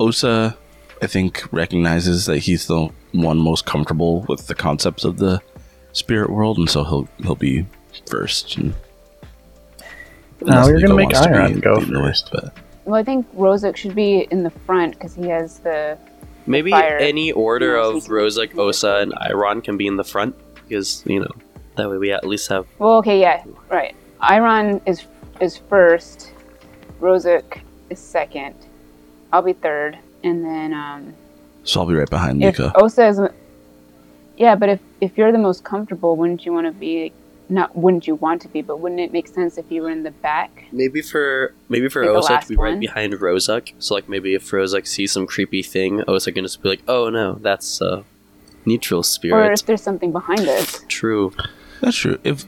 Osa, 0.00 0.56
I 1.00 1.06
think, 1.06 1.44
recognizes 1.52 2.26
that 2.26 2.38
he's 2.38 2.66
the 2.66 2.88
one 3.12 3.38
most 3.38 3.66
comfortable 3.66 4.24
with 4.28 4.46
the 4.46 4.54
concepts 4.54 5.04
of 5.04 5.16
the 5.18 5.40
spirit 5.92 6.30
world, 6.30 6.58
and 6.58 6.68
so 6.70 6.82
he'll 6.84 7.08
he'll 7.22 7.34
be 7.34 7.66
first. 8.08 8.56
And 8.56 8.74
No, 10.40 10.46
unless 10.54 10.66
we 10.68 10.72
were 10.74 10.80
gonna 10.80 10.94
make 10.94 11.06
wants 11.12 11.20
to 11.20 11.28
be 11.28 11.34
Eiron 11.34 11.60
go 11.62 11.74
leading 11.74 11.92
the 11.94 12.00
way, 12.00 12.06
first. 12.08 12.30
but- 12.32 12.52
Well, 12.84 12.96
I 12.96 13.04
think 13.04 13.26
Rozuk 13.36 13.76
should 13.76 13.94
be 13.94 14.26
in 14.30 14.42
the 14.42 14.50
front 14.50 14.94
because 14.94 15.14
he 15.14 15.28
has 15.28 15.58
the. 15.60 15.96
Maybe 16.46 16.70
Fire. 16.70 16.98
any 16.98 17.32
order 17.32 17.76
of 17.76 18.02
so- 18.02 18.10
Rozuk, 18.12 18.56
Osa, 18.58 18.96
and 18.96 19.12
Eiron 19.12 19.62
can 19.62 19.76
be 19.76 19.86
in 19.86 19.96
the 19.96 20.04
front 20.04 20.34
because 20.54 21.04
you 21.06 21.20
know 21.20 21.30
that 21.76 21.88
way 21.88 21.98
we 21.98 22.12
at 22.12 22.26
least 22.26 22.48
have 22.48 22.66
Well, 22.78 22.96
okay, 22.98 23.20
yeah, 23.20 23.44
right. 23.70 23.94
Eiron 24.20 24.80
is 24.86 25.04
is 25.40 25.56
first. 25.56 26.32
Rozuk 27.00 27.60
is 27.90 27.98
second. 27.98 28.54
I'll 29.32 29.42
be 29.42 29.52
third. 29.54 29.98
and 30.22 30.44
then 30.44 30.72
um, 30.74 31.14
So 31.64 31.80
I'll 31.80 31.86
be 31.86 31.94
right 31.94 32.08
behind 32.10 32.42
if 32.42 32.58
Mika. 32.58 32.72
Osa 32.76 33.06
is, 33.08 33.20
yeah, 34.36 34.54
but 34.54 34.68
if 34.68 34.80
if 35.00 35.16
you're 35.18 35.32
the 35.32 35.38
most 35.38 35.64
comfortable, 35.64 36.16
wouldn't 36.16 36.44
you 36.46 36.52
want 36.52 36.66
to 36.66 36.72
be? 36.72 37.12
Not 37.52 37.76
wouldn't 37.76 38.06
you 38.06 38.14
want 38.14 38.40
to 38.42 38.48
be, 38.48 38.62
but 38.62 38.80
wouldn't 38.80 39.00
it 39.00 39.12
make 39.12 39.28
sense 39.28 39.58
if 39.58 39.66
you 39.70 39.82
were 39.82 39.90
in 39.90 40.02
the 40.04 40.10
back? 40.10 40.64
Maybe 40.72 41.02
for 41.02 41.52
maybe 41.68 41.88
for 41.88 42.00
Like 42.04 42.12
the 42.12 42.18
Osa 42.18 42.40
to 42.40 42.48
be 42.48 42.56
right 42.56 42.70
one? 42.70 42.80
behind 42.80 43.12
Rozuk. 43.14 43.72
So 43.78 43.94
like 43.94 44.08
maybe 44.08 44.34
if 44.34 44.50
Rozuk 44.50 44.86
sees 44.86 45.12
some 45.12 45.26
creepy 45.26 45.62
thing, 45.62 46.02
Osa 46.08 46.32
can 46.32 46.44
just 46.44 46.62
be 46.62 46.68
like, 46.70 46.82
"Oh 46.88 47.10
no, 47.10 47.34
that's 47.40 47.80
a 47.82 48.04
neutral 48.64 49.02
spirit." 49.02 49.36
Or 49.48 49.52
if 49.52 49.66
there's 49.66 49.82
something 49.82 50.12
behind 50.12 50.40
it. 50.40 50.80
True. 50.88 51.32
That's 51.82 51.96
true. 51.96 52.18
If 52.24 52.46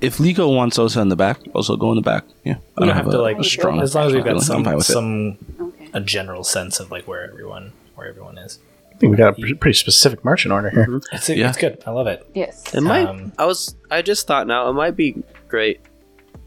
if 0.00 0.16
Leeko 0.18 0.54
wants 0.56 0.78
Osa 0.78 1.00
in 1.02 1.08
the 1.10 1.16
back, 1.16 1.38
also 1.54 1.76
go 1.76 1.90
in 1.92 1.96
the 1.96 2.02
back. 2.02 2.24
Yeah, 2.44 2.56
We 2.78 2.86
don't 2.86 2.96
have 2.96 3.10
to 3.10 3.20
like 3.20 3.38
a 3.38 3.44
strong. 3.44 3.80
as 3.80 3.94
long 3.94 4.06
as 4.08 4.12
we've 4.14 4.24
got 4.24 4.40
some 4.42 4.64
fine 4.64 4.76
with 4.76 4.88
it. 4.90 4.92
some 4.92 5.38
Okay. 5.60 5.90
a 5.92 6.00
general 6.00 6.42
sense 6.42 6.80
of 6.80 6.90
like 6.90 7.06
where 7.06 7.22
everyone 7.30 7.72
where 7.94 8.08
everyone 8.08 8.38
is. 8.38 8.58
I 9.00 9.04
think 9.08 9.12
we 9.12 9.16
got 9.16 9.30
a 9.30 9.32
pretty, 9.40 9.54
pretty 9.54 9.78
specific 9.78 10.22
marching 10.26 10.52
order 10.52 10.68
here. 10.68 10.86
It's 11.12 11.30
Yeah. 11.30 11.48
it's 11.48 11.56
good. 11.56 11.82
I 11.86 11.90
love 11.90 12.06
it. 12.06 12.28
Yes. 12.34 12.74
It 12.74 12.82
might. 12.82 13.06
Um, 13.06 13.32
I 13.38 13.46
was. 13.46 13.74
I 13.90 14.02
just 14.02 14.26
thought 14.26 14.46
now 14.46 14.68
it 14.68 14.74
might 14.74 14.94
be 14.94 15.16
great. 15.48 15.80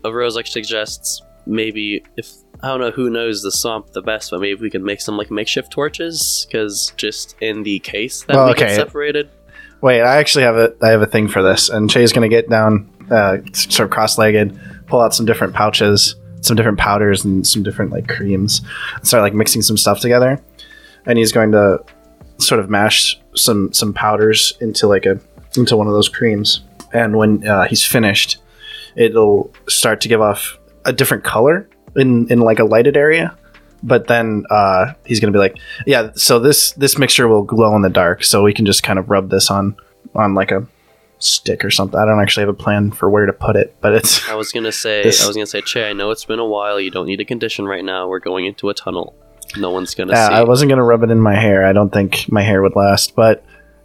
A 0.06 0.14
rose 0.14 0.36
like 0.36 0.46
suggests 0.46 1.24
maybe 1.48 2.04
if 2.16 2.30
I 2.62 2.68
don't 2.68 2.80
know 2.80 2.92
who 2.92 3.10
knows 3.10 3.42
the 3.42 3.52
swamp 3.52 3.92
the 3.94 4.04
best, 4.04 4.30
but 4.30 4.40
maybe 4.40 4.62
we 4.62 4.70
can 4.70 4.84
make 4.84 5.02
some 5.02 5.18
like 5.18 5.32
makeshift 5.32 5.72
torches 5.72 6.46
because 6.48 6.94
just 6.96 7.36
in 7.42 7.64
the 7.64 7.80
case 7.80 8.22
that 8.26 8.36
Well, 8.36 8.46
we 8.46 8.52
okay. 8.52 8.68
get 8.68 8.76
separated. 8.76 9.30
Wait, 9.82 10.02
I 10.02 10.18
actually 10.18 10.44
have 10.44 10.56
a 10.56 10.76
I 10.84 10.90
have 10.90 11.02
a 11.02 11.08
thing 11.08 11.28
for 11.30 11.42
this, 11.42 11.70
and 11.70 11.92
Shay's 11.92 12.14
gonna 12.14 12.30
get 12.30 12.52
down, 12.52 12.88
uh, 13.10 13.38
sort 13.54 13.88
of 13.88 13.90
cross-legged, 13.90 14.86
pull 14.86 15.00
out 15.02 15.16
some 15.16 15.26
different 15.26 15.56
pouches, 15.56 16.16
some 16.42 16.56
different 16.56 16.78
powders, 16.78 17.26
and 17.26 17.48
some 17.48 17.64
different 17.64 17.90
like 17.92 18.08
creams, 18.08 18.62
and 18.96 19.08
start 19.08 19.24
like 19.24 19.34
mixing 19.34 19.64
some 19.64 19.76
stuff 19.76 20.00
together. 20.02 20.40
And 21.08 21.18
he's 21.18 21.32
going 21.32 21.52
to 21.54 21.80
sort 22.40 22.60
of 22.60 22.70
mash 22.70 23.20
some 23.36 23.72
some 23.74 23.94
powders 23.94 24.54
into 24.62 24.88
like 24.88 25.06
a 25.06 25.20
into 25.58 25.76
one 25.78 25.88
of 25.88 25.94
those 25.94 26.10
creams. 26.10 26.62
And 26.94 27.16
when 27.18 27.48
uh, 27.48 27.64
he's 27.66 27.84
finished, 27.86 28.38
it'll 28.96 29.52
start 29.68 30.02
to 30.02 30.08
give 30.08 30.22
off 30.22 30.58
a 30.86 30.94
different 30.94 31.24
color 31.24 31.68
in 31.96 32.28
in 32.32 32.40
like 32.40 32.60
a 32.60 32.66
lighted 32.66 32.98
area. 32.98 33.36
But 33.86 34.08
then 34.08 34.46
uh, 34.50 34.94
he's 35.06 35.20
gonna 35.20 35.34
be 35.34 35.40
like, 35.40 35.58
yeah. 35.86 36.12
So 36.16 36.40
this 36.40 36.72
this 36.74 36.98
mixture 36.98 37.28
will 37.28 37.44
glow 37.44 37.76
in 37.76 37.82
the 37.82 37.90
dark, 37.90 38.24
so 38.24 38.44
we 38.44 38.54
can 38.54 38.66
just 38.66 38.82
kind 38.84 38.98
of 38.98 39.10
rub 39.10 39.30
this 39.30 39.50
on 39.52 39.76
on 40.16 40.34
like 40.36 40.52
a 40.52 40.66
stick 41.20 41.66
or 41.66 41.72
something. 41.72 42.00
I 42.00 42.06
don't 42.06 42.22
actually 42.22 42.42
have 42.44 42.50
a 42.50 42.54
plan 42.54 42.92
for 42.92 43.10
where 43.10 43.26
to 43.26 43.34
put 43.34 43.56
it, 43.56 43.76
but 43.82 43.94
it's 43.94 44.28
I 44.30 44.36
was 44.36 44.52
gonna 44.52 44.72
say. 44.72 45.04
This- 45.04 45.24
I 45.24 45.28
was 45.28 45.36
gonna 45.36 45.46
say, 45.48 45.62
Che. 45.62 45.90
I 45.90 45.94
know 45.94 46.12
it's 46.12 46.26
been 46.26 46.40
a 46.40 46.46
while. 46.46 46.80
You 46.80 46.92
don't 46.92 47.08
need 47.08 47.20
a 47.20 47.26
condition 47.26 47.66
right 47.66 47.84
now. 47.84 48.08
We're 48.08 48.20
going 48.20 48.46
into 48.46 48.70
a 48.70 48.74
tunnel. 48.74 49.16
No 49.58 49.72
one's 49.72 49.96
gonna 49.96 50.14
yeah. 50.14 50.30
see. 50.30 50.34
I 50.34 50.44
wasn't 50.44 50.70
gonna 50.70 50.84
rub 50.84 51.04
it 51.04 51.12
in 51.12 51.20
my 51.20 51.36
hair. 51.36 51.66
I 51.66 51.74
don't 51.74 51.92
think 51.92 52.32
my 52.32 52.42
hair 52.42 52.62
would 52.62 52.76
last, 52.76 53.16
but 53.16 53.44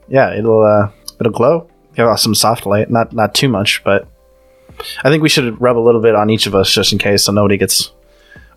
yeah, 0.09 0.35
it'll 0.35 0.63
uh, 0.63 0.91
it'll 1.21 1.33
glow. 1.33 1.69
Give 1.95 2.07
off 2.07 2.21
some 2.21 2.35
soft 2.35 2.67
light, 2.67 2.91
not 2.91 3.13
not 3.13 3.35
too 3.35 3.49
much, 3.49 3.83
but 3.85 4.09
I 5.03 5.11
think 5.11 5.23
we 5.23 5.29
should 5.29 5.61
rub 5.61 5.77
a 5.77 5.81
little 5.81 6.01
bit 6.01 6.15
on 6.15 6.31
each 6.31 6.47
of 6.47 6.55
us 6.55 6.71
just 6.71 6.93
in 6.93 6.99
case, 6.99 7.25
so 7.25 7.33
nobody 7.33 7.57
gets 7.57 7.93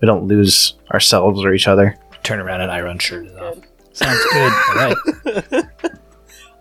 we 0.01 0.05
don't 0.05 0.27
lose 0.27 0.73
ourselves 0.91 1.43
or 1.43 1.53
each 1.53 1.67
other. 1.67 1.97
turn 2.23 2.39
around 2.39 2.61
and 2.61 2.71
Eiron 2.71 2.99
shirt 2.99 3.27
is 3.27 3.35
off. 3.35 3.57
Sounds 3.93 4.23
good. 4.31 4.53
All 4.69 4.75
right. 4.75 5.65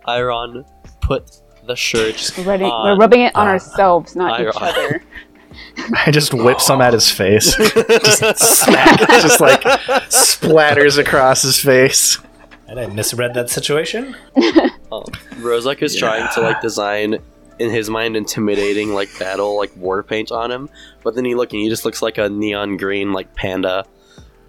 Eiron 0.08 0.64
put 1.00 1.40
the 1.66 1.76
shirt. 1.76 2.32
We're, 2.36 2.44
ready, 2.44 2.64
on. 2.64 2.86
we're 2.86 2.96
rubbing 3.00 3.22
it 3.22 3.34
on 3.36 3.46
uh, 3.46 3.50
ourselves, 3.50 4.16
not 4.16 4.40
each 4.40 4.54
other. 4.56 5.02
I 6.06 6.10
just 6.10 6.34
whip 6.34 6.60
some 6.60 6.80
at 6.80 6.92
his 6.92 7.10
face, 7.10 7.54
just 7.56 8.38
smack, 8.38 8.98
just 9.00 9.40
like 9.40 9.62
splatters 10.10 10.98
across 10.98 11.42
his 11.42 11.58
face. 11.58 12.18
And 12.66 12.78
I 12.78 12.86
misread 12.86 13.34
that 13.34 13.50
situation. 13.50 14.16
Um, 14.92 15.04
Rozuk 15.38 15.82
is 15.82 15.94
trying 15.94 16.28
to 16.34 16.40
like 16.40 16.60
design 16.60 17.18
in 17.60 17.70
his 17.70 17.88
mind 17.88 18.16
intimidating 18.16 18.92
like 18.92 19.08
battle 19.20 19.56
like 19.56 19.70
war 19.76 20.02
paint 20.02 20.32
on 20.32 20.50
him, 20.50 20.68
but 21.04 21.14
then 21.14 21.24
he 21.24 21.36
look 21.36 21.52
and 21.52 21.62
he 21.62 21.68
just 21.68 21.84
looks 21.84 22.02
like 22.02 22.18
a 22.18 22.28
neon 22.28 22.76
green 22.76 23.12
like 23.12 23.32
panda 23.36 23.84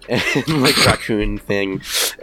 and 0.08 0.48
like 0.62 0.86
raccoon 0.86 1.38
thing. 1.38 1.80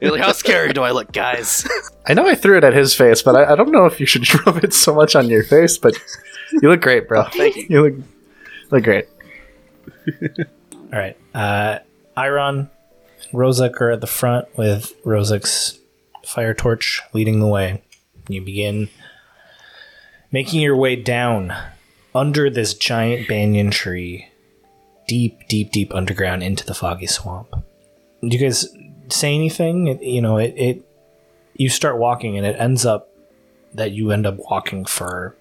You're 0.00 0.12
like, 0.12 0.20
how 0.20 0.32
scary 0.32 0.72
do 0.72 0.82
I 0.82 0.90
look, 0.90 1.12
guys? 1.12 1.66
I 2.06 2.14
know 2.14 2.26
I 2.26 2.34
threw 2.34 2.56
it 2.56 2.64
at 2.64 2.74
his 2.74 2.94
face, 2.94 3.22
but 3.22 3.36
I, 3.36 3.52
I 3.52 3.56
don't 3.56 3.70
know 3.70 3.86
if 3.86 4.00
you 4.00 4.06
should 4.06 4.28
rub 4.46 4.62
it 4.64 4.74
so 4.74 4.94
much 4.94 5.16
on 5.16 5.28
your 5.28 5.42
face. 5.42 5.78
But 5.78 5.94
you 6.52 6.68
look 6.68 6.80
great, 6.80 7.08
bro. 7.08 7.24
Thank 7.24 7.56
you. 7.56 7.66
You 7.68 7.82
look 7.82 7.94
look 8.70 8.84
great. 8.84 9.06
All 10.92 10.98
right. 10.98 11.16
Uh, 11.34 11.78
Eiron, 12.16 12.70
Rozuk 13.32 13.80
are 13.80 13.90
at 13.90 14.00
the 14.00 14.06
front 14.06 14.48
with 14.56 14.94
Rozuk's 15.04 15.78
fire 16.24 16.54
torch 16.54 17.02
leading 17.12 17.40
the 17.40 17.46
way. 17.46 17.82
You 18.28 18.42
begin 18.42 18.88
making 20.30 20.60
your 20.60 20.76
way 20.76 20.96
down 20.96 21.54
under 22.14 22.50
this 22.50 22.74
giant 22.74 23.28
banyan 23.28 23.70
tree, 23.70 24.27
deep, 25.08 25.48
deep, 25.48 25.72
deep 25.72 25.92
underground 25.92 26.44
into 26.44 26.64
the 26.64 26.74
foggy 26.74 27.06
swamp. 27.08 27.50
Do 28.20 28.28
you 28.28 28.38
guys 28.38 28.68
say 29.10 29.34
anything? 29.34 29.88
It, 29.88 30.02
you 30.02 30.22
know, 30.22 30.36
it, 30.36 30.54
it. 30.56 30.82
You 31.54 31.68
start 31.68 31.98
walking, 31.98 32.36
and 32.36 32.46
it 32.46 32.54
ends 32.60 32.86
up 32.86 33.08
that 33.74 33.90
you 33.90 34.12
end 34.12 34.26
up 34.26 34.36
walking 34.50 34.84
for 34.84 35.34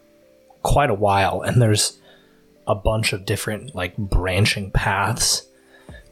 quite 0.64 0.90
a 0.90 0.96
while, 0.96 1.42
and 1.42 1.62
there's 1.62 2.00
a 2.66 2.74
bunch 2.76 3.14
of 3.14 3.26
different 3.26 3.76
like 3.76 3.96
branching 3.98 4.72
paths, 4.72 5.48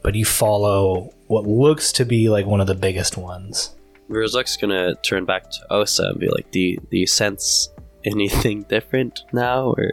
but 0.02 0.14
you 0.14 0.24
follow 0.24 1.12
what 1.26 1.44
looks 1.44 1.92
to 1.92 2.04
be 2.04 2.28
like 2.28 2.46
one 2.46 2.60
of 2.60 2.66
the 2.68 2.74
biggest 2.74 3.16
ones. 3.16 3.74
Rozuk's 4.08 4.56
gonna 4.56 4.94
turn 5.02 5.24
back 5.24 5.50
to 5.50 5.72
Osa 5.72 6.10
and 6.10 6.20
be 6.20 6.28
like, 6.28 6.50
"Do 6.52 6.60
you, 6.60 6.76
do 6.90 6.96
you 6.96 7.06
sense 7.06 7.70
anything 8.04 8.62
different 8.62 9.20
now?" 9.32 9.74
Or 9.76 9.90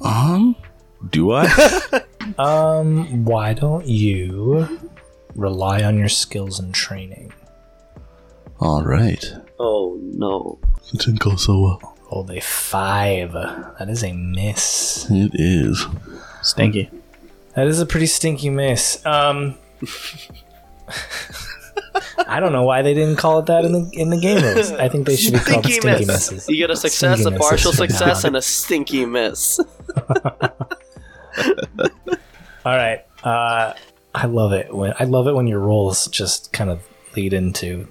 Um, 0.00 0.54
do 1.10 1.32
I? 1.32 1.48
Um, 2.36 3.24
why 3.24 3.54
don't 3.54 3.86
you 3.86 4.78
rely 5.34 5.82
on 5.82 5.96
your 5.98 6.10
skills 6.10 6.58
and 6.60 6.74
training? 6.74 7.32
All 8.60 8.82
right. 8.84 9.24
oh 9.58 9.98
no, 10.02 10.58
It 10.92 10.98
didn't 11.00 11.20
go 11.20 11.36
so 11.36 11.58
well. 11.58 11.96
Rolled 12.12 12.30
a 12.30 12.40
five. 12.42 13.32
That 13.32 13.86
is 13.88 14.04
a 14.04 14.12
miss. 14.12 15.06
It 15.10 15.30
is. 15.34 15.86
Stinky. 16.42 16.90
That 17.54 17.66
is 17.66 17.80
a 17.80 17.86
pretty 17.86 18.06
stinky 18.06 18.50
miss. 18.50 19.00
Um, 19.06 19.54
I 22.26 22.40
don't 22.40 22.52
know 22.52 22.64
why 22.64 22.82
they 22.82 22.92
didn't 22.92 23.16
call 23.16 23.38
it 23.38 23.46
that 23.46 23.64
in 23.64 23.72
the 23.72 23.88
in 23.94 24.10
the 24.10 24.18
game 24.20 24.42
rules. 24.42 24.70
I 24.72 24.88
think 24.90 25.06
they 25.06 25.16
should 25.16 25.32
be 25.32 25.38
called 25.40 25.64
stinky 25.64 26.04
misses. 26.04 26.46
You 26.48 26.56
get 26.56 26.70
a 26.70 26.76
success, 26.76 27.20
Stinky 27.20 27.36
a 27.36 27.38
partial 27.38 27.72
misses 27.72 27.78
success, 27.96 28.24
and 28.24 28.36
a 28.36 28.42
stinky 28.42 29.06
miss. 29.06 29.58
All 32.64 32.76
right. 32.76 33.04
Uh, 33.22 33.74
I 34.14 34.26
love 34.26 34.52
it 34.52 34.74
when 34.74 34.94
I 34.98 35.04
love 35.04 35.26
it 35.26 35.34
when 35.34 35.46
your 35.46 35.60
roles 35.60 36.06
just 36.08 36.52
kind 36.52 36.70
of 36.70 36.86
lead 37.16 37.32
into 37.32 37.86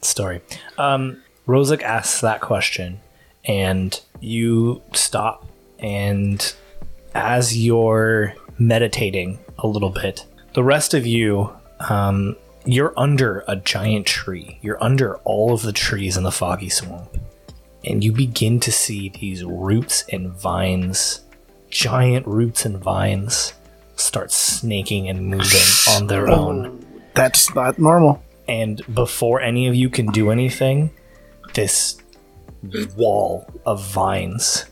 story. 0.00 0.40
Um, 0.78 1.22
Rozuk 1.46 1.82
asks 1.82 2.20
that 2.20 2.40
question, 2.40 3.00
and 3.44 4.00
you 4.20 4.82
stop. 4.92 5.46
And 5.78 6.54
as 7.14 7.56
you're 7.56 8.34
meditating 8.58 9.38
a 9.58 9.66
little 9.66 9.90
bit, 9.90 10.24
the 10.54 10.64
rest 10.64 10.94
of 10.94 11.06
you, 11.06 11.52
um, 11.88 12.36
you're 12.64 12.92
under 12.96 13.44
a 13.48 13.56
giant 13.56 14.06
tree. 14.06 14.58
You're 14.62 14.82
under 14.82 15.16
all 15.18 15.52
of 15.52 15.62
the 15.62 15.72
trees 15.72 16.16
in 16.16 16.22
the 16.22 16.32
foggy 16.32 16.68
swamp, 16.68 17.16
and 17.84 18.04
you 18.04 18.12
begin 18.12 18.60
to 18.60 18.72
see 18.72 19.08
these 19.08 19.44
roots 19.44 20.04
and 20.12 20.30
vines, 20.30 21.20
giant 21.70 22.26
roots 22.26 22.64
and 22.64 22.78
vines 22.78 23.54
start 23.96 24.32
snaking 24.32 25.08
and 25.08 25.26
moving 25.26 25.60
on 25.90 26.06
their 26.06 26.28
own. 26.28 26.84
That's 27.14 27.54
not 27.54 27.78
normal. 27.78 28.22
And 28.48 28.82
before 28.94 29.40
any 29.40 29.68
of 29.68 29.74
you 29.74 29.88
can 29.88 30.06
do 30.06 30.30
anything, 30.30 30.90
this 31.54 32.00
wall 32.96 33.46
of 33.64 33.82
vines 33.84 34.66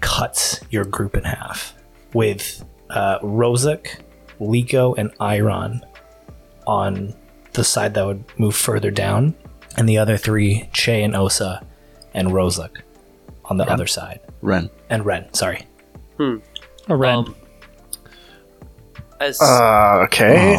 cuts 0.00 0.60
your 0.70 0.84
group 0.84 1.16
in 1.16 1.24
half. 1.24 1.74
With 2.12 2.64
uh, 2.88 3.20
Rozuk, 3.20 4.00
Leeko, 4.40 4.96
and 4.98 5.16
Eiron 5.18 5.80
on 6.66 7.14
the 7.52 7.64
side 7.64 7.94
that 7.94 8.06
would 8.06 8.24
move 8.38 8.56
further 8.56 8.90
down, 8.90 9.34
and 9.76 9.88
the 9.88 9.98
other 9.98 10.16
three, 10.16 10.68
Che 10.72 11.02
and 11.02 11.14
Osa, 11.14 11.64
and 12.14 12.28
Rozuk 12.28 12.78
on 13.44 13.58
the 13.58 13.70
other 13.70 13.86
side. 13.86 14.20
Ren. 14.42 14.70
And 14.88 15.04
Ren, 15.04 15.32
sorry. 15.34 15.66
A 16.88 16.96
red. 16.96 17.14
Um, 17.14 17.34
as 19.20 19.40
Uh, 19.40 20.00
okay. 20.04 20.52
yeah, 20.52 20.56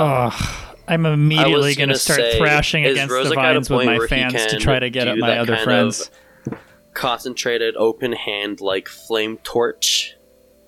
oh, 0.00 0.76
I'm 0.88 1.06
immediately 1.06 1.74
going 1.74 1.88
to 1.88 1.94
gonna 1.94 1.94
start 1.96 2.20
say, 2.20 2.38
thrashing 2.38 2.84
against 2.86 3.12
Rozuk 3.14 3.28
the 3.30 3.34
vines 3.34 3.70
with 3.70 3.86
my 3.86 4.06
fans 4.06 4.46
to 4.46 4.58
try 4.58 4.78
to 4.78 4.90
get 4.90 5.08
at 5.08 5.16
my 5.18 5.38
other 5.38 5.56
friends. 5.58 6.10
concentrated, 6.94 7.76
open 7.76 8.12
hand 8.12 8.60
like 8.60 8.88
flame 8.88 9.38
torch 9.42 10.14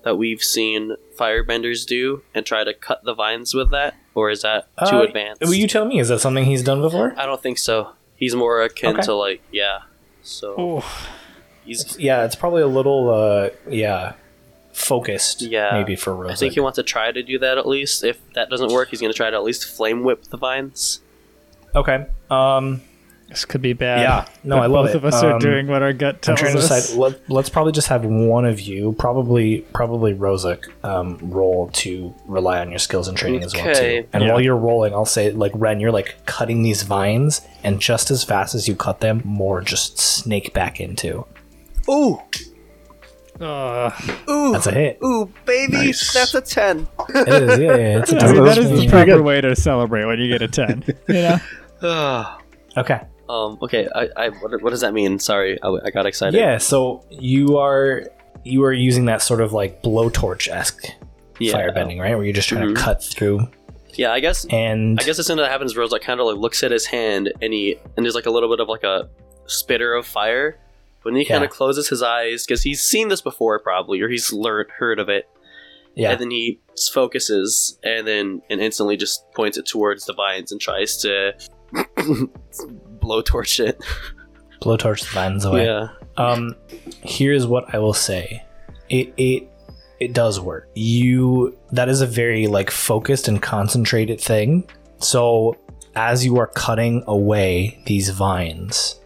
that 0.03 0.17
we've 0.17 0.41
seen 0.41 0.95
firebenders 1.17 1.85
do 1.85 2.23
and 2.33 2.45
try 2.45 2.63
to 2.63 2.73
cut 2.73 3.03
the 3.03 3.13
vines 3.13 3.53
with 3.53 3.69
that, 3.71 3.95
or 4.15 4.29
is 4.29 4.41
that 4.41 4.67
too 4.87 4.97
Uh, 4.97 5.01
advanced? 5.03 5.41
Will 5.41 5.53
you 5.53 5.67
tell 5.67 5.85
me? 5.85 5.99
Is 5.99 6.09
that 6.09 6.19
something 6.19 6.45
he's 6.45 6.63
done 6.63 6.81
before? 6.81 7.13
I 7.17 7.25
don't 7.25 7.41
think 7.41 7.57
so. 7.57 7.89
He's 8.15 8.35
more 8.35 8.61
akin 8.61 8.95
Okay. 8.95 9.01
to 9.03 9.13
like 9.13 9.41
yeah. 9.51 9.79
So 10.21 10.55
Oh, 10.57 11.05
he's 11.65 11.97
Yeah, 11.99 12.23
it's 12.25 12.35
probably 12.35 12.61
a 12.61 12.67
little, 12.67 13.09
uh, 13.09 13.49
yeah, 13.69 14.13
focused. 14.71 15.41
Yeah. 15.41 15.71
maybe 15.73 15.95
for 15.95 16.15
Rose. 16.15 16.31
I 16.31 16.35
think 16.35 16.53
he 16.53 16.59
wants 16.59 16.77
to 16.77 16.83
try 16.83 17.11
to 17.11 17.23
do 17.23 17.39
that 17.39 17.57
at 17.57 17.67
least. 17.67 18.03
If 18.03 18.19
that 18.33 18.49
doesn't 18.49 18.71
work, 18.71 18.89
he's 18.89 19.01
gonna 19.01 19.13
try 19.13 19.29
to 19.29 19.35
at 19.35 19.43
least 19.43 19.65
flame 19.65 20.03
whip 20.03 20.23
the 20.25 20.37
vines. 20.37 20.99
Okay. 21.75 22.05
Um, 22.29 22.81
this 23.29 23.45
could 23.45 23.61
be 23.63 23.73
bad. 23.73 24.01
Yeah. 24.01 24.25
No, 24.43 24.57
I 24.57 24.67
love 24.67 24.85
both 24.85 24.89
it. 24.91 24.97
of 24.97 25.05
us 25.05 25.23
are 25.23 25.33
Um, 25.33 25.39
doing 25.39 25.65
what 25.67 25.81
our 25.81 25.91
gut 25.93 26.21
tells 26.21 26.39
I'm 26.39 26.45
tells 26.53 26.53
trying 26.67 26.67
to 26.69 26.73
us. 26.75 26.87
decide. 26.87 26.99
Let, 26.99 27.29
let's 27.31 27.49
probably 27.49 27.71
just 27.71 27.87
have 27.87 28.05
one 28.05 28.45
of 28.45 28.59
you, 28.61 28.93
probably 28.99 29.59
probably 29.73 30.13
Rozuk, 30.13 30.65
um, 30.83 31.17
roll 31.21 31.69
to 31.73 32.13
rely 32.27 32.59
on 32.59 32.69
your 32.69 32.77
skills 32.79 33.07
and 33.07 33.17
training 33.17 33.43
as 33.43 33.55
well 33.55 33.69
Okay. 33.69 34.01
too. 34.01 34.07
And 34.13 34.23
Yeah. 34.23 34.31
while 34.31 34.41
you're 34.41 34.57
rolling, 34.57 34.93
I'll 34.93 35.05
say 35.05 35.31
like 35.31 35.51
Ren, 35.55 35.79
you're 35.79 35.91
like 35.91 36.15
cutting 36.27 36.61
these 36.61 36.83
vines, 36.83 37.41
and 37.63 37.79
just 37.79 38.11
as 38.11 38.23
fast 38.23 38.53
as 38.53 38.67
you 38.67 38.75
cut 38.75 38.99
them, 38.99 39.21
more 39.23 39.61
just 39.61 39.97
snake 39.99 40.53
back 40.53 40.79
into. 40.79 41.25
Ooh, 41.89 42.19
Ugh. 43.41 43.93
ooh, 44.29 44.51
That's 44.53 44.67
a 44.67 44.71
hit. 44.71 44.99
ooh, 45.03 45.29
baby, 45.45 45.73
Nice. 45.73 46.13
that's 46.13 46.33
a 46.35 46.41
ten. 46.41 46.87
It 47.09 47.27
is. 47.27 47.59
Yeah, 47.59 47.75
yeah. 47.75 47.99
It's 47.99 48.11
a 48.13 48.17
I 48.19 48.31
mean, 48.33 48.43
that 48.45 48.57
is 48.57 48.65
the 48.69 48.75
pretty 48.75 48.89
proper 48.89 49.05
good. 49.05 49.21
way 49.21 49.41
to 49.41 49.55
celebrate 49.55 50.05
when 50.05 50.19
you 50.19 50.29
get 50.29 50.41
a 50.41 50.47
10. 50.47 50.83
You 51.07 51.13
know? 51.13 51.37
Ah. 51.81 52.39
okay. 52.77 53.01
um. 53.27 53.57
Okay. 53.61 53.87
I. 53.93 54.09
I 54.15 54.29
what, 54.29 54.61
what 54.61 54.69
does 54.69 54.81
that 54.81 54.93
mean? 54.93 55.17
Sorry, 55.19 55.61
I, 55.61 55.67
I 55.85 55.89
got 55.89 56.05
excited. 56.05 56.37
Yeah. 56.37 56.57
So 56.59 57.03
you 57.09 57.57
are 57.57 58.03
you 58.45 58.63
are 58.63 58.73
using 58.73 59.05
that 59.05 59.21
sort 59.21 59.41
of 59.41 59.51
like 59.51 59.81
blowtorch 59.81 60.47
esque 60.47 60.85
Yeah. 61.39 61.53
firebending, 61.53 61.99
right? 61.99 62.15
Where 62.15 62.23
you're 62.23 62.33
just 62.33 62.49
trying 62.49 62.65
Mhm. 62.67 62.75
to 62.75 62.81
cut 62.81 63.03
through 63.03 63.47
Yeah. 63.95 64.11
I 64.13 64.19
guess. 64.19 64.45
and 64.51 64.99
I 64.99 65.03
guess 65.03 65.17
as 65.19 65.25
soon 65.25 65.39
as 65.39 65.45
that 65.45 65.51
happens, 65.51 65.75
Rose 65.75 65.91
like 65.91 66.03
kind 66.03 66.19
of 66.19 66.27
like 66.27 66.37
looks 66.37 66.61
at 66.63 66.71
his 66.71 66.85
hand 66.85 67.33
and 67.41 67.51
he 67.51 67.77
and 67.97 68.05
there's 68.05 68.15
like 68.15 68.27
a 68.27 68.31
little 68.31 68.49
bit 68.49 68.59
of 68.59 68.69
like 68.69 68.83
a 68.83 69.09
spitter 69.47 69.95
of 69.95 70.05
fire. 70.05 70.59
When 71.03 71.15
he 71.15 71.25
kind 71.25 71.43
of 71.43 71.49
closes 71.49 71.89
his 71.89 72.01
eyes 72.01 72.45
because 72.45 72.63
he's 72.63 72.81
seen 72.81 73.09
this 73.09 73.21
before 73.21 73.59
probably 73.59 74.01
or 74.01 74.09
he's 74.09 74.31
learned 74.31 74.69
heard 74.71 74.99
of 74.99 75.09
it, 75.09 75.29
yeah. 75.95 76.11
and 76.11 76.21
then 76.21 76.31
he 76.31 76.59
focuses 76.93 77.77
and 77.83 78.07
then 78.07 78.41
and 78.49 78.61
instantly 78.61 78.97
just 78.97 79.29
points 79.33 79.57
it 79.57 79.65
towards 79.65 80.05
the 80.05 80.13
vines 80.13 80.51
and 80.51 80.59
tries 80.61 80.97
to 80.97 81.33
blowtorch 81.73 83.59
it. 83.65 83.83
blowtorch 84.61 85.01
the 85.01 85.11
vines 85.13 85.45
away. 85.45 85.65
Yeah. 85.65 85.89
Um, 86.17 86.55
here's 87.01 87.45
what 87.45 87.73
I 87.73 87.79
will 87.79 87.93
say. 87.93 88.43
It 88.89 89.13
it 89.17 89.49
it 89.99 90.13
does 90.13 90.39
work. 90.39 90.69
You 90.73 91.57
that 91.71 91.89
is 91.89 92.01
a 92.01 92.07
very 92.07 92.47
like 92.47 92.71
focused 92.71 93.27
and 93.27 93.41
concentrated 93.41 94.19
thing. 94.19 94.69
So 94.99 95.57
as 95.95 96.25
you 96.25 96.37
are 96.37 96.47
cutting 96.47 97.03
away 97.07 97.81
these 97.85 98.09
vines, 98.09 98.99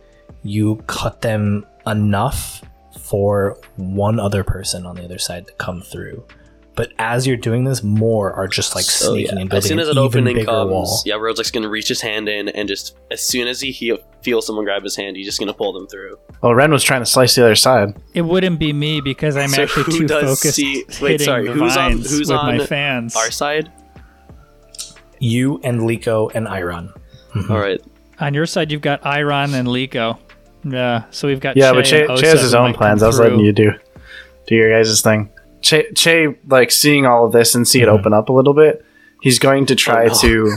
you 0.44 0.78
cut 0.88 1.22
them 1.22 1.66
enough 1.90 2.62
for 3.00 3.58
one 3.78 4.20
other 4.20 4.44
person 4.44 4.86
on 4.86 4.96
the 4.96 5.04
other 5.06 5.18
side 5.20 5.48
to 5.48 5.54
come 5.54 5.82
through. 5.82 6.26
But 6.76 6.92
as 7.00 7.26
you're 7.26 7.38
doing 7.38 7.64
this, 7.64 7.82
more 7.82 8.32
are 8.34 8.48
just 8.48 8.76
like 8.76 8.86
So, 8.86 9.14
sneaking 9.14 9.36
yeah, 9.38 9.42
and 9.42 9.54
as 9.54 9.64
building 9.64 9.68
soon 9.70 9.80
as 9.80 9.88
an 9.88 9.98
an 9.98 10.04
even 10.04 10.20
opening 10.20 10.36
bigger 10.36 10.46
comes, 10.52 10.70
wall. 10.72 11.02
yeah, 11.08 11.16
Rose's 11.16 11.50
gonna 11.50 11.70
reach 11.70 11.88
his 11.88 12.02
hand 12.02 12.30
in 12.30 12.50
and 12.50 12.68
just 12.68 12.96
as 13.10 13.20
soon 13.26 13.48
as 13.48 13.60
he, 13.62 13.72
he 13.72 13.98
feels 14.22 14.46
someone 14.46 14.64
grab 14.64 14.84
his 14.84 14.96
hand, 14.96 15.18
he's 15.18 15.26
just 15.26 15.40
gonna 15.40 15.54
pull 15.56 15.74
them 15.74 15.88
through. 15.88 16.20
Well, 16.44 16.54
Ren 16.54 16.72
was 16.72 16.84
trying 16.84 17.02
to 17.02 17.08
slice 17.08 17.34
the 17.34 17.44
other 17.46 17.56
side. 17.56 17.96
It 18.14 18.22
wouldn't 18.22 18.60
be 18.60 18.74
me 18.74 19.02
because 19.02 19.36
I'm 19.38 19.50
So 19.50 19.64
actually 19.64 19.98
too 20.00 20.08
does 20.08 20.24
focused 20.40 20.56
see- 20.56 20.84
hitting 20.88 20.96
wait, 21.04 21.22
sorry, 21.22 21.48
the 21.48 21.54
who's 21.54 21.76
on- 21.76 21.94
vines 21.94 22.12
who's 22.12 22.28
with 22.30 22.38
on 22.38 22.58
my 22.58 22.66
fans. 22.66 23.16
Our 23.16 23.32
side. 23.32 23.72
You 25.20 25.60
and 25.64 25.82
Leeko 25.82 26.30
and 26.36 26.46
Eiron. 26.46 26.92
Mhm. 27.34 27.50
All 27.50 27.60
right. 27.60 27.82
On 28.20 28.34
your 28.36 28.46
side, 28.46 28.72
you've 28.72 28.82
got 28.82 29.02
Eiron 29.04 29.54
and 29.56 29.68
Leeko. 29.68 30.18
Yeah, 30.64 31.04
so 31.12 31.28
we've 31.28 31.40
got 31.40 31.56
Yeah, 31.58 31.72
Che 31.72 31.76
but 31.78 31.86
Che, 31.86 32.06
and 32.06 32.20
che 32.20 32.28
has 32.28 32.42
his 32.42 32.54
own 32.54 32.64
might 32.64 32.72
come 32.74 32.78
plans. 32.80 33.04
I 33.04 33.08
was 33.08 33.20
letting 33.20 33.40
you 33.40 33.52
do 33.52 33.72
do 34.48 34.56
your 34.56 34.70
guys' 34.70 35.02
thing. 35.02 35.30
Che, 35.62 35.92
che, 35.96 36.36
like 36.48 36.72
seeing 36.72 37.06
all 37.06 37.26
of 37.26 37.32
this 37.32 37.56
and 37.56 37.68
see 37.68 37.82
it 37.82 37.88
Mhm. 37.88 38.00
open 38.00 38.14
up 38.14 38.30
a 38.30 38.34
little 38.34 38.54
bit, 38.54 38.84
he's 39.22 39.40
going 39.40 39.66
to 39.68 39.76
try 39.76 40.06
Oh, 40.06 40.08
no. 40.08 40.14
to. 40.22 40.52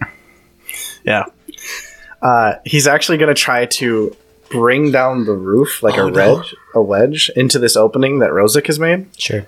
yeah, 1.04 1.24
uh, 2.22 2.54
he's 2.64 2.86
actually 2.86 3.18
going 3.18 3.34
to 3.34 3.40
try 3.40 3.66
to 3.66 4.14
bring 4.50 4.92
down 4.92 5.24
the 5.24 5.32
roof 5.32 5.82
like 5.82 5.98
Oh, 5.98 6.06
a 6.06 6.10
no. 6.10 6.34
wedge, 6.36 6.54
a 6.74 6.82
wedge 6.82 7.30
into 7.36 7.58
this 7.58 7.76
opening 7.76 8.20
that 8.20 8.30
Rozuk 8.30 8.66
has 8.66 8.78
made, 8.78 9.06
Sure. 9.18 9.44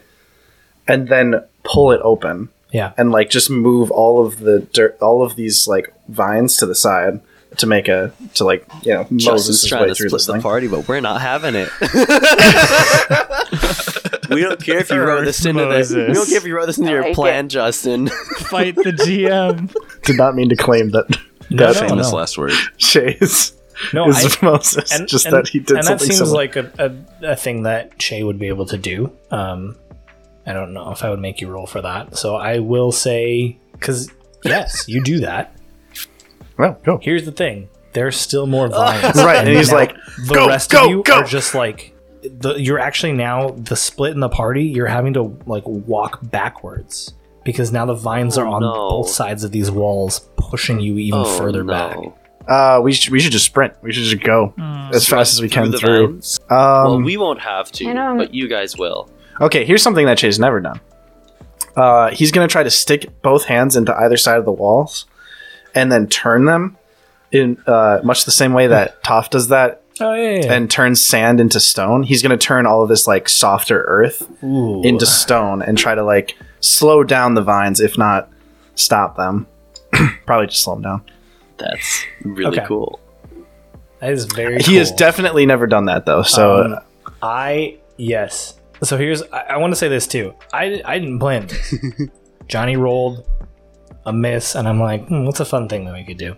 and 0.86 1.08
then 1.08 1.42
pull 1.64 1.92
it 1.92 2.00
open 2.02 2.48
Yeah. 2.72 2.92
and 2.98 3.12
like 3.12 3.30
just 3.30 3.48
move 3.50 3.90
all 3.90 4.24
of 4.26 4.40
the 4.40 4.60
dirt, 4.72 4.96
all 5.00 5.22
of 5.22 5.36
these 5.36 5.68
like 5.68 5.92
vines 6.08 6.56
to 6.58 6.66
the 6.66 6.74
side 6.74 7.20
to 7.56 7.66
make 7.66 7.88
a 7.88 8.12
to 8.34 8.44
like 8.44 8.64
you 8.84 8.92
know 8.94 9.02
Justin's 9.04 9.26
Moses 9.26 9.60
his 9.62 9.68
trying 9.68 9.82
way 9.82 9.88
to 9.88 9.94
through 9.94 10.08
split 10.10 10.18
this 10.18 10.26
the 10.26 10.32
thing. 10.34 10.42
party, 10.42 10.68
but 10.68 10.86
we're 10.86 11.00
not 11.00 11.20
having 11.20 11.54
it. 11.56 11.68
we 14.30 14.42
don't 14.42 14.62
care 14.62 14.78
if 14.78 14.90
you 14.90 15.00
wrote 15.00 15.24
this 15.24 15.44
into 15.44 15.64
this. 15.66 15.90
We 15.92 16.12
don't 16.12 16.28
care 16.28 16.38
if 16.38 16.46
you 16.46 16.54
wrote 16.56 16.66
this 16.66 16.78
into 16.78 16.90
your 16.90 17.02
like 17.02 17.14
plan, 17.14 17.48
Justin. 17.48 18.08
Fight 18.38 18.74
the 18.76 18.92
GM. 18.92 19.74
Did 20.02 20.16
not 20.16 20.34
mean 20.34 20.48
to 20.50 20.56
claim 20.56 20.90
that 20.90 21.08
No, 21.50 21.72
that 21.72 21.82
no, 21.82 21.88
Famous 21.88 22.10
no. 22.12 22.18
last 22.18 22.38
word. 22.38 22.52
Shay's 22.76 23.54
No, 23.92 24.08
is 24.08 24.36
I, 24.42 24.46
Moses. 24.46 25.00
just 25.06 25.30
that 25.30 25.48
he 25.48 25.60
did 25.60 25.68
something. 25.68 25.78
and 25.78 25.86
that 25.86 26.00
seems 26.00 26.18
similar. 26.18 26.34
like 26.34 26.56
a, 26.56 27.04
a, 27.22 27.32
a 27.32 27.36
thing 27.36 27.62
that 27.62 28.00
Shay 28.00 28.22
would 28.22 28.38
be 28.38 28.48
able 28.48 28.66
to 28.66 28.78
do. 28.78 29.12
Um, 29.30 29.76
I 30.46 30.52
don't 30.52 30.72
know 30.72 30.90
if 30.92 31.04
I 31.04 31.10
would 31.10 31.20
make 31.20 31.40
you 31.40 31.48
roll 31.48 31.66
for 31.66 31.82
that. 31.82 32.16
So 32.16 32.36
I 32.36 32.58
will 32.58 32.92
say, 32.92 33.58
because 33.72 34.10
yes, 34.44 34.88
you 34.88 35.02
do 35.02 35.20
that. 35.20 35.54
Well, 36.58 36.78
go. 36.84 36.98
Here's 37.02 37.24
the 37.24 37.32
thing: 37.32 37.68
there's 37.92 38.16
still 38.16 38.46
more 38.46 38.68
vines, 38.68 39.16
Right, 39.16 39.46
and 39.46 39.48
he's 39.56 39.72
like, 39.72 39.94
the 40.26 40.34
"Go, 40.34 40.48
rest 40.48 40.70
go, 40.70 40.84
of 40.84 40.90
you 40.90 41.02
go." 41.02 41.14
are 41.18 41.24
just 41.24 41.54
like 41.54 41.94
the. 42.22 42.54
You're 42.54 42.78
actually 42.78 43.12
now 43.12 43.50
the 43.50 43.76
split 43.76 44.12
in 44.12 44.20
the 44.20 44.28
party. 44.28 44.64
You're 44.64 44.86
having 44.86 45.14
to 45.14 45.36
like 45.46 45.64
walk 45.66 46.18
backwards 46.22 47.14
because 47.44 47.72
now 47.72 47.86
the 47.86 47.94
vines 47.94 48.36
Oh, 48.36 48.42
are 48.42 48.46
on 48.46 48.60
no. 48.62 48.72
both 48.90 49.08
sides 49.08 49.44
of 49.44 49.52
these 49.52 49.70
walls, 49.70 50.28
pushing 50.36 50.80
you 50.80 50.98
even 50.98 51.20
oh, 51.20 51.38
further 51.38 51.62
no. 51.64 51.72
back. 51.72 51.96
Uh, 52.48 52.80
we 52.82 52.92
should 52.92 53.12
we 53.12 53.20
should 53.20 53.32
just 53.32 53.44
sprint. 53.44 53.74
We 53.82 53.92
should 53.92 54.04
just 54.04 54.22
go 54.24 54.54
as 54.92 55.06
fast 55.06 55.34
as 55.34 55.42
we 55.42 55.48
can 55.50 55.70
the 55.70 55.78
through. 55.78 56.06
Um, 56.48 56.48
well, 56.50 57.02
we 57.02 57.18
won't 57.18 57.40
have 57.40 57.70
to, 57.72 57.86
And, 57.86 58.18
but 58.18 58.32
you 58.32 58.48
guys 58.48 58.74
will. 58.76 59.10
okay, 59.40 59.66
here's 59.66 59.82
something 59.82 60.06
that 60.06 60.18
Shay's 60.18 60.38
never 60.38 60.58
done. 60.60 60.80
Uh, 61.76 62.10
he's 62.10 62.32
gonna 62.32 62.48
try 62.48 62.62
to 62.62 62.70
stick 62.70 63.20
both 63.22 63.44
hands 63.44 63.76
into 63.76 63.94
either 63.94 64.16
side 64.16 64.38
of 64.38 64.44
the 64.46 64.52
walls, 64.52 65.04
and 65.78 65.90
then 65.92 66.06
turn 66.08 66.44
them 66.44 66.76
in 67.32 67.56
uh, 67.66 68.00
much 68.02 68.24
the 68.24 68.30
same 68.30 68.52
way 68.52 68.66
that 68.66 69.02
Toph 69.04 69.30
does 69.30 69.48
that, 69.48 69.82
Oh 70.00 70.14
yeah, 70.14 70.40
yeah. 70.44 70.52
and 70.52 70.70
turns 70.70 71.00
sand 71.02 71.40
into 71.40 71.60
stone. 71.60 72.02
He's 72.02 72.22
gonna 72.22 72.36
turn 72.36 72.66
all 72.66 72.82
of 72.82 72.88
this 72.88 73.06
like 73.06 73.28
softer 73.28 73.82
earth 73.84 74.28
Ooh. 74.44 74.82
into 74.82 75.06
stone 75.06 75.62
and 75.62 75.76
try 75.78 75.94
to 75.94 76.02
like 76.04 76.36
slow 76.60 77.04
down 77.04 77.34
the 77.34 77.42
vines, 77.42 77.80
if 77.80 77.96
not 77.98 78.30
stop 78.74 79.16
them. 79.16 79.46
Probably 80.26 80.46
just 80.46 80.62
slow 80.62 80.74
them 80.74 80.82
down. 80.82 81.02
That's 81.58 82.04
really 82.22 82.58
Okay. 82.58 82.66
cool. 82.66 83.00
that 84.00 84.12
is 84.12 84.24
very. 84.26 84.60
He 84.62 84.76
has 84.76 84.92
definitely 84.92 85.44
never 85.46 85.66
done 85.66 85.86
that 85.86 86.06
though. 86.06 86.22
So 86.22 86.62
Um, 86.64 86.78
I 87.22 87.78
yes. 87.96 88.54
So 88.84 88.96
here's 88.96 89.22
I, 89.32 89.40
I 89.40 89.56
want 89.56 89.72
to 89.72 89.76
say 89.76 89.88
this 89.88 90.06
too. 90.06 90.34
I 90.52 90.80
I 90.84 90.98
didn't 91.00 91.18
plan 91.18 91.48
this. 91.48 91.74
Johnny 92.46 92.76
rolled 92.76 93.26
a 94.08 94.12
miss, 94.12 94.54
and 94.54 94.66
I'm 94.68 94.80
like, 94.80 95.06
hmm, 95.08 95.24
what's 95.24 95.40
a 95.40 95.44
fun 95.44 95.68
thing 95.68 95.84
that 95.84 95.94
we 95.94 96.04
could 96.04 96.18
do? 96.18 96.34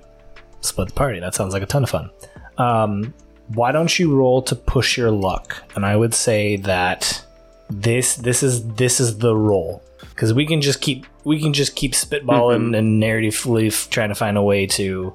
Split 0.60 0.88
the 0.88 0.94
party. 0.94 1.20
That 1.20 1.34
sounds 1.34 1.52
like 1.54 1.62
a 1.62 1.66
ton 1.66 1.84
of 1.84 1.90
fun. 1.90 2.10
Um, 2.58 3.14
why 3.54 3.72
don't 3.72 3.98
you 3.98 4.14
roll 4.14 4.42
to 4.42 4.54
push 4.54 4.96
your 4.98 5.10
luck? 5.10 5.56
And 5.74 5.84
I 5.86 5.96
would 5.96 6.14
say 6.14 6.56
that 6.56 7.24
this 7.70 8.16
this 8.16 8.42
is 8.42 8.66
this 8.74 9.00
is 9.00 9.18
the 9.18 9.34
roll 9.34 9.82
because 10.10 10.34
we 10.34 10.44
can 10.44 10.60
just 10.60 10.80
keep 10.80 11.06
we 11.24 11.40
can 11.40 11.52
just 11.52 11.76
keep 11.76 11.92
spitballing 11.92 12.76
and 12.76 13.00
narratively 13.02 13.68
f- 13.68 13.88
trying 13.90 14.08
to 14.08 14.14
find 14.14 14.36
a 14.36 14.42
way 14.42 14.66
to 14.66 15.14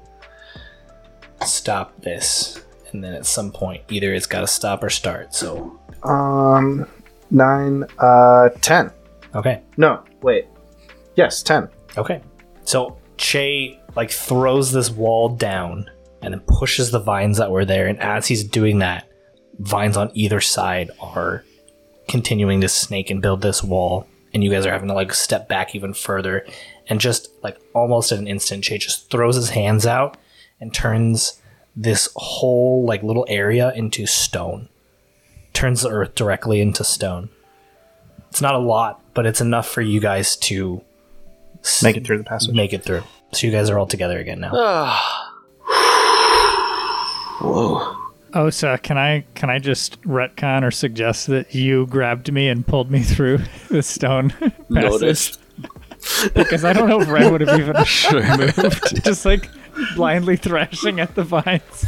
stop 1.44 2.00
this 2.00 2.64
and 2.92 3.04
then 3.04 3.12
at 3.12 3.26
some 3.26 3.52
point 3.52 3.82
either 3.90 4.14
it's 4.14 4.26
got 4.26 4.40
to 4.40 4.46
stop 4.46 4.82
or 4.82 4.88
start 4.90 5.34
so 5.34 5.78
Um, 6.02 6.86
nine, 7.30 7.84
uh, 7.98 8.48
ten. 8.62 8.90
okay 9.34 9.60
No, 9.76 10.02
wait. 10.22 10.46
Yes, 11.14 11.42
ten. 11.42 11.68
okay 11.98 12.22
so 12.66 12.98
che 13.16 13.80
like 13.94 14.10
throws 14.10 14.72
this 14.72 14.90
wall 14.90 15.30
down 15.30 15.90
and 16.20 16.34
then 16.34 16.40
pushes 16.40 16.90
the 16.90 16.98
vines 16.98 17.38
that 17.38 17.50
were 17.50 17.64
there. 17.64 17.86
And 17.86 17.98
as 18.00 18.26
he's 18.26 18.44
doing 18.44 18.80
that 18.80 19.08
vines 19.58 19.96
on 19.96 20.10
either 20.12 20.40
side 20.40 20.90
are 21.00 21.44
continuing 22.08 22.60
to 22.60 22.68
snake 22.68 23.10
and 23.10 23.22
build 23.22 23.40
this 23.40 23.62
wall. 23.62 24.06
And 24.34 24.44
you 24.44 24.50
guys 24.50 24.66
are 24.66 24.72
having 24.72 24.88
to 24.88 24.94
like 24.94 25.14
step 25.14 25.48
back 25.48 25.74
even 25.74 25.94
further. 25.94 26.44
And 26.88 27.00
just 27.00 27.30
like 27.42 27.58
almost 27.72 28.12
at 28.12 28.18
an 28.18 28.28
instant 28.28 28.64
che 28.64 28.78
just 28.78 29.10
throws 29.10 29.36
his 29.36 29.50
hands 29.50 29.86
out 29.86 30.18
and 30.60 30.74
turns 30.74 31.40
this 31.74 32.08
whole 32.16 32.84
like 32.84 33.02
little 33.02 33.26
area 33.28 33.72
into 33.74 34.06
stone. 34.06 34.68
Turns 35.52 35.82
the 35.82 35.90
earth 35.90 36.14
directly 36.14 36.60
into 36.60 36.84
stone. 36.84 37.30
It's 38.28 38.42
not 38.42 38.54
a 38.54 38.58
lot, 38.58 39.00
but 39.14 39.24
it's 39.24 39.40
enough 39.40 39.68
for 39.68 39.80
you 39.80 40.00
guys 40.00 40.36
to 40.36 40.82
Make 41.82 41.96
it 41.96 42.06
through 42.06 42.18
the 42.18 42.24
passage. 42.24 42.54
make 42.54 42.72
it 42.72 42.82
through. 42.84 43.02
So 43.32 43.46
you 43.46 43.52
guys 43.52 43.68
are 43.70 43.78
all 43.78 43.86
together 43.86 44.18
again 44.18 44.40
now. 44.40 44.50
Whoa. 47.40 47.92
Oh, 47.92 48.02
Osa, 48.34 48.78
can 48.82 48.98
I 48.98 49.24
can 49.34 49.50
I 49.50 49.58
just 49.58 50.00
retcon 50.02 50.62
or 50.62 50.70
suggest 50.70 51.26
that 51.28 51.54
you 51.54 51.86
grabbed 51.86 52.30
me 52.32 52.48
and 52.48 52.66
pulled 52.66 52.90
me 52.90 53.02
through 53.02 53.38
the 53.70 53.82
stone 53.82 54.30
passage? 54.72 55.36
Because 56.34 56.64
I 56.64 56.72
don't 56.72 56.88
know 56.88 57.00
if 57.00 57.08
Ren 57.08 57.32
would 57.32 57.40
have 57.40 57.58
even 57.58 57.74
moved. 58.38 59.04
Just 59.04 59.24
like 59.24 59.48
blindly 59.96 60.36
thrashing 60.36 61.00
at 61.00 61.14
the 61.14 61.24
vines. 61.24 61.86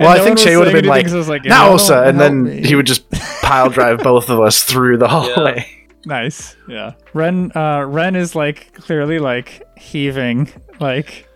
Well, 0.00 0.08
I 0.08 0.16
no 0.18 0.24
think 0.24 0.38
one 0.38 0.46
Shay 0.46 0.56
would 0.56 0.68
have 0.68 0.74
been 0.74 0.84
like, 0.86 1.00
anything, 1.04 1.10
so 1.12 1.18
was 1.18 1.28
like, 1.28 1.44
now, 1.44 1.68
"No, 1.68 1.74
Osa, 1.74 2.04
and 2.04 2.18
then 2.20 2.44
me." 2.44 2.62
he 2.66 2.74
would 2.76 2.86
just 2.86 3.10
pile 3.42 3.68
drive 3.68 3.98
both 4.02 4.30
of 4.30 4.40
us 4.40 4.62
through 4.62 4.98
the 4.98 5.08
hallway. 5.08 5.66
Nice. 6.06 6.56
Yeah. 6.68 6.92
Ren 7.12 7.52
uh 7.54 7.84
Ren 7.86 8.16
is 8.16 8.34
like 8.34 8.72
clearly 8.74 9.18
like 9.18 9.62
heaving, 9.76 10.48
like 10.80 11.28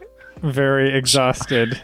very 0.42 0.96
exhausted 0.96 1.80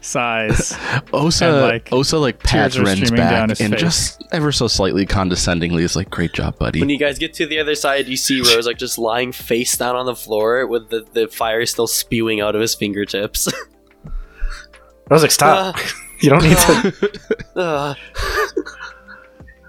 sighs. 0.00 0.74
Osa, 1.12 1.44
And, 1.46 1.56
like, 1.60 1.92
Osa 1.92 2.16
like 2.18 2.42
pats 2.42 2.78
Ren's 2.78 3.10
back 3.10 3.60
and 3.60 3.72
face. 3.74 3.80
just 3.80 4.24
ever 4.32 4.50
so 4.52 4.66
slightly 4.66 5.04
condescendingly 5.04 5.82
is 5.82 5.94
like, 5.96 6.08
"Great 6.08 6.32
job, 6.32 6.58
buddy." 6.58 6.80
When 6.80 6.88
you 6.88 6.98
guys 6.98 7.18
get 7.18 7.34
to 7.34 7.46
the 7.46 7.58
other 7.58 7.74
side, 7.74 8.08
you 8.08 8.16
see 8.16 8.40
Rose 8.40 8.66
like 8.66 8.78
just 8.78 8.96
lying 8.98 9.32
face 9.32 9.76
down 9.76 9.94
on 9.96 10.06
the 10.06 10.16
floor 10.16 10.66
with 10.66 10.88
the, 10.88 11.06
the 11.12 11.28
fire 11.28 11.64
still 11.66 11.86
spewing 11.86 12.40
out 12.40 12.54
of 12.54 12.62
his 12.62 12.74
fingertips. 12.74 13.48
I 14.06 15.14
was 15.14 15.22
like, 15.22 15.30
stop. 15.30 15.76
you 16.20 16.30
don't 16.30 16.42
need 16.42 16.56
to. 16.56 17.20
Ah. 17.56 17.96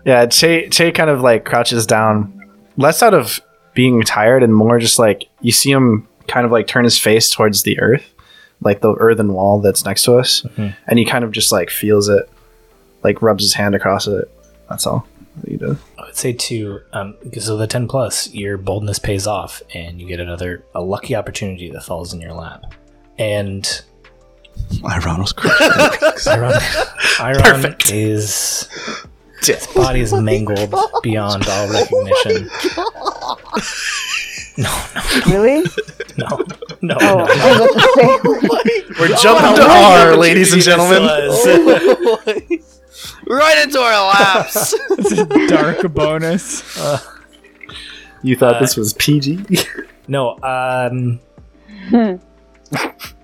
Yeah, 0.05 0.25
Che 0.27 0.69
Che 0.69 0.91
kind 0.91 1.09
of 1.09 1.21
like 1.21 1.45
crouches 1.45 1.85
down, 1.85 2.40
less 2.81 3.01
out 3.01 3.13
of 3.13 3.39
being 3.73 4.01
tired 4.03 4.43
and 4.43 4.53
more 4.53 4.79
just 4.79 4.99
like 4.99 5.29
you 5.39 5.51
see 5.51 5.71
him 5.71 6.07
kind 6.27 6.45
of 6.45 6.51
like 6.51 6.67
turn 6.67 6.83
his 6.83 6.97
face 6.97 7.29
towards 7.29 7.63
the 7.63 7.79
earth, 7.79 8.13
like 8.61 8.81
the 8.81 8.93
earthen 8.95 9.33
wall 9.33 9.59
that's 9.59 9.85
next 9.85 10.03
to 10.03 10.15
us, 10.15 10.45
and 10.87 10.99
he 10.99 11.05
kind 11.05 11.23
of 11.23 11.31
just 11.31 11.51
like 11.51 11.69
feels 11.69 12.09
it, 12.09 12.29
like 13.03 13.21
rubs 13.21 13.43
his 13.43 13.53
hand 13.53 13.75
across 13.75 14.07
it. 14.07 14.29
That's 14.69 14.85
all 14.85 15.07
that 15.37 15.49
he 15.49 15.57
does. 15.57 15.77
I 15.97 16.03
would 16.05 16.15
say 16.15 16.33
too, 16.33 16.81
um, 16.93 17.15
because 17.23 17.47
of 17.47 17.59
the 17.59 17.67
ten 17.67 17.87
plus, 17.87 18.33
your 18.33 18.57
boldness 18.57 18.99
pays 18.99 19.27
off, 19.27 19.61
and 19.73 19.99
you 19.99 20.07
get 20.07 20.19
another 20.19 20.63
a 20.75 20.81
lucky 20.81 21.15
opportunity 21.15 21.69
that 21.71 21.83
falls 21.83 22.13
in 22.13 22.21
your 22.21 22.33
lap. 22.33 22.73
And 23.17 23.81
Eiron. 26.27 26.53
Eiron, 27.19 27.43
Eiron 27.45 27.75
is 27.89 28.67
his 29.41 29.67
body 29.67 30.01
is 30.01 30.11
mangled 30.13 30.73
beyond 31.03 31.47
all 31.47 31.67
recognition. 31.69 32.49
No, 34.57 34.57
no. 34.57 34.69
Really? 35.27 35.63
No, 36.17 36.27
no, 36.81 36.97
Oh, 37.01 37.17
no. 37.17 37.25
I 37.29 37.51
was 37.51 37.59
about 37.59 37.73
to 37.73 37.79
say. 37.95 38.19
We're 38.99 39.15
jumping 39.17 39.55
to 39.55 39.63
R, 39.69 40.15
ladies 40.17 40.51
and 40.53 40.61
gentlemen. 40.61 41.03
right 43.27 43.57
into 43.63 43.79
our 43.79 44.07
laps. 44.09 44.73
It's 44.91 45.11
a 45.13 45.25
dark 45.47 45.81
bonus. 45.93 46.63
You 48.23 48.35
thought 48.35 48.59
this 48.59 48.75
was 48.77 48.93
PG? 48.93 49.45
No, 50.07 50.37
um, 50.43 51.19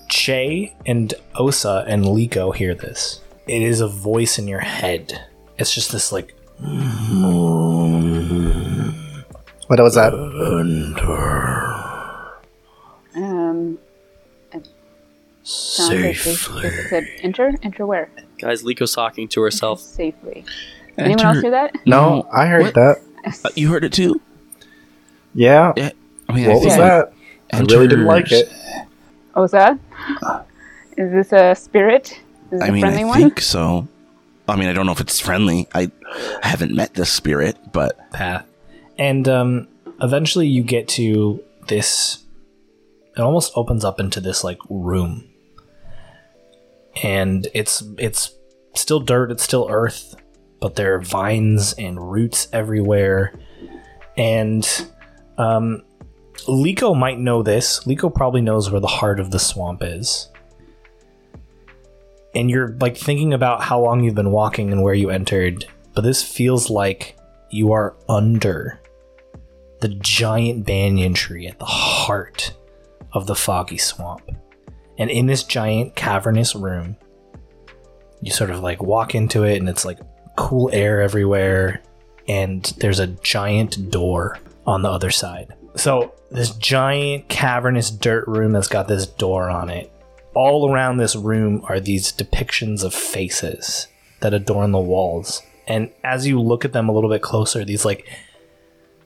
Che 0.07 0.73
and 0.85 1.13
Osa 1.35 1.83
and 1.87 2.05
Leeko 2.05 2.55
hear 2.55 2.73
this. 2.73 3.19
It 3.45 3.61
is 3.61 3.81
a 3.81 3.87
voice 3.89 4.39
in 4.39 4.47
your 4.47 4.61
head. 4.61 5.25
It's 5.57 5.73
just 5.73 5.91
this 5.91 6.11
like 6.11 6.33
what 9.67 9.79
was 9.79 9.95
that? 9.95 10.13
Um, 13.15 13.77
sounds 15.43 15.89
like 15.91 16.01
they, 16.61 16.69
they 16.69 16.83
said 16.89 17.07
enter. 17.21 17.53
Enter 17.63 17.85
where? 17.85 18.09
Guys, 18.39 18.63
Leeko's 18.63 18.93
talking 18.93 19.27
to 19.29 19.41
herself. 19.41 19.79
Safely. 19.79 20.45
Anyone 20.97 21.25
else 21.25 21.41
hear 21.41 21.51
that? 21.51 21.75
No, 21.85 22.27
I 22.33 22.47
heard 22.47 22.61
What? 22.63 22.73
that. 22.75 22.97
Uh, 23.45 23.49
you 23.55 23.69
heard 23.69 23.83
it 23.83 23.93
too. 23.93 24.19
Yeah. 25.33 25.73
Yeah. 25.75 25.91
I 26.29 26.33
mean, 26.33 26.47
What 26.47 26.53
was 26.55 26.63
think 26.63 26.77
that? 26.77 27.13
I 27.53 27.59
really 27.61 27.87
didn't 27.87 28.05
like 28.05 28.31
enters- 28.31 28.41
it. 28.49 28.87
Osa? 29.35 29.79
Is 30.97 31.11
this 31.11 31.31
a 31.33 31.53
spirit? 31.55 32.11
Is 32.51 32.51
this 32.51 32.61
I 32.61 32.67
a 32.67 32.71
mean, 32.71 32.81
friendly 32.81 33.03
I 33.03 33.05
one? 33.05 33.19
think 33.19 33.41
so. 33.41 33.87
I 34.47 34.55
mean, 34.55 34.69
I 34.69 34.73
don't 34.73 34.85
know 34.85 34.91
if 34.93 35.01
it's 35.01 35.19
friendly. 35.19 35.67
I, 35.73 35.91
I 36.43 36.47
haven't 36.47 36.73
met 36.73 36.93
this 36.93 37.11
spirit, 37.11 37.57
but 37.71 37.97
path. 38.11 38.45
And 38.97 39.27
um, 39.27 39.67
eventually 40.01 40.47
you 40.47 40.63
get 40.63 40.87
to 40.89 41.43
this. 41.67 42.23
It 43.15 43.21
almost 43.21 43.51
opens 43.55 43.83
up 43.83 43.99
into 43.99 44.19
this 44.21 44.43
like 44.43 44.59
room, 44.69 45.27
and 47.03 47.47
it's 47.53 47.83
it's 47.97 48.31
still 48.75 48.99
dirt. 48.99 49.31
It's 49.31 49.43
still 49.43 49.67
earth, 49.69 50.15
but 50.59 50.75
there 50.75 50.95
are 50.95 51.01
vines 51.01 51.73
and 51.73 52.11
roots 52.11 52.47
everywhere. 52.53 53.33
And 54.15 54.67
um, 55.37 55.83
Leeko 56.47 56.97
might 56.97 57.19
know 57.19 57.43
this. 57.43 57.81
Leeko 57.85 58.13
probably 58.13 58.41
knows 58.41 58.71
where 58.71 58.81
the 58.81 58.87
heart 58.87 59.19
of 59.19 59.31
the 59.31 59.39
swamp 59.39 59.81
is. 59.83 60.29
And 62.37 62.51
you're 62.51 62.77
like 62.79 62.95
thinking 62.95 63.33
about 63.33 63.63
how 63.63 63.81
long 63.81 64.03
you've 64.03 64.13
been 64.13 64.31
walking 64.31 64.71
and 64.71 64.83
where 64.83 64.93
you 64.93 65.09
entered, 65.09 65.65
but 65.95 66.01
this 66.01 66.21
feels 66.21 66.69
like 66.69 67.17
you 67.49 67.71
are 67.71 67.97
under 68.07 68.79
the 69.81 69.89
giant 69.89 70.63
banyan 70.63 71.15
tree 71.15 71.47
at 71.47 71.57
the 71.57 71.65
heart 71.65 72.53
of 73.13 73.25
the 73.25 73.33
foggy 73.33 73.79
swamp. 73.79 74.29
And 74.99 75.09
in 75.09 75.25
this 75.25 75.43
giant 75.43 75.95
cavernous 75.95 76.53
room, 76.53 76.95
you 78.21 78.31
sort 78.31 78.51
of 78.51 78.59
like 78.59 78.83
walk 78.83 79.15
into 79.15 79.43
it 79.43 79.57
and 79.57 79.67
it's 79.67 79.83
like 79.83 79.97
cool 80.35 80.69
air 80.71 81.01
everywhere 81.01 81.81
and 82.27 82.63
there's 82.77 82.99
a 82.99 83.07
giant 83.07 83.89
door 83.89 84.37
on 84.67 84.83
the 84.83 84.89
other 84.89 85.09
side. 85.09 85.55
So, 85.75 86.13
this 86.29 86.51
giant 86.51 87.29
cavernous 87.29 87.89
dirt 87.89 88.27
room 88.27 88.51
that's 88.51 88.67
got 88.67 88.87
this 88.87 89.07
door 89.07 89.49
on 89.49 89.71
it. 89.71 89.91
All 90.37 90.71
around 90.71 90.97
this 90.97 91.15
room 91.15 91.63
are 91.67 91.79
these 91.79 92.11
depictions 92.11 92.83
of 92.83 92.93
faces 92.93 93.87
that 94.19 94.35
adorn 94.35 94.71
the 94.71 94.77
walls. 94.77 95.41
And 95.67 95.89
as 96.03 96.27
you 96.27 96.39
look 96.39 96.63
at 96.63 96.73
them 96.73 96.87
a 96.87 96.91
little 96.91 97.09
bit 97.09 97.23
closer, 97.23 97.65
these 97.65 97.85
like 97.85 98.07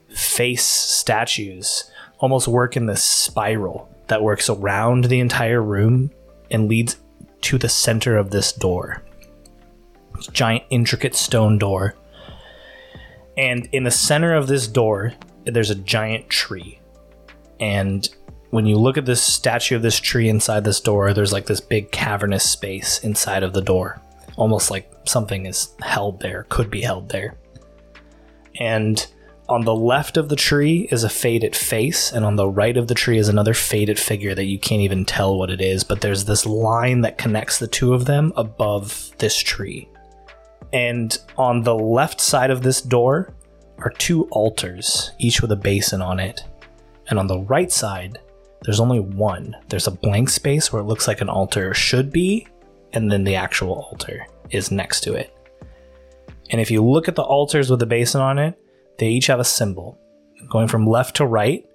face 0.10 0.66
statues 0.66 1.90
almost 2.20 2.50
work 2.50 2.76
in 2.76 2.86
this 2.86 3.02
spiral 3.02 3.90
that 4.08 4.22
works 4.22 4.50
around 4.50 5.06
the 5.06 5.22
entire 5.22 5.62
room 5.62 6.12
and 6.52 6.68
leads 6.68 6.98
to 7.44 7.58
the 7.58 7.70
center 7.70 8.18
of 8.18 8.32
this 8.32 8.52
door. 8.52 9.02
This 10.18 10.28
giant, 10.28 10.66
intricate 10.70 11.16
stone 11.16 11.58
door. 11.58 11.96
And 13.38 13.70
in 13.72 13.86
the 13.86 13.90
center 13.90 14.34
of 14.34 14.48
this 14.48 14.68
door, 14.68 15.14
there's 15.46 15.70
a 15.70 15.76
giant 15.76 16.28
tree. 16.28 16.82
And 17.58 18.10
when 18.52 18.66
you 18.66 18.78
look 18.78 18.98
at 18.98 19.06
this 19.06 19.24
statue 19.24 19.78
of 19.78 19.82
this 19.82 20.00
tree 20.00 20.30
inside 20.30 20.64
this 20.64 20.80
door, 20.80 21.14
there's 21.14 21.34
like 21.34 21.46
this 21.46 21.62
big 21.62 21.92
cavernous 21.92 22.48
space 22.48 23.00
inside 23.00 23.44
of 23.44 23.54
the 23.54 23.62
door. 23.62 24.00
Almost 24.36 24.70
like 24.70 24.92
something 25.06 25.46
is 25.46 25.74
held 25.82 26.20
there, 26.20 26.46
could 26.50 26.70
be 26.70 26.82
held 26.82 27.10
there. 27.10 27.38
And 28.60 29.06
on 29.48 29.64
the 29.64 29.76
left 29.76 30.18
of 30.18 30.30
the 30.30 30.36
tree 30.36 30.88
is 30.92 31.04
a 31.04 31.10
faded 31.10 31.56
face, 31.56 32.12
and 32.12 32.26
on 32.26 32.36
the 32.36 32.48
right 32.48 32.76
of 32.76 32.88
the 32.88 32.94
tree 32.94 33.18
is 33.18 33.30
another 33.30 33.54
faded 33.54 33.98
figure 33.98 34.36
that 34.36 34.46
you 34.46 34.60
can't 34.60 34.82
even 34.82 35.06
tell 35.06 35.38
what 35.38 35.50
it 35.50 35.62
is, 35.62 35.84
but 35.84 36.02
there's 36.02 36.26
this 36.26 36.46
line 36.46 37.02
that 37.02 37.18
connects 37.18 37.58
the 37.58 37.68
two 37.68 37.94
of 37.94 38.06
them 38.06 38.34
above 38.36 39.12
this 39.18 39.38
tree. 39.38 39.90
And 40.74 41.18
on 41.38 41.64
the 41.64 41.76
left 41.76 42.20
side 42.20 42.52
of 42.52 42.64
this 42.64 42.82
door 42.82 43.34
are 43.80 43.92
two 43.92 44.26
altars, 44.26 45.12
each 45.20 45.42
with 45.42 45.52
a 45.52 45.58
basin 45.58 46.02
on 46.02 46.20
it. 46.20 46.44
And 47.10 47.18
on 47.18 47.28
the 47.28 47.40
right 47.40 47.72
side, 47.72 48.20
there's 48.64 48.80
only 48.80 49.00
one. 49.00 49.56
There's 49.70 49.88
a 49.88 49.92
blank 49.92 50.30
space 50.30 50.72
where 50.72 50.82
it 50.82 50.86
looks 50.86 51.08
like 51.08 51.22
an 51.22 51.30
altar 51.30 51.74
should 51.74 52.12
be, 52.12 52.48
and 52.94 53.12
then 53.12 53.24
the 53.24 53.36
actual 53.36 53.74
altar 53.74 54.26
is 54.50 54.72
next 54.72 55.02
to 55.02 55.14
it. 55.14 55.36
And 56.52 56.60
if 56.60 56.70
you 56.70 56.84
look 56.84 57.08
at 57.08 57.16
the 57.16 57.24
altars 57.24 57.70
with 57.70 57.80
the 57.80 57.86
basin 57.86 58.22
on 58.22 58.38
it, 58.38 58.60
they 59.00 59.08
each 59.08 59.28
have 59.28 59.40
a 59.40 59.46
symbol. 59.46 59.98
Going 60.50 60.68
from 60.68 60.86
left 60.86 61.16
to 61.18 61.26
right, 61.26 61.66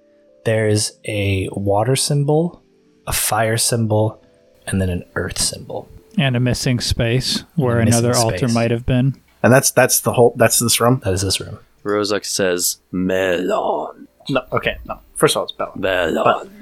there's 0.45 0.93
a 1.07 1.49
water 1.53 1.97
symbol, 1.97 2.62
a 3.07 3.12
fire 3.12 3.57
symbol, 3.57 4.22
and 4.66 4.80
then 4.80 4.91
an 4.91 5.05
earth 5.14 5.39
symbol. 5.41 5.89
And 6.18 6.37
a 6.37 6.41
missing 6.41 6.80
space 6.80 7.45
where 7.57 7.84
missing 7.84 8.05
another 8.05 8.16
altar 8.16 8.49
might 8.49 8.70
have 8.70 8.87
been. 8.87 9.20
And 9.43 9.53
that's 9.53 9.70
that's 9.70 10.01
the 10.01 10.12
whole 10.12 10.34
that's 10.37 10.59
this 10.59 10.80
room. 10.80 11.01
That 11.05 11.12
is 11.14 11.22
this 11.22 11.41
room. 11.41 11.59
Rozuk 11.84 12.24
says, 12.24 12.80
melon, 12.91 14.09
No, 14.28 14.43
okay, 14.53 14.78
no. 14.87 14.99
First 15.14 15.37
of 15.37 15.41
all, 15.41 15.45
it's 15.45 15.53
Bella. 15.53 15.72
melon, 15.76 16.55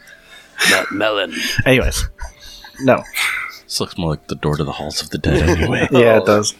not 0.70 0.92
melon. 0.92 1.32
Anyways, 1.66 2.08
no. 2.80 3.02
this 3.64 3.80
looks 3.80 3.96
more 3.98 4.10
like 4.10 4.26
the 4.28 4.34
door 4.34 4.56
to 4.56 4.64
the 4.64 4.72
halls 4.72 5.02
of 5.02 5.10
the 5.10 5.18
dead 5.18 5.48
anyway. 5.48 5.88
Yeah, 5.92 6.18
it 6.18 6.26
does. 6.26 6.54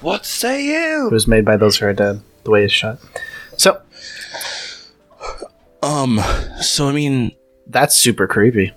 What 0.00 0.24
say 0.24 0.64
you? 0.64 1.08
It 1.08 1.12
was 1.12 1.26
made 1.26 1.44
by 1.44 1.56
those 1.56 1.76
who 1.78 1.86
are 1.86 1.92
dead. 1.92 2.20
The 2.44 2.50
way 2.50 2.64
it's 2.64 2.72
shot. 2.72 2.98
So, 3.56 3.80
Um. 5.82 6.20
So 6.60 6.88
I 6.88 6.92
mean, 6.92 7.32
That's 7.66 7.94
super 7.96 8.26
creepy. 8.26 8.72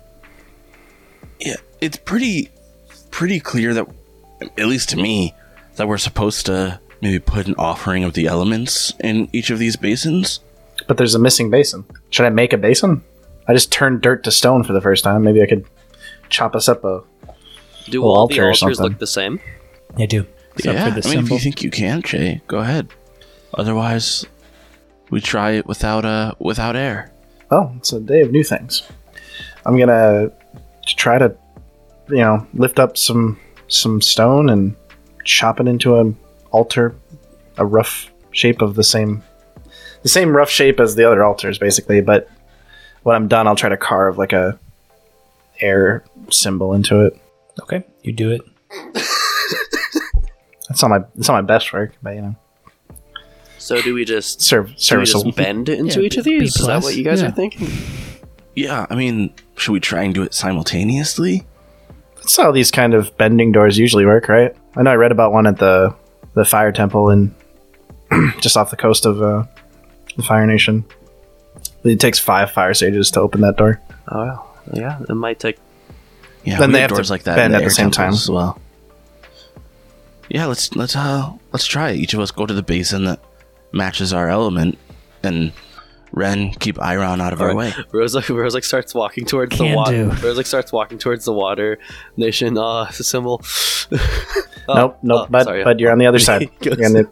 yeah, 1.40 1.56
it's 1.80 1.96
pretty, 1.96 2.50
pretty 3.10 3.40
clear 3.40 3.74
that, 3.74 3.86
at 4.58 4.66
least 4.66 4.90
to 4.90 4.96
me, 4.96 5.34
that 5.76 5.88
we're 5.88 5.98
supposed 5.98 6.46
to 6.46 6.80
maybe 7.00 7.18
put 7.18 7.46
an 7.48 7.54
offering 7.58 8.04
of 8.04 8.12
the 8.14 8.26
elements 8.26 8.92
in 9.00 9.28
each 9.32 9.50
of 9.50 9.58
these 9.58 9.76
basins. 9.76 10.40
But 10.86 10.96
there's 10.96 11.14
a 11.14 11.18
missing 11.18 11.50
basin. 11.50 11.84
Should 12.10 12.26
I 12.26 12.30
make 12.30 12.52
a 12.52 12.58
basin? 12.58 13.02
I 13.48 13.52
just 13.52 13.72
turned 13.72 14.00
dirt 14.02 14.24
to 14.24 14.30
stone 14.30 14.62
for 14.64 14.72
the 14.72 14.80
first 14.80 15.04
time. 15.04 15.22
Maybe 15.22 15.42
I 15.42 15.46
could 15.46 15.66
chop 16.28 16.54
us 16.54 16.68
up 16.68 16.84
a. 16.84 17.02
Do 17.86 18.02
Well, 18.02 18.10
all 18.10 18.16
altar 18.18 18.36
the 18.36 18.46
altars 18.48 18.58
something. 18.58 18.84
look 18.84 18.98
the 18.98 19.06
same? 19.06 19.40
I 19.98 20.06
do. 20.06 20.26
Except 20.54 20.78
yeah, 20.78 20.94
for 20.94 21.00
the 21.00 21.08
I 21.08 21.10
mean, 21.10 21.24
if 21.24 21.30
you 21.30 21.38
think 21.38 21.62
you 21.62 21.70
can, 21.70 22.02
Jay, 22.02 22.40
go 22.46 22.58
ahead. 22.58 22.88
Otherwise, 23.54 24.26
we 25.10 25.20
try 25.20 25.52
it 25.52 25.66
without 25.66 26.04
uh 26.04 26.34
without 26.38 26.76
air. 26.76 27.12
Oh, 27.50 27.72
it's 27.78 27.92
a 27.92 28.00
day 28.00 28.20
of 28.20 28.30
new 28.30 28.44
things. 28.44 28.82
I'm 29.66 29.78
gonna 29.78 30.30
try 30.86 31.18
to, 31.18 31.34
you 32.08 32.16
know, 32.16 32.46
lift 32.54 32.78
up 32.78 32.96
some 32.96 33.38
some 33.68 34.00
stone 34.00 34.48
and 34.48 34.76
chop 35.24 35.60
it 35.60 35.66
into 35.68 35.98
an 35.98 36.16
altar, 36.50 36.94
a 37.58 37.64
rough 37.66 38.10
shape 38.32 38.62
of 38.62 38.74
the 38.74 38.84
same, 38.84 39.22
the 40.02 40.08
same 40.08 40.34
rough 40.34 40.50
shape 40.50 40.80
as 40.80 40.94
the 40.94 41.06
other 41.06 41.24
altars, 41.24 41.58
basically. 41.58 42.00
But 42.00 42.28
when 43.02 43.16
I'm 43.16 43.28
done, 43.28 43.46
I'll 43.46 43.56
try 43.56 43.68
to 43.68 43.76
carve 43.76 44.18
like 44.18 44.32
a 44.32 44.58
air 45.60 46.04
symbol 46.30 46.74
into 46.74 47.00
it. 47.06 47.20
Okay, 47.62 47.84
you 48.02 48.12
do 48.12 48.30
it. 48.30 48.40
That's 50.68 50.80
not 50.80 50.88
my 50.88 50.98
that's 51.14 51.28
not 51.28 51.34
my 51.34 51.42
best 51.42 51.72
work, 51.72 51.92
but 52.02 52.14
you 52.14 52.22
know, 52.22 52.36
So 53.58 53.82
do 53.82 53.92
we 53.92 54.06
just 54.06 54.40
serve 54.40 54.74
do 54.76 54.98
we 54.98 55.04
just 55.04 55.36
bend 55.36 55.68
into 55.68 56.00
Yeah, 56.00 56.06
each 56.06 56.16
of 56.16 56.24
B 56.24 56.40
these? 56.40 56.56
Is 56.56 56.66
that 56.66 56.82
what 56.82 56.94
you 56.94 57.04
guys 57.04 57.20
yeah. 57.20 57.28
are 57.28 57.32
thinking? 57.32 57.68
Yeah, 58.54 58.86
I 58.88 58.94
mean, 58.94 59.34
should 59.56 59.72
we 59.72 59.80
try 59.80 60.02
and 60.02 60.14
do 60.14 60.22
it 60.22 60.32
simultaneously? 60.32 61.44
That's 62.16 62.36
how 62.36 62.52
these 62.52 62.70
kind 62.70 62.94
of 62.94 63.14
bending 63.18 63.52
doors 63.52 63.76
usually 63.76 64.06
work, 64.06 64.28
right? 64.28 64.56
I 64.76 64.82
know 64.82 64.92
I 64.92 64.94
read 64.94 65.12
about 65.12 65.32
one 65.32 65.46
at 65.46 65.58
the 65.58 65.94
the 66.34 66.44
Fire 66.46 66.72
Temple 66.72 67.10
in 67.10 67.34
just 68.40 68.56
off 68.56 68.70
the 68.70 68.76
coast 68.76 69.04
of 69.04 69.20
uh, 69.20 69.44
the 70.16 70.22
Fire 70.22 70.46
Nation. 70.46 70.86
It 71.84 71.98
takes 72.00 72.18
five 72.18 72.50
fire 72.52 72.74
sages 72.74 73.10
to 73.12 73.20
open 73.20 73.40
that 73.42 73.56
door. 73.56 73.80
Oh, 74.08 74.24
yeah. 74.24 74.80
yeah. 74.80 74.98
It 75.08 75.14
might 75.14 75.40
take. 75.40 75.58
Yeah, 76.44 76.58
Then 76.58 76.72
they 76.72 76.80
have 76.80 76.90
have 76.90 77.04
to 77.04 77.10
like 77.10 77.22
that 77.24 77.36
bend 77.36 77.54
in 77.54 77.60
at 77.60 77.64
the 77.64 77.70
same 77.70 77.90
temples 77.90 78.22
as 78.24 78.30
well. 78.30 78.58
Yeah, 80.28 80.46
let's 80.46 80.74
let's 80.74 80.96
uh 80.96 81.32
let's 81.52 81.66
try 81.66 81.90
it. 81.90 81.96
Each 81.96 82.14
of 82.14 82.20
us 82.20 82.30
go 82.30 82.46
to 82.46 82.54
the 82.54 82.62
basin 82.62 83.04
that 83.04 83.20
matches 83.72 84.12
our 84.12 84.28
element, 84.28 84.78
and 85.22 85.52
Ren 86.12 86.50
keep 86.54 86.76
Eiron 86.76 87.20
out 87.20 87.32
of 87.32 87.40
our 87.40 87.54
way. 87.54 87.72
Rose 87.92 88.14
like, 88.14 88.28
Rose 88.28 88.54
like 88.54 88.64
starts 88.64 88.94
walking 88.94 89.24
towards 89.24 89.56
the 89.58 89.74
water. 89.74 89.92
do. 89.92 90.10
Rose 90.26 90.36
like 90.36 90.46
starts 90.46 90.72
walking 90.72 90.98
towards 90.98 91.24
the 91.24 91.32
water 91.32 91.78
nation 92.16 92.56
uh 92.58 92.90
symbol. 92.90 93.40
Oh, 93.92 93.96
nope, 94.74 94.98
nope. 95.02 95.20
oh, 95.22 95.26
but 95.30 95.44
sorry. 95.44 95.64
but 95.64 95.78
you're 95.80 95.92
on 95.92 95.98
the 95.98 96.06
other 96.06 96.18
side. 96.30 96.42
He 96.60 96.70
goes- 96.70 96.78
the- 96.92 97.10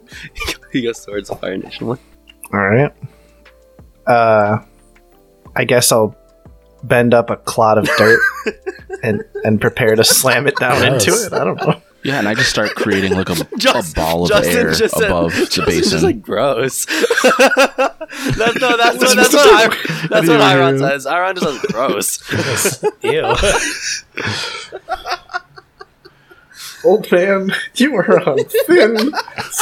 he 0.71 0.81
goes 0.81 1.05
towards 1.05 1.29
the 1.29 1.35
Fire 1.35 1.57
Nation 1.57 1.87
one. 1.87 1.99
all 2.53 2.59
right. 2.59 2.91
Uh, 4.07 4.59
I 5.55 5.65
guess 5.65 5.91
I'll 5.91 6.15
bend 6.83 7.13
up 7.13 7.29
a 7.29 7.35
clod 7.37 7.77
of 7.77 7.85
dirt 7.97 8.19
and 9.03 9.23
and 9.43 9.59
prepare 9.61 9.95
to 9.95 10.03
slam 10.03 10.47
it 10.47 10.55
down 10.57 10.79
Gross. 10.81 11.07
into 11.07 11.25
it. 11.25 11.33
I 11.39 11.43
don't 11.43 11.57
know. 11.61 11.81
Yeah, 12.03 12.17
and 12.17 12.27
I 12.27 12.33
just 12.33 12.49
start 12.49 12.71
creating 12.73 13.13
like 13.13 13.29
a, 13.29 13.35
Just- 13.57 13.91
a 13.95 13.95
ball 13.95 14.23
of 14.23 14.29
Justin 14.29 14.57
air 14.57 14.73
just 14.73 14.95
said- 14.97 15.07
above 15.11 15.33
the 15.33 15.41
Justin 15.41 15.65
basin. 15.65 15.91
just 15.91 16.03
like 16.03 16.21
gross. 16.21 16.85
that's 17.23 18.59
no, 18.59 18.75
that's 18.75 18.97
what 18.97 19.15
that's 19.15 19.33
what 19.33 19.71
Eiron, 19.71 20.09
that's 20.09 20.27
what 20.27 20.41
Eiron 20.41 20.79
says. 20.79 21.05
Eiron 21.05 21.35
just 21.37 21.61
says 22.25 22.81
gross. 22.81 22.83
Ew. 23.03 23.35
Old 26.83 27.11
man, 27.11 27.51
you 27.75 27.91
were 27.91 28.19
on 28.27 28.39
thin 28.65 29.11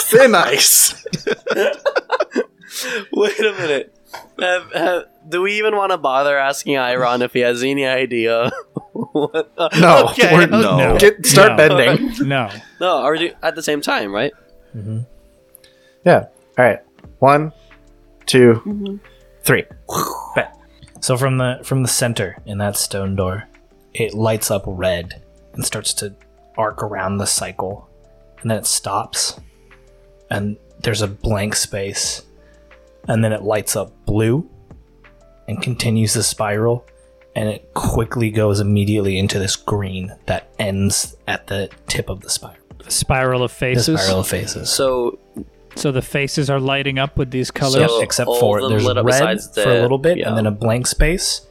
thin 0.08 0.34
ice. 0.36 1.04
Wait 3.12 3.40
a 3.40 3.52
minute. 3.60 3.94
Have, 4.40 4.72
have, 4.74 5.04
do 5.28 5.42
we 5.42 5.54
even 5.58 5.76
want 5.76 5.92
to 5.92 5.98
bother 5.98 6.38
asking 6.38 6.76
Eiron 6.76 7.22
if 7.22 7.34
he 7.34 7.42
has 7.42 7.62
any 7.64 7.86
idea? 7.86 8.52
what, 8.94 9.52
No, 9.80 10.08
okay, 10.12 10.34
we're- 10.34 10.44
okay. 10.46 10.50
no. 10.50 10.98
Get 11.00 11.26
start 11.26 11.52
No. 11.52 11.58
bending. 11.58 12.28
No. 12.28 12.50
No, 12.80 12.98
are 12.98 13.12
we 13.12 13.20
do 13.20 13.32
at 13.44 13.56
the 13.56 13.64
same 13.64 13.82
time, 13.82 14.12
right? 14.14 14.34
Mm-hmm. 14.76 15.00
Yeah. 16.06 16.28
All 16.58 16.66
right. 16.66 16.80
One, 17.20 17.52
two, 18.26 18.62
mm-hmm. 18.66 18.96
three. 19.44 19.66
Bet. 20.36 20.56
So 21.02 21.18
from 21.18 21.38
the 21.38 21.60
from 21.64 21.82
the 21.84 21.88
center 21.90 22.38
in 22.46 22.58
that 22.60 22.76
stone 22.78 23.16
door, 23.16 23.48
it 23.94 24.14
lights 24.14 24.50
up 24.52 24.64
red 24.66 25.22
and 25.54 25.66
starts 25.66 25.94
to 25.96 26.16
arc 26.58 26.84
around 26.84 27.18
the 27.18 27.26
cycle, 27.26 27.90
and 28.42 28.50
then 28.52 28.58
it 28.60 28.66
stops, 28.66 29.40
and 30.30 30.58
there's 30.82 31.02
a 31.02 31.08
blank 31.08 31.56
space, 31.56 32.22
and 33.10 33.22
then 33.24 33.34
it 33.34 33.42
lights 33.42 33.76
up 33.76 34.06
blue, 34.06 34.50
and 35.50 35.62
continues 35.62 36.14
the 36.14 36.24
spiral, 36.24 36.86
and 37.36 37.50
it 37.50 37.74
quickly 37.74 38.30
goes 38.32 38.60
immediately 38.62 39.18
into 39.20 39.38
this 39.40 39.56
green 39.58 40.14
that 40.28 40.48
ends 40.60 41.16
at 41.28 41.48
the 41.48 41.70
tip 41.88 42.08
of 42.10 42.22
the 42.22 42.30
spiral. 42.30 42.56
Spiral 42.88 43.44
of 43.44 43.52
The 43.52 43.56
faces. 43.58 44.00
spiral 44.02 44.22
of 44.22 44.28
faces. 44.28 44.70
So, 44.70 45.20
So 45.76 45.92
the 45.92 46.02
faces 46.02 46.50
are 46.50 46.60
lighting 46.60 46.98
up 47.00 47.18
with 47.18 47.30
these 47.32 47.52
colors. 47.52 47.90
So 47.90 48.02
except 48.02 48.30
for 48.40 48.68
there's 48.70 48.86
red 48.86 49.04
besides 49.06 49.54
for 49.54 49.70
a 49.70 49.82
little 49.82 49.98
bit, 50.00 50.18
yeah. 50.18 50.28
and 50.30 50.38
then 50.38 50.46
a 50.48 50.52
blank 50.52 50.88
space, 50.88 51.42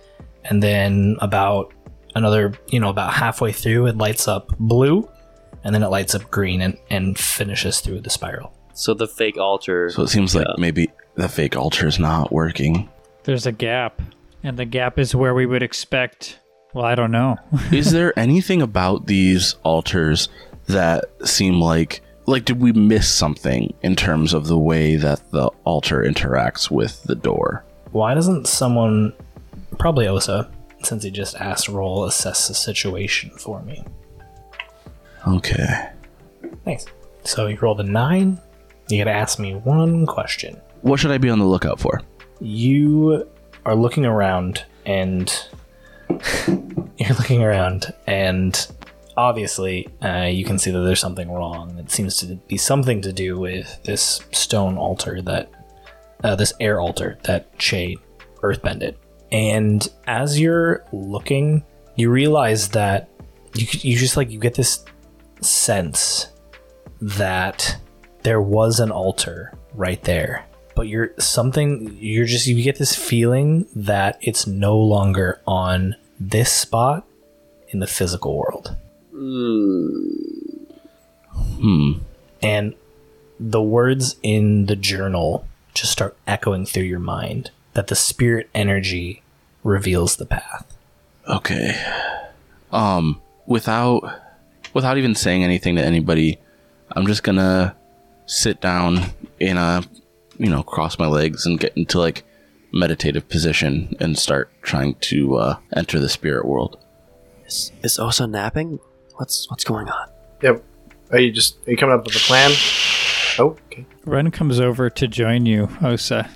and 0.44 0.62
then 0.62 1.16
about 1.20 1.72
another, 2.14 2.54
you 2.68 2.80
know, 2.80 2.88
about 2.88 3.12
halfway 3.12 3.52
through, 3.52 3.86
it 3.86 3.96
lights 3.96 4.26
up 4.28 4.48
blue, 4.58 5.08
and 5.64 5.74
then 5.74 5.82
it 5.82 5.88
lights 5.88 6.14
up 6.14 6.30
green, 6.30 6.60
and 6.60 6.76
and 6.90 7.18
finishes 7.18 7.80
through 7.80 8.00
the 8.00 8.10
spiral. 8.10 8.52
so 8.74 8.94
the 8.94 9.08
fake 9.08 9.36
altar. 9.38 9.90
so 9.90 10.02
it 10.02 10.08
seems 10.08 10.34
like 10.36 10.46
Yeah. 10.46 10.54
maybe 10.58 10.88
the 11.18 11.28
fake 11.28 11.56
altar 11.56 11.86
is 11.86 11.98
not 11.98 12.32
working. 12.32 12.88
There's 13.24 13.44
a 13.44 13.52
gap, 13.52 14.00
and 14.42 14.56
the 14.56 14.64
gap 14.64 14.98
is 14.98 15.14
where 15.14 15.34
we 15.34 15.46
would 15.46 15.62
expect. 15.62 16.38
Well, 16.72 16.84
I 16.84 16.94
don't 16.94 17.10
know. 17.10 17.36
is 17.72 17.90
there 17.90 18.16
anything 18.18 18.62
about 18.62 19.06
these 19.06 19.56
altars 19.64 20.28
that 20.66 21.06
seem 21.26 21.60
like 21.60 22.02
like 22.26 22.44
did 22.44 22.60
we 22.60 22.72
miss 22.72 23.12
something 23.12 23.74
in 23.82 23.96
terms 23.96 24.32
of 24.32 24.46
the 24.46 24.58
way 24.58 24.96
that 24.96 25.30
the 25.32 25.46
altar 25.64 26.02
interacts 26.02 26.70
with 26.70 27.02
the 27.04 27.14
door? 27.14 27.64
Why 27.90 28.14
doesn't 28.14 28.46
someone, 28.46 29.14
probably 29.78 30.06
Osa, 30.06 30.50
since 30.82 31.02
he 31.02 31.10
just 31.10 31.36
asked, 31.36 31.68
roll 31.68 32.04
assess 32.04 32.46
the 32.46 32.54
situation 32.54 33.30
for 33.30 33.62
me? 33.62 33.82
Okay. 35.26 35.88
Thanks. 36.64 36.84
So 37.24 37.46
you 37.46 37.58
rolled 37.58 37.80
a 37.80 37.84
nine. 37.84 38.38
You 38.88 38.98
gotta 38.98 39.16
ask 39.16 39.38
me 39.38 39.54
one 39.54 40.06
question. 40.06 40.60
What 40.82 41.00
should 41.00 41.10
I 41.10 41.18
be 41.18 41.30
on 41.30 41.38
the 41.38 41.46
lookout 41.46 41.80
for? 41.80 42.02
you 42.40 43.28
are 43.64 43.74
looking 43.74 44.04
around 44.06 44.64
and 44.86 45.46
you're 46.48 47.16
looking 47.18 47.42
around 47.42 47.92
and 48.06 48.68
obviously 49.16 49.88
uh, 50.02 50.24
you 50.24 50.44
can 50.44 50.58
see 50.58 50.70
that 50.70 50.80
there's 50.80 51.00
something 51.00 51.30
wrong. 51.30 51.76
It 51.78 51.90
seems 51.90 52.18
to 52.18 52.36
be 52.36 52.56
something 52.56 53.02
to 53.02 53.12
do 53.12 53.38
with 53.38 53.82
this 53.82 54.20
stone 54.32 54.76
altar 54.78 55.20
that 55.22 55.50
uh, 56.22 56.36
this 56.36 56.52
air 56.60 56.80
altar 56.80 57.18
that 57.24 57.56
Che 57.58 57.96
earthbended. 58.42 58.94
And 59.30 59.86
as 60.06 60.40
you're 60.40 60.84
looking 60.92 61.64
you 61.96 62.10
realize 62.10 62.68
that 62.68 63.08
you, 63.54 63.66
you 63.80 63.98
just 63.98 64.16
like 64.16 64.30
you 64.30 64.38
get 64.38 64.54
this 64.54 64.84
sense 65.40 66.28
that 67.00 67.76
there 68.22 68.40
was 68.40 68.78
an 68.78 68.90
altar 68.92 69.52
right 69.74 70.02
there 70.04 70.48
but 70.78 70.86
you're 70.88 71.10
something 71.18 71.96
you're 72.00 72.24
just 72.24 72.46
you 72.46 72.62
get 72.62 72.78
this 72.78 72.94
feeling 72.94 73.66
that 73.74 74.16
it's 74.22 74.46
no 74.46 74.78
longer 74.78 75.40
on 75.46 75.96
this 76.20 76.52
spot 76.52 77.04
in 77.68 77.80
the 77.80 77.86
physical 77.86 78.36
world 78.36 78.76
Hmm. 81.60 81.92
and 82.42 82.74
the 83.40 83.60
words 83.62 84.16
in 84.22 84.66
the 84.66 84.76
journal 84.76 85.44
just 85.74 85.92
start 85.92 86.16
echoing 86.26 86.64
through 86.66 86.84
your 86.84 87.00
mind 87.00 87.50
that 87.74 87.88
the 87.88 87.94
spirit 87.96 88.48
energy 88.54 89.22
reveals 89.64 90.16
the 90.16 90.26
path 90.26 90.64
Okay. 91.28 91.74
Um 92.72 93.20
without 93.46 94.00
without 94.72 94.96
even 94.96 95.14
saying 95.14 95.44
anything 95.44 95.76
to 95.76 95.82
anybody, 95.84 96.38
I'm 96.92 97.06
just 97.06 97.22
going 97.22 97.36
to 97.36 97.74
sit 98.24 98.60
down 98.62 99.10
in 99.38 99.56
a 99.58 99.82
you 100.38 100.48
know, 100.50 100.62
cross 100.62 100.98
my 100.98 101.06
legs 101.06 101.46
and 101.46 101.58
get 101.60 101.76
into 101.76 101.98
like 101.98 102.24
meditative 102.72 103.28
position 103.28 103.94
and 104.00 104.18
start 104.18 104.50
trying 104.62 104.94
to 104.96 105.36
uh 105.36 105.56
enter 105.76 105.98
the 105.98 106.08
spirit 106.08 106.44
world. 106.46 106.78
Is, 107.46 107.72
is 107.82 107.98
Osa 107.98 108.26
napping? 108.26 108.78
What's 109.16 109.48
what's 109.50 109.64
going 109.64 109.88
on? 109.88 110.08
Yep. 110.42 110.62
Are 111.10 111.18
you 111.18 111.32
just 111.32 111.56
are 111.66 111.70
you 111.70 111.76
coming 111.76 111.94
up 111.94 112.04
with 112.06 112.16
a 112.16 112.20
plan? 112.20 112.50
Oh, 113.38 113.56
okay. 113.70 113.86
Ren 114.04 114.30
comes 114.30 114.58
over 114.60 114.90
to 114.90 115.08
join 115.08 115.46
you, 115.46 115.68
Osa. 115.82 116.28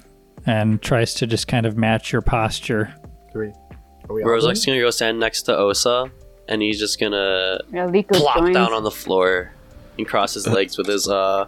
and 0.46 0.80
tries 0.82 1.14
to 1.14 1.26
just 1.26 1.46
kind 1.48 1.66
of 1.66 1.76
match 1.76 2.12
your 2.12 2.22
posture. 2.22 2.94
Three. 3.32 3.53
we, 4.09 4.22
are 4.22 4.32
we 4.34 4.40
all 4.40 4.40
gonna 4.40 4.80
go 4.80 4.90
stand 4.90 5.18
next 5.20 5.42
to 5.42 5.57
Osa, 5.57 6.11
and 6.48 6.62
he's 6.62 6.78
just 6.78 6.98
gonna 6.98 7.59
Yeah, 7.72 7.86
Leeko 7.86 8.14
plop 8.16 8.38
joins. 8.38 8.55
down 8.55 8.72
on 8.72 8.82
the 8.82 8.90
floor 8.90 9.53
and 9.98 10.07
cross 10.07 10.34
his 10.34 10.46
legs 10.46 10.78
with 10.78 10.86
his 10.86 11.09
uh 11.09 11.46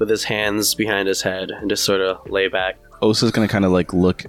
with 0.00 0.10
his 0.10 0.24
hands 0.24 0.74
behind 0.74 1.06
his 1.06 1.22
head 1.22 1.52
and 1.52 1.70
just 1.70 1.84
sort 1.84 2.00
of 2.00 2.28
lay 2.28 2.48
back. 2.48 2.76
Osa's 3.02 3.30
gonna 3.30 3.46
kind 3.46 3.64
of 3.64 3.70
like 3.70 3.92
look, 3.92 4.24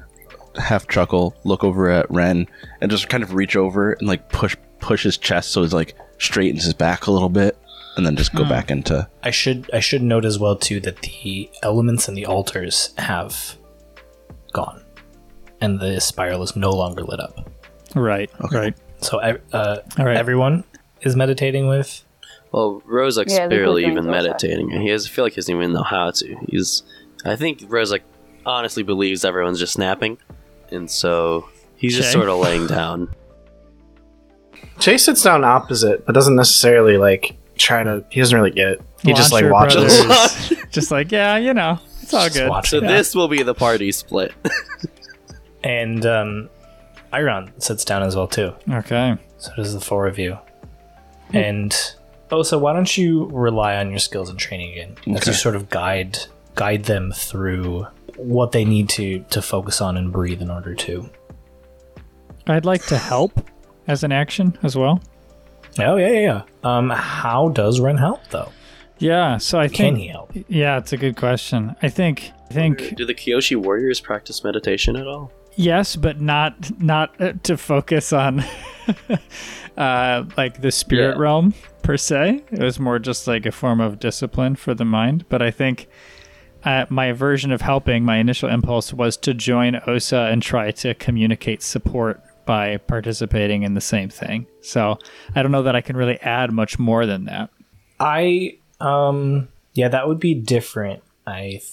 half 0.56 0.88
chuckle, 0.88 1.36
look 1.44 1.64
over 1.64 1.90
at 1.90 2.12
Ren, 2.12 2.46
and 2.82 2.92
just 2.92 3.10
kind 3.10 3.24
of 3.24 3.34
reach 3.34 3.56
over 3.56 3.94
and 3.94 4.08
like 4.08 4.30
push 4.30 4.56
push 4.80 5.04
his 5.04 5.18
chest 5.18 5.52
so 5.52 5.62
he's 5.64 5.74
like 5.74 5.96
straightens 6.20 6.64
his 6.66 6.74
back 6.76 7.08
a 7.08 7.12
little 7.12 7.30
bit, 7.30 7.58
and 7.98 8.06
then 8.06 8.16
just 8.16 8.36
go 8.36 8.48
back 8.48 8.70
into. 8.70 9.08
I 9.24 9.32
should 9.32 9.70
I 9.74 9.80
should 9.80 10.04
note 10.04 10.26
as 10.26 10.38
well 10.38 10.56
too 10.56 10.80
that 10.82 11.02
the 11.02 11.50
elements 11.64 12.08
and 12.08 12.16
the 12.16 12.28
altars 12.28 12.94
have 12.98 13.58
gone, 14.54 14.84
and 15.62 15.80
the 15.80 16.00
spiral 16.00 16.44
is 16.44 16.56
no 16.56 16.72
longer 16.72 17.04
lit 17.04 17.20
up. 17.20 17.50
Right. 17.96 18.30
Right. 18.52 18.76
So 19.00 19.20
uh, 19.20 19.78
All 19.98 20.06
right. 20.06 20.16
everyone 20.18 20.64
is 21.02 21.16
meditating 21.16 21.68
with. 21.68 22.04
Well, 22.52 22.82
Rozuk's 22.88 23.34
Yeah, 23.34 23.48
barely 23.48 23.84
even 23.86 24.00
Osa. 24.00 24.10
meditating. 24.10 24.70
He 24.72 24.90
has 24.90 25.06
I 25.06 25.10
feel 25.10 25.24
like 25.26 25.34
he 25.34 25.38
doesn't 25.38 25.56
even 25.56 25.74
know 25.74 25.84
how 25.84 26.12
to. 26.12 26.36
He's 26.50 26.84
I 27.26 27.36
think 27.36 27.62
Rozak 27.62 28.02
honestly 28.46 28.84
believes 28.84 29.24
everyone's 29.24 29.60
just 29.60 29.74
snapping, 29.74 30.18
and 30.70 30.90
so 30.90 31.48
he's 31.76 31.96
just 31.96 32.12
sort 32.12 32.28
of 32.28 32.40
laying 32.40 32.68
down. 32.68 33.14
Chase 34.80 35.06
sits 35.06 35.22
down 35.24 35.44
opposite, 35.44 36.06
but 36.06 36.14
doesn't 36.14 36.36
necessarily 36.36 36.98
like 36.98 37.36
try 37.58 37.84
to. 37.84 38.04
He 38.10 38.20
doesn't 38.20 38.38
really 38.38 38.52
get 38.52 38.68
it. 38.70 38.82
He 39.04 39.14
just 39.14 39.32
like 39.32 39.46
Launcher 39.46 39.80
watches. 39.82 40.06
Brothers, 40.06 40.54
just 40.72 40.92
like, 40.92 41.12
yeah, 41.12 41.38
you 41.38 41.54
know, 41.54 41.80
it's 42.02 42.14
all 42.14 42.26
Just 42.26 42.36
good. 42.38 42.50
watch 42.50 42.70
So 42.70 42.78
it. 42.78 42.82
this 42.82 43.16
will 43.16 43.28
be 43.28 43.44
the 43.44 43.54
party 43.56 43.92
split. 43.92 44.34
And 45.64 46.04
um, 46.08 46.50
Eiron 47.14 47.52
sits 47.62 47.86
down 47.86 48.02
as 48.02 48.16
well 48.16 48.28
too. 48.28 48.52
Okay. 48.68 49.16
So 49.38 49.52
does 49.56 49.76
the 49.76 49.80
four 49.80 50.08
of 50.08 50.18
you. 50.18 50.40
And 51.34 51.72
oh, 52.32 52.44
so 52.44 52.58
why 52.58 52.74
don't 52.74 52.98
you 52.98 53.26
rely 53.28 53.76
on 53.78 53.90
your 53.90 54.00
skills 54.00 54.30
and 54.30 54.38
training 54.40 54.72
again 54.74 54.96
as 55.16 55.22
Okay. 55.24 55.32
you 55.32 55.34
sort 55.36 55.56
of 55.56 55.70
guide 55.70 56.18
guide 56.56 56.84
them 56.86 57.12
through 57.16 57.86
what 58.18 58.52
they 58.52 58.66
need 58.66 58.90
to 58.90 59.20
to 59.30 59.42
focus 59.42 59.82
on 59.82 59.98
and 59.98 60.12
breathe 60.12 60.42
in 60.42 60.50
order 60.52 60.76
to. 60.76 61.10
I'd 62.48 62.66
like 62.66 62.86
to 62.88 62.98
help 62.98 63.50
as 63.88 64.04
an 64.04 64.12
action 64.12 64.58
as 64.64 64.76
well. 64.76 65.02
Oh 65.80 65.96
yeah, 65.96 66.10
yeah, 66.10 66.20
yeah. 66.20 66.42
Um, 66.64 66.90
how 66.90 67.50
does 67.50 67.80
Ren 67.80 67.98
help 67.98 68.28
though? 68.30 68.52
Yeah, 68.98 69.38
so 69.38 69.58
I 69.60 69.68
think 69.68 69.78
Can 69.78 69.94
think 69.96 69.98
he 70.04 70.08
help? 70.10 70.32
Yeah, 70.48 70.78
it's 70.78 70.94
a 70.94 70.98
good 70.98 71.16
question. 71.18 71.76
I 71.82 71.90
think 71.90 72.32
I 72.50 72.54
think 72.54 72.96
Do 72.96 73.06
the 73.06 73.16
Kyoshi 73.16 73.56
warriors 73.56 74.00
practice 74.00 74.44
meditation 74.44 74.96
at 74.96 75.08
all? 75.08 75.32
yes, 75.56 75.96
but 75.96 76.22
not 76.22 76.54
not 76.82 77.20
uh, 77.22 77.34
to 77.44 77.58
focus 77.58 78.14
on 78.14 78.44
uh 79.78 80.24
like 80.38 80.62
the 80.62 80.72
spirit 80.72 81.16
Yeah. 81.16 81.22
realm 81.22 81.54
per 81.84 81.98
se. 81.98 82.44
It 82.52 82.60
was 82.62 82.80
more 82.80 83.00
just 83.00 83.28
like 83.28 83.46
a 83.46 83.52
form 83.52 83.80
of 83.82 84.00
discipline 84.00 84.56
for 84.56 84.74
the 84.74 84.86
mind, 84.86 85.26
but 85.30 85.42
I 85.42 85.52
think 85.52 85.88
uh, 86.64 86.86
my 86.90 87.12
version 87.12 87.52
of 87.52 87.62
helping, 87.62 88.06
my 88.06 88.18
initial 88.18 88.48
impulse 88.48 88.94
was 88.94 89.18
to 89.18 89.34
join 89.34 89.82
OSA 89.88 90.28
and 90.32 90.44
try 90.44 90.70
to 90.72 90.94
communicate 90.94 91.64
support 91.64 92.22
by 92.46 92.78
participating 92.78 93.64
in 93.64 93.74
the 93.74 93.82
same 93.82 94.10
thing. 94.10 94.46
So 94.62 95.00
I 95.36 95.42
don't 95.42 95.52
know 95.52 95.64
that 95.64 95.76
I 95.76 95.82
can 95.82 95.98
really 95.98 96.20
add 96.20 96.52
much 96.52 96.78
more 96.78 97.06
than 97.08 97.26
that. 97.26 97.50
I 98.00 98.58
um 98.80 99.48
yeah, 99.74 99.88
that 99.88 100.08
would 100.08 100.20
be 100.20 100.34
different. 100.36 101.02
I 101.26 101.42
th- 101.62 101.64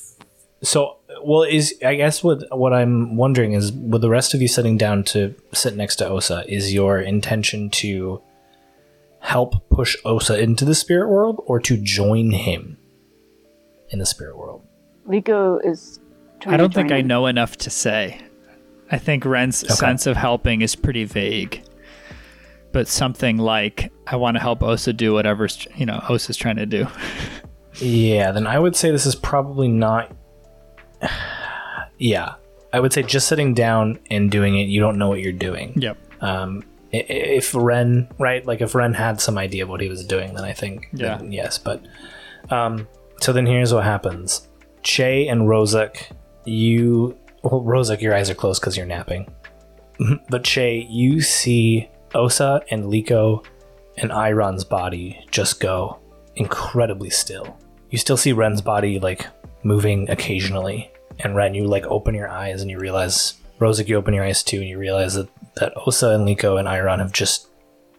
so 0.62 0.97
well 1.24 1.42
is 1.42 1.74
I 1.84 1.94
guess 1.94 2.22
what 2.24 2.44
what 2.56 2.72
I'm 2.72 3.16
wondering 3.16 3.52
is 3.52 3.72
with 3.72 4.00
the 4.02 4.10
rest 4.10 4.34
of 4.34 4.42
you 4.42 4.48
sitting 4.48 4.76
down 4.76 5.04
to 5.04 5.34
sit 5.52 5.76
next 5.76 5.96
to 5.96 6.08
Osa, 6.08 6.44
is 6.48 6.72
your 6.74 7.00
intention 7.00 7.70
to 7.70 8.22
help 9.20 9.68
push 9.70 9.96
Osa 10.04 10.38
into 10.40 10.64
the 10.64 10.74
spirit 10.74 11.08
world 11.08 11.42
or 11.46 11.60
to 11.60 11.76
join 11.76 12.30
him 12.30 12.78
in 13.90 13.98
the 13.98 14.06
spirit 14.06 14.36
world? 14.36 14.62
Leeko 15.06 15.64
is. 15.64 16.00
Trying 16.40 16.54
I 16.54 16.56
don't 16.56 16.70
to 16.70 16.74
think 16.76 16.88
join 16.90 16.96
I 16.96 17.00
in. 17.00 17.06
know 17.08 17.26
enough 17.26 17.56
to 17.58 17.70
say. 17.70 18.20
I 18.90 18.98
think 18.98 19.24
Ren's 19.24 19.58
sense 19.76 20.06
of 20.06 20.16
helping 20.16 20.62
is 20.62 20.74
pretty 20.76 21.04
vague. 21.04 21.62
But 22.72 22.86
something 22.86 23.38
like 23.38 23.92
I 24.06 24.16
want 24.16 24.36
to 24.36 24.40
help 24.40 24.62
Osa 24.62 24.92
do 24.92 25.12
whatever 25.14 25.48
you 25.76 25.84
know 25.86 26.02
Osa's 26.08 26.36
trying 26.36 26.56
to 26.56 26.66
do. 26.66 26.86
Yeah, 27.80 28.32
then 28.32 28.46
I 28.48 28.58
would 28.58 28.74
say 28.74 28.90
this 28.90 29.06
is 29.06 29.14
probably 29.14 29.68
not. 29.68 30.10
yeah, 31.98 32.34
I 32.72 32.80
would 32.80 32.92
say 32.92 33.02
just 33.02 33.28
sitting 33.28 33.54
down 33.54 33.98
and 34.10 34.30
doing 34.30 34.58
it, 34.58 34.64
you 34.68 34.80
don't 34.80 34.98
know 34.98 35.08
what 35.08 35.20
you're 35.20 35.32
doing. 35.32 35.72
Yep. 35.76 35.96
Um, 36.22 36.62
if 36.90 37.54
Ren, 37.54 38.08
right, 38.18 38.44
like 38.46 38.60
if 38.60 38.74
Ren 38.74 38.94
had 38.94 39.20
some 39.20 39.36
idea 39.38 39.64
of 39.64 39.68
what 39.68 39.80
he 39.80 39.88
was 39.88 40.04
doing, 40.06 40.34
then 40.34 40.44
I 40.44 40.52
think, 40.52 40.88
Yeah. 40.92 41.20
yes. 41.22 41.58
But, 41.58 41.82
um, 42.50 42.88
so 43.20 43.32
then 43.32 43.46
here's 43.46 43.74
what 43.74 43.84
happens: 43.84 44.48
Che 44.82 45.28
and 45.28 45.42
Rozuk, 45.42 45.96
you, 46.44 47.16
well, 47.42 47.62
Rozuk, 47.62 48.00
your 48.00 48.14
eyes 48.14 48.30
are 48.30 48.34
closed 48.34 48.60
because 48.60 48.76
you're 48.76 48.86
napping. 48.86 49.30
but 50.30 50.44
Che, 50.44 50.86
you 50.88 51.20
see 51.20 51.90
Osa 52.14 52.62
and 52.70 52.84
Leeko 52.84 53.44
and 53.98 54.10
Eiron's 54.10 54.64
body 54.64 55.24
just 55.30 55.60
go 55.60 55.98
incredibly 56.36 57.10
still. 57.10 57.58
You 57.90 57.98
still 57.98 58.16
see 58.16 58.32
Ren's 58.32 58.60
body 58.62 58.98
like 58.98 59.26
moving 59.62 60.08
occasionally, 60.10 60.90
and 61.20 61.34
Ren, 61.34 61.54
you 61.54 61.66
like 61.66 61.86
open 61.86 62.14
your 62.14 62.28
eyes 62.28 62.62
and 62.62 62.70
you 62.70 62.78
realize, 62.78 63.34
Rozuk, 63.58 63.88
you 63.88 63.96
open 63.96 64.14
your 64.14 64.24
eyes 64.24 64.42
too, 64.42 64.58
and 64.58 64.68
you 64.68 64.78
realize 64.78 65.14
that 65.14 65.28
that 65.56 65.72
Osa 65.86 66.10
and 66.10 66.26
Leeko 66.26 66.58
and 66.58 66.68
Eiron 66.68 67.00
have 67.00 67.12
just 67.12 67.48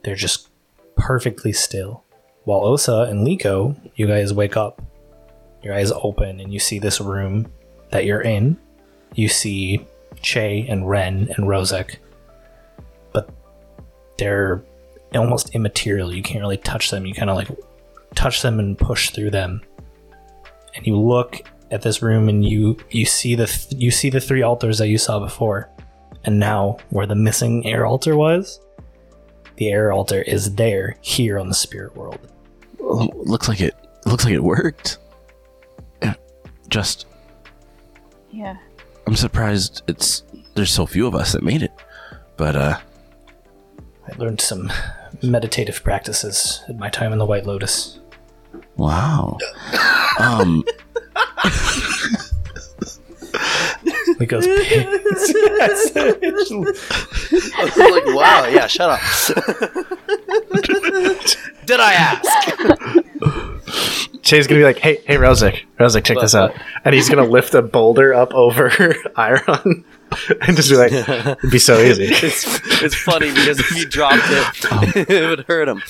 they're 0.03 0.15
just 0.15 0.49
perfectly 0.95 1.51
still. 1.53 2.03
While 2.45 2.65
Osa 2.65 3.01
and 3.09 3.27
Leeko, 3.27 3.75
you 3.95 4.07
guys 4.07 4.33
wake 4.33 4.57
up, 4.57 4.81
your 5.61 5.73
eyes 5.73 5.91
open, 5.91 6.39
and 6.39 6.53
you 6.53 6.59
see 6.59 6.79
this 6.79 7.01
room 7.01 7.51
that 7.91 8.05
you're 8.05 8.21
in. 8.21 8.57
You 9.15 9.27
see 9.27 9.85
Che 10.21 10.65
and 10.67 10.89
Ren 10.89 11.29
and 11.35 11.47
Rozuk, 11.47 11.97
but 13.11 13.29
they're 14.17 14.63
almost 15.13 15.55
immaterial. 15.55 16.13
You 16.13 16.23
can't 16.23 16.41
really 16.41 16.57
touch 16.57 16.91
them. 16.91 17.05
You 17.05 17.13
kind 17.13 17.29
of 17.29 17.35
like 17.35 17.49
touch 18.15 18.41
them 18.41 18.59
and 18.59 18.77
push 18.77 19.09
through 19.09 19.31
them. 19.31 19.61
And 20.75 20.85
you 20.85 20.97
look 20.97 21.41
at 21.71 21.81
this 21.81 22.01
room 22.01 22.29
and 22.29 22.43
you 22.43 22.77
you 22.89 23.05
see 23.05 23.35
the 23.35 23.45
th- 23.47 23.73
you 23.81 23.91
see 23.91 24.09
the 24.09 24.19
three 24.19 24.41
altars 24.41 24.77
that 24.79 24.87
you 24.87 24.97
saw 24.97 25.19
before. 25.19 25.69
And 26.25 26.39
now 26.39 26.77
where 26.89 27.05
the 27.05 27.15
missing 27.15 27.65
air 27.65 27.85
altar 27.85 28.15
was, 28.17 28.59
the 29.55 29.69
air 29.71 29.91
altar 29.91 30.21
is 30.21 30.55
there 30.55 30.97
here 31.01 31.39
on 31.39 31.47
the 31.47 31.55
spirit 31.55 31.95
world. 31.95 32.19
Oh, 32.81 33.09
looks 33.15 33.47
like 33.47 33.61
it. 33.61 33.75
Looks 34.05 34.25
like 34.25 34.33
it 34.33 34.43
worked. 34.43 34.97
Yeah, 36.01 36.15
Just, 36.69 37.05
Yeah. 38.31 38.57
I'm 39.07 39.15
surprised 39.15 39.81
it's 39.87 40.23
there's 40.55 40.71
so 40.71 40.85
few 40.85 41.07
of 41.07 41.15
us 41.15 41.31
that 41.33 41.43
made 41.43 41.61
it. 41.63 41.71
But 42.37 42.55
uh, 42.55 42.79
I 44.07 44.17
learned 44.17 44.41
some 44.41 44.71
meditative 45.21 45.83
practices 45.83 46.63
at 46.67 46.77
my 46.77 46.89
time 46.89 47.11
in 47.11 47.17
the 47.19 47.25
White 47.25 47.45
Lotus. 47.45 47.99
Wow. 48.77 49.37
um, 50.19 50.63
He 54.19 54.25
goes, 54.25 54.45
I 54.47 54.85
was 57.63 57.77
like, 57.77 58.05
wow, 58.07 58.47
yeah, 58.47 58.67
shut 58.67 58.89
up. 58.89 58.99
Did 61.65 61.79
I 61.79 61.93
ask? 61.93 62.25
Che's 64.21 64.47
gonna 64.47 64.59
be 64.59 64.65
like, 64.65 64.79
"Hey, 64.79 64.97
hey, 65.05 65.15
Rozuk, 65.15 65.57
Rozuk, 65.79 66.03
check 66.03 66.17
this 66.19 66.35
out," 66.35 66.53
and 66.83 66.93
he's 66.93 67.07
gonna 67.09 67.23
lift 67.23 67.53
a 67.53 67.61
boulder 67.61 68.13
up 68.13 68.33
over 68.33 68.69
Eiron 68.69 69.85
and 70.41 70.57
just 70.57 70.69
be 70.69 70.75
like, 70.75 70.91
"It'd 70.91 71.51
be 71.51 71.59
so 71.59 71.79
easy." 71.79 72.07
It's, 72.09 72.45
it's 72.83 72.95
funny 72.95 73.31
because 73.31 73.59
if 73.59 73.71
you 73.75 73.85
dropped 73.87 74.23
it, 74.25 75.09
it 75.09 75.29
would 75.29 75.45
hurt 75.47 75.69
him. 75.69 75.81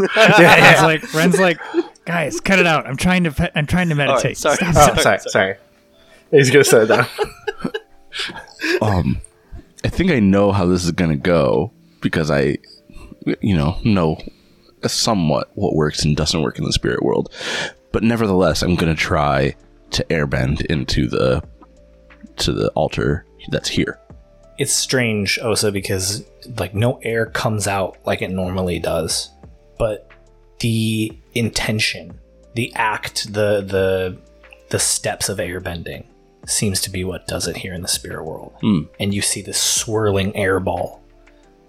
yeah, 0.16 0.38
Ren's 0.38 0.80
yeah. 0.80 0.84
like 0.84 1.14
Ren's 1.14 1.38
like, 1.38 1.60
guys, 2.04 2.40
cut 2.40 2.58
it 2.58 2.66
out. 2.66 2.86
I'm 2.86 2.96
trying 2.96 3.24
to 3.24 3.30
pe- 3.32 3.50
I'm 3.54 3.66
trying 3.66 3.88
to 3.90 3.94
meditate. 3.94 4.36
sorry. 4.36 4.56
Stop. 4.56 4.96
Oh, 4.98 5.02
sorry, 5.02 5.18
sorry. 5.20 5.56
He's 6.30 6.50
gonna 6.50 6.64
set 6.64 6.82
it 6.82 6.86
down. 6.86 7.06
um, 8.82 9.20
I 9.84 9.88
think 9.88 10.10
I 10.10 10.20
know 10.20 10.52
how 10.52 10.66
this 10.66 10.84
is 10.84 10.92
gonna 10.92 11.16
go 11.16 11.72
because 12.00 12.30
I, 12.30 12.58
you 13.40 13.56
know, 13.56 13.78
know 13.84 14.18
somewhat 14.86 15.50
what 15.54 15.74
works 15.74 16.04
and 16.04 16.16
doesn't 16.16 16.42
work 16.42 16.58
in 16.58 16.64
the 16.64 16.72
spirit 16.72 17.02
world. 17.02 17.32
But 17.92 18.02
nevertheless, 18.02 18.62
I'm 18.62 18.76
gonna 18.76 18.94
try 18.94 19.56
to 19.90 20.04
airbend 20.04 20.64
into 20.66 21.08
the 21.08 21.42
to 22.36 22.52
the 22.52 22.68
altar 22.70 23.26
that's 23.48 23.68
here. 23.68 23.98
it's 24.58 24.72
strange 24.72 25.38
also 25.38 25.70
because 25.70 26.24
like 26.58 26.74
no 26.74 26.98
air 27.02 27.26
comes 27.26 27.66
out 27.66 27.96
like 28.06 28.22
it 28.22 28.30
normally 28.30 28.78
does 28.78 29.30
but 29.80 30.10
the 30.58 31.10
intention 31.32 32.20
the 32.54 32.70
act 32.74 33.32
the 33.32 33.62
the 33.62 34.18
the 34.68 34.78
steps 34.78 35.30
of 35.30 35.38
airbending 35.38 36.04
seems 36.46 36.82
to 36.82 36.90
be 36.90 37.02
what 37.02 37.26
does 37.26 37.46
it 37.48 37.56
here 37.56 37.72
in 37.72 37.82
the 37.82 37.88
spirit 37.88 38.24
world. 38.24 38.52
Hmm. 38.60 38.82
And 38.98 39.14
you 39.14 39.22
see 39.22 39.42
this 39.42 39.60
swirling 39.60 40.36
air 40.36 40.60
ball 40.60 41.02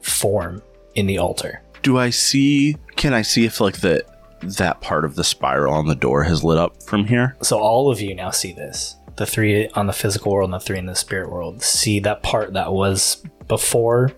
form 0.01 0.61
in 0.93 1.07
the 1.07 1.17
altar. 1.17 1.61
Do 1.81 1.97
I 1.97 2.09
see? 2.09 2.77
Can 2.95 3.13
I 3.13 3.21
see 3.21 3.45
if 3.45 3.61
like 3.61 3.79
the 3.79 4.05
that 4.43 4.81
part 4.81 5.05
of 5.05 5.15
the 5.15 5.23
spiral 5.23 5.73
on 5.73 5.87
the 5.87 5.95
door 5.95 6.23
has 6.23 6.43
lit 6.43 6.57
up 6.57 6.83
from 6.83 7.05
here? 7.05 7.37
So 7.41 7.59
all 7.59 7.89
of 7.89 8.01
you 8.01 8.13
now 8.13 8.31
see 8.31 8.51
this. 8.51 8.97
The 9.15 9.25
three 9.25 9.69
on 9.69 9.87
the 9.87 9.93
physical 9.93 10.33
world 10.33 10.49
and 10.49 10.53
the 10.53 10.65
three 10.65 10.77
in 10.77 10.85
the 10.85 10.95
spirit 10.95 11.31
world 11.31 11.61
see 11.61 11.99
that 12.01 12.23
part 12.23 12.53
that 12.53 12.73
was 12.73 13.23
before 13.47 14.11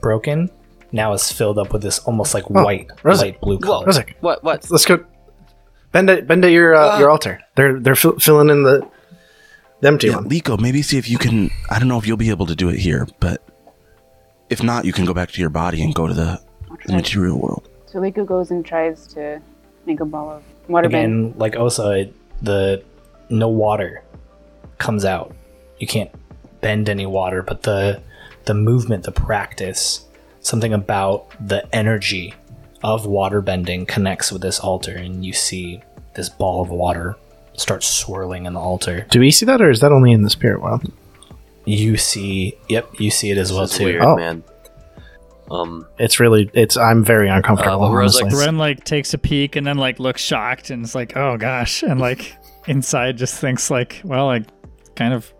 broken 0.00 0.50
now 0.94 1.12
is 1.12 1.30
filled 1.30 1.58
up 1.58 1.72
with 1.72 1.82
this 1.82 1.98
almost 2.06 2.32
like 2.34 2.48
white, 2.48 2.88
Rosa- 3.02 3.24
light 3.26 3.40
blue 3.40 3.58
color. 3.58 3.86
Rozuk, 3.86 4.14
What? 4.20 4.42
What? 4.44 4.70
let's 4.70 4.86
go. 4.86 5.04
Bend 5.92 6.08
at 6.08 6.26
bend 6.26 6.44
at 6.44 6.50
your 6.52 6.74
uh, 6.74 6.98
your 7.00 7.10
altar. 7.10 7.40
They're 7.56 7.78
they're 7.80 7.96
fill 7.96 8.18
filling 8.18 8.48
in 8.50 8.62
the 8.62 8.86
the 9.80 9.88
empty 9.88 10.06
Yeah, 10.08 10.16
one. 10.16 10.28
Leeko, 10.30 10.58
maybe 10.58 10.80
see 10.82 10.98
if 10.98 11.08
you 11.10 11.18
can. 11.18 11.50
I 11.70 11.78
don't 11.78 11.88
know 11.88 11.98
if 11.98 12.06
you'll 12.06 12.16
be 12.16 12.30
able 12.30 12.46
to 12.46 12.54
do 12.56 12.68
it 12.68 12.78
here, 12.78 13.06
but 13.20 13.42
if 14.50 14.62
not, 14.62 14.84
you 14.84 14.92
can 14.92 15.04
go 15.04 15.12
back 15.14 15.30
to 15.32 15.40
your 15.40 15.50
body 15.50 15.82
and 15.82 15.94
go 15.94 16.06
to 16.06 16.14
the, 16.14 16.40
the 16.86 16.92
material 16.94 17.38
world. 17.40 17.68
So 17.86 17.98
Leeko 18.00 18.24
goes 18.26 18.50
and 18.50 18.64
tries 18.64 19.06
to 19.14 19.40
make 19.86 20.00
a 20.00 20.04
ball 20.04 20.30
of 20.30 20.42
water 20.68 20.88
bend. 20.88 21.26
Again, 21.28 21.38
like 21.38 21.56
Osa, 21.56 21.90
it- 21.92 22.14
the 22.42 22.82
no 23.30 23.48
water 23.48 24.02
comes 24.78 25.04
out. 25.04 25.34
You 25.78 25.86
can't 25.86 26.10
bend 26.60 26.88
any 26.88 27.06
water, 27.06 27.42
but 27.42 27.62
the 27.62 28.00
the 28.46 28.54
movement, 28.54 29.04
the 29.04 29.12
practice, 29.12 30.03
something 30.44 30.72
about 30.72 31.26
the 31.44 31.66
energy 31.74 32.32
of 32.84 33.06
water 33.06 33.40
bending 33.40 33.84
connects 33.86 34.30
with 34.30 34.42
this 34.42 34.60
altar, 34.60 34.92
and 34.94 35.24
you 35.26 35.32
see 35.32 35.82
this 36.14 36.28
ball 36.28 36.62
of 36.62 36.70
water 36.70 37.16
start 37.54 37.82
swirling 37.82 38.46
in 38.46 38.52
the 38.54 38.60
altar. 38.60 39.06
Do 39.10 39.18
we 39.20 39.30
see 39.30 39.46
that, 39.46 39.60
or 39.60 39.70
is 39.70 39.80
that 39.80 39.90
only 39.90 40.12
in 40.12 40.22
the 40.22 40.30
spirit 40.30 40.60
world? 40.62 40.90
You 41.64 41.96
see, 41.96 42.58
yep, 42.68 42.88
you 43.00 43.10
see 43.10 43.30
it 43.30 43.38
as 43.38 43.52
well 43.52 43.62
is 43.62 43.72
too. 43.72 43.84
weird, 43.84 44.02
Oh. 44.02 44.16
man. 44.16 44.42
Um, 45.50 45.86
It's 45.98 46.20
really 46.20 46.50
it's. 46.54 46.76
I'm 46.76 47.04
very 47.04 47.28
uncomfortable. 47.28 47.84
Uh, 47.84 47.90
well, 47.90 47.90
Rozuk- 47.90 48.22
honestly. 48.22 48.46
Ren 48.46 48.56
like 48.58 48.84
takes 48.84 49.12
a 49.14 49.18
peek 49.18 49.56
and 49.56 49.66
then 49.66 49.76
like 49.76 49.98
looks 50.00 50.22
shocked 50.22 50.70
and 50.70 50.82
it's 50.84 50.94
like, 50.94 51.16
"Oh 51.16 51.36
gosh," 51.36 51.82
and 51.82 52.00
like 52.00 52.34
inside 52.66 53.18
just 53.18 53.38
thinks 53.40 53.70
like, 53.70 54.00
"Well, 54.04 54.24
like, 54.26 54.44
kind 54.96 55.12
of 55.12 55.32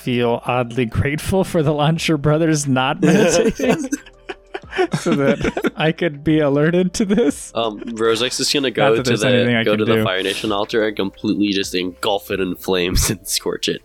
feel 0.00 0.42
oddly 0.44 0.86
grateful 0.86 1.44
for 1.44 1.62
the 1.62 1.72
Launcher 1.72 2.16
brothers 2.16 2.66
not 2.66 3.00
meditating, 3.02 3.90
so 4.98 5.14
that 5.14 5.72
I 5.76 5.92
could 5.92 6.24
be 6.24 6.40
alerted 6.40 6.94
to 6.94 7.04
this." 7.04 7.52
um, 7.54 7.80
Rosex 7.80 8.40
is 8.40 8.52
gonna 8.52 8.70
go 8.70 8.96
to 8.96 9.02
there's 9.02 9.22
anything 9.24 9.54
I 9.54 9.60
the 9.60 9.64
go 9.64 9.70
can 9.72 9.78
to 9.80 9.84
the 9.84 9.94
do. 9.96 10.04
Fire 10.04 10.22
Nation 10.22 10.52
altar 10.52 10.86
and 10.86 10.96
completely 10.96 11.50
just 11.52 11.74
engulf 11.74 12.30
it 12.30 12.40
in 12.40 12.56
flames 12.56 13.10
and 13.10 13.26
scorch 13.26 13.68
it. 13.68 13.82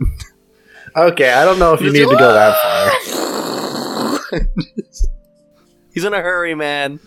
Okay, 0.95 1.33
I 1.33 1.43
don't 1.43 1.59
know 1.59 1.73
if 1.73 1.81
you 1.81 1.91
need 1.91 2.07
to 2.07 2.15
go 2.17 2.33
that 2.33 2.55
far. 2.61 4.39
He's 5.93 6.03
in 6.05 6.13
a 6.13 6.21
hurry, 6.21 6.55
man. 6.55 6.99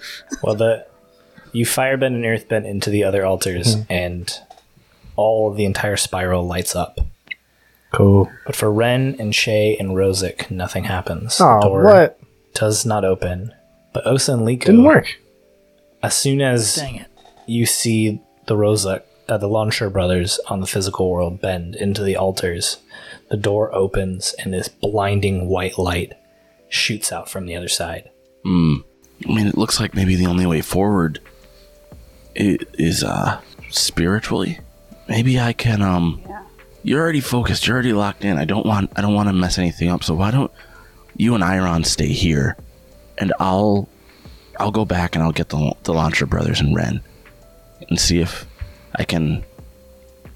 Well, 0.43 0.55
the 0.55 0.87
you 1.53 1.65
firebend 1.65 2.15
and 2.15 2.25
earthbend 2.25 2.67
into 2.67 2.91
the 2.91 3.05
other 3.05 3.25
altars, 3.25 3.77
and 3.89 4.31
all 5.17 5.51
of 5.51 5.57
the 5.57 5.65
entire 5.65 5.97
spiral 5.97 6.47
lights 6.47 6.77
up. 6.77 6.99
Cool. 7.99 8.31
But 8.47 8.55
for 8.55 8.71
Ren 8.73 9.17
and 9.19 9.33
Che 9.35 9.77
and 9.79 9.91
Rozuk, 9.91 10.51
nothing 10.53 10.85
happens. 10.85 11.41
Oh, 11.41 11.59
the 11.61 11.67
door 11.69 11.85
what? 11.85 12.21
does 12.55 12.87
not 12.87 13.05
open. 13.05 13.53
But 13.93 14.07
Osa 14.07 14.35
and 14.35 14.43
Leeko, 14.43 14.67
Didn't 14.67 14.85
work. 14.85 15.17
as 16.03 16.15
soon 16.15 16.41
as 16.41 16.77
Dang 16.77 16.95
it! 16.97 17.07
you 17.47 17.67
see 17.67 18.21
the 18.47 18.55
Rozuk, 18.55 19.03
uh, 19.29 19.37
the 19.37 19.49
Launcher 19.49 19.91
brothers 19.91 20.39
on 20.47 20.61
the 20.61 20.67
physical 20.69 21.11
world 21.11 21.41
bend 21.41 21.75
into 21.75 22.05
the 22.05 22.15
altars, 22.17 22.77
the 23.31 23.37
door 23.37 23.75
opens 23.75 24.33
and 24.39 24.55
this 24.55 24.69
blinding 24.69 25.49
white 25.49 25.77
light 25.77 26.13
shoots 26.69 27.11
out 27.11 27.29
from 27.29 27.47
the 27.47 27.57
other 27.57 27.69
side. 27.69 28.09
Hmm. 28.45 28.77
I 29.29 29.33
mean, 29.33 29.47
it 29.49 29.59
looks 29.59 29.81
like 29.81 29.95
maybe 29.95 30.15
the 30.15 30.27
only 30.27 30.47
way 30.47 30.61
forward 30.61 31.19
is 32.37 33.03
uh 33.03 33.41
spiritually. 33.71 34.61
Maybe 35.09 35.41
I 35.41 35.53
can 35.53 35.83
um. 35.83 36.23
You're 36.83 37.01
already 37.01 37.21
focused. 37.21 37.67
You're 37.67 37.75
already 37.75 37.93
locked 37.93 38.25
in. 38.25 38.39
I 38.39 38.45
don't 38.45 38.67
want. 38.67 38.93
I 38.97 39.01
don't 39.01 39.15
want 39.15 39.29
to 39.29 39.33
mess 39.33 39.59
anything 39.59 39.89
up. 39.91 40.05
So 40.05 40.15
why 40.15 40.31
don't 40.31 40.51
you 41.17 41.35
and 41.35 41.43
Eiron 41.43 41.85
stay 41.85 42.09
here, 42.09 42.57
and 43.19 43.33
I'll 43.41 43.89
I'll 44.59 44.71
go 44.71 44.85
back 44.85 45.15
and 45.15 45.23
I'll 45.23 45.33
get 45.33 45.49
the 45.49 45.75
the 45.83 45.93
Launcher 45.93 46.27
brothers 46.27 46.61
and 46.61 46.75
Ren, 46.75 47.01
and 47.89 47.99
see 47.99 48.21
if 48.21 48.47
I 48.95 49.05
can 49.05 49.45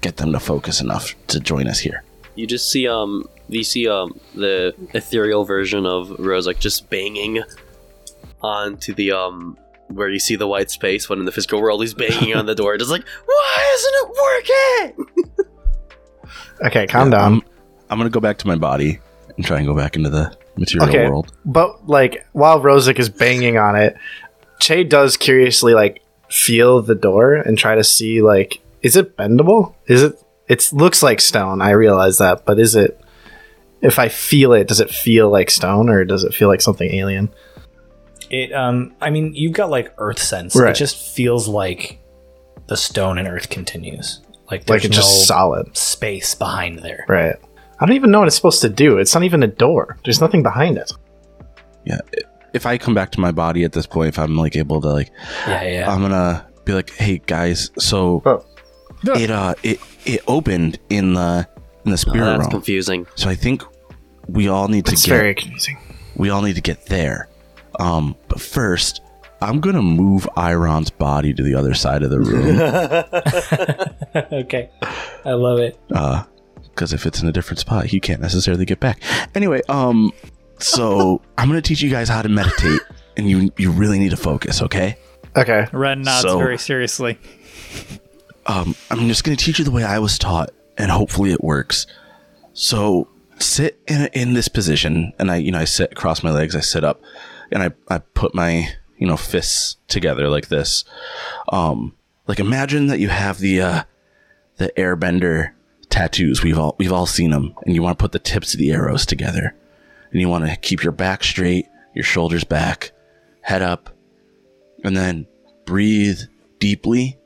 get 0.01 0.17
them 0.17 0.33
to 0.33 0.39
focus 0.39 0.81
enough 0.81 1.15
to 1.27 1.39
join 1.39 1.67
us 1.67 1.79
here. 1.79 2.03
You 2.35 2.45
just 2.45 2.69
see 2.69 2.87
um 2.87 3.27
you 3.47 3.63
see 3.63 3.87
um 3.87 4.19
the 4.35 4.75
ethereal 4.93 5.45
version 5.45 5.85
of 5.85 6.11
Rose 6.19 6.45
like 6.45 6.59
just 6.59 6.89
banging 6.89 7.41
onto 8.41 8.93
the 8.93 9.11
um 9.11 9.57
where 9.87 10.09
you 10.09 10.19
see 10.19 10.35
the 10.35 10.47
white 10.47 10.71
space 10.71 11.07
when 11.07 11.19
in 11.19 11.25
the 11.25 11.31
physical 11.31 11.61
world 11.61 11.81
he's 11.81 11.93
banging 11.93 12.35
on 12.35 12.45
the 12.45 12.55
door 12.55 12.77
just 12.77 12.89
like 12.89 13.03
why 13.25 13.73
isn't 13.75 13.93
it 13.95 14.95
working 15.35 15.45
Okay, 16.63 16.87
calm 16.87 17.11
Yeah, 17.11 17.17
down. 17.19 17.33
I'm, 17.33 17.41
I'm 17.89 17.97
gonna 17.97 18.09
go 18.09 18.19
back 18.19 18.37
to 18.39 18.47
my 18.47 18.55
body 18.55 18.99
and 19.35 19.45
try 19.45 19.57
and 19.57 19.67
go 19.67 19.75
back 19.75 19.95
into 19.95 20.09
the 20.09 20.35
material 20.57 20.89
Okay. 20.89 21.07
world. 21.09 21.33
But 21.45 21.87
like 21.87 22.25
while 22.33 22.61
Rozuk 22.61 22.99
is 22.99 23.09
banging 23.09 23.57
on 23.57 23.75
it, 23.75 23.95
Che 24.59 24.83
does 24.83 25.17
curiously 25.17 25.73
like 25.73 26.01
feel 26.29 26.81
the 26.81 26.95
door 26.95 27.33
and 27.35 27.57
try 27.57 27.75
to 27.75 27.83
see 27.83 28.21
like 28.21 28.61
is 28.81 28.95
it 28.95 29.15
bendable? 29.17 29.75
Is 29.87 30.03
it 30.03 30.19
it 30.47 30.69
looks 30.73 31.01
like 31.01 31.21
stone, 31.21 31.61
I 31.61 31.71
realize 31.71 32.17
that, 32.17 32.45
but 32.45 32.59
is 32.59 32.75
it 32.75 32.99
if 33.81 33.99
I 33.99 34.07
feel 34.07 34.53
it, 34.53 34.67
does 34.67 34.79
it 34.79 34.89
feel 34.89 35.29
like 35.29 35.51
stone 35.51 35.89
or 35.89 36.05
does 36.05 36.23
it 36.23 36.33
feel 36.33 36.47
like 36.47 36.61
something 36.61 36.89
alien? 36.93 37.29
It, 38.29 38.51
um, 38.53 38.95
I 39.01 39.09
mean, 39.09 39.35
you've 39.35 39.51
got 39.53 39.69
like 39.69 39.93
earth 39.97 40.19
sense. 40.19 40.55
Right. 40.55 40.69
It 40.71 40.75
just 40.75 40.95
feels 41.15 41.47
like 41.47 41.99
the 42.67 42.77
stone 42.77 43.17
and 43.17 43.27
earth 43.27 43.49
continues. 43.49 44.21
Like 44.53 44.69
Like 44.69 44.81
there's 44.81 44.85
it's 44.85 44.95
just 44.97 45.27
solid. 45.27 45.75
space 45.75 46.35
behind 46.35 46.79
there. 46.79 47.05
Right. 47.07 47.35
I 47.79 47.85
don't 47.85 47.95
even 47.95 48.11
know 48.11 48.19
what 48.19 48.27
it's 48.27 48.35
supposed 48.35 48.61
to 48.61 48.69
do. 48.69 48.97
It's 48.99 49.13
not 49.13 49.23
even 49.23 49.41
a 49.43 49.47
door. 49.47 49.97
There's 50.03 50.21
nothing 50.21 50.43
behind 50.43 50.77
it. 50.77 50.91
Yeah. 51.85 51.99
If 52.53 52.65
I 52.65 52.77
come 52.77 52.93
back 52.93 53.11
to 53.13 53.19
my 53.19 53.31
body 53.31 53.63
at 53.63 53.71
this 53.73 53.85
point, 53.87 54.09
if 54.09 54.19
I'm 54.19 54.37
like 54.37 54.55
able 54.55 54.79
to 54.81 54.87
like, 54.89 55.11
Yeah, 55.47 55.63
yeah. 55.63 55.91
I'm 55.91 56.01
gonna 56.01 56.45
be 56.65 56.73
like, 56.73 56.91
hey 56.91 57.17
guys, 57.25 57.71
so 57.79 58.21
Oh. 58.25 58.45
it 59.15 59.29
uh 59.31 59.55
it 59.63 59.79
it 60.05 60.21
opened 60.27 60.79
in 60.89 61.13
the 61.15 61.47
in 61.83 61.91
the 61.91 61.95
oh, 61.95 61.95
spirit 61.97 62.25
that's 62.25 62.39
realm. 62.41 62.51
confusing 62.51 63.07
So 63.15 63.27
I 63.29 63.35
think 63.35 63.63
we 64.27 64.47
all 64.47 64.67
need 64.69 64.85
to 64.85 64.91
get 64.95 65.05
very 65.05 65.33
confusing. 65.35 65.77
we 66.15 66.29
all 66.29 66.41
need 66.43 66.55
to 66.55 66.61
get 66.61 66.85
there. 66.85 67.27
Um, 67.79 68.15
but 68.29 68.39
first, 68.39 69.01
I'm 69.41 69.59
gonna 69.59 69.81
move 69.81 70.29
Eiron's 70.37 70.91
body 70.91 71.33
to 71.33 71.43
the 71.43 71.55
other 71.55 71.73
side 71.73 72.03
of 72.03 72.11
the 72.11 72.19
room. 72.21 72.55
okay, 74.31 74.69
I 75.25 75.31
love 75.33 75.59
it. 75.59 75.79
uh 75.91 76.23
because 76.69 76.91
if 76.91 77.05
it's 77.05 77.21
in 77.21 77.27
a 77.27 77.31
different 77.31 77.59
spot 77.59 77.85
he 77.85 77.99
can't 77.99 78.19
necessarily 78.19 78.65
get 78.65 78.79
back 78.79 78.99
anyway 79.35 79.61
um 79.69 80.11
so 80.57 81.21
i'm 81.37 81.47
gonna 81.47 81.61
teach 81.61 81.83
you 81.83 81.89
guys 81.91 82.09
how 82.09 82.19
to 82.21 82.29
meditate 82.29 82.81
and 83.15 83.29
you 83.29 83.51
you 83.57 83.69
really 83.69 83.99
need 83.99 84.09
to 84.09 84.17
focus 84.17 84.61
okay 84.61 84.97
Okay. 85.35 85.67
Ren 85.71 86.01
nods 86.01 86.23
So- 86.23 86.37
very 86.39 86.57
seriously. 86.57 87.19
um 88.47 88.75
i'm 88.89 89.07
just 89.07 89.23
gonna 89.23 89.37
teach 89.37 89.59
you 89.59 89.65
the 89.65 89.71
way 89.71 89.83
i 89.83 89.99
was 89.99 90.17
taught 90.17 90.49
and 90.77 90.89
hopefully 90.91 91.31
it 91.31 91.43
works 91.43 91.85
so 92.53 93.07
sit 93.39 93.79
in, 93.87 94.07
in 94.13 94.33
this 94.33 94.47
position 94.47 95.13
and 95.19 95.29
i 95.31 95.35
you 95.35 95.51
know 95.51 95.59
i 95.59 95.65
sit 95.65 95.91
across 95.91 96.23
my 96.23 96.31
legs 96.31 96.55
i 96.55 96.59
sit 96.59 96.83
up 96.83 97.01
and 97.51 97.61
i 97.63 97.69
i 97.89 97.99
put 97.99 98.33
my 98.33 98.67
you 98.97 99.05
know 99.07 99.17
fists 99.17 99.77
together 99.87 100.27
like 100.27 100.47
this 100.47 100.83
um 101.51 101.93
like 102.27 102.39
imagine 102.39 102.87
that 102.87 102.99
you 102.99 103.09
have 103.09 103.37
the 103.39 103.61
uh 103.61 103.83
the 104.63 104.73
airbender 104.81 105.51
tattoos. 105.89 106.41
We've 106.43 106.57
all 106.57 106.75
we've 106.79 106.93
all 106.93 107.05
seen 107.05 107.31
them 107.31 107.53
and 107.65 107.75
you 107.75 107.83
want 107.83 107.97
to 107.97 108.01
put 108.01 108.11
the 108.13 108.19
tips 108.19 108.53
of 108.53 108.59
the 108.59 108.71
arrows 108.71 109.05
together. 109.05 109.55
And 110.11 110.21
you 110.21 110.29
want 110.29 110.45
to 110.45 110.55
keep 110.57 110.83
your 110.83 110.91
back 110.91 111.23
straight 111.23 111.67
your 111.93 112.03
shoulders 112.03 112.43
back 112.43 112.91
head 113.41 113.61
up 113.61 113.89
and 114.83 114.95
then 114.97 115.27
breathe 115.65 116.19
deeply. 116.59 117.19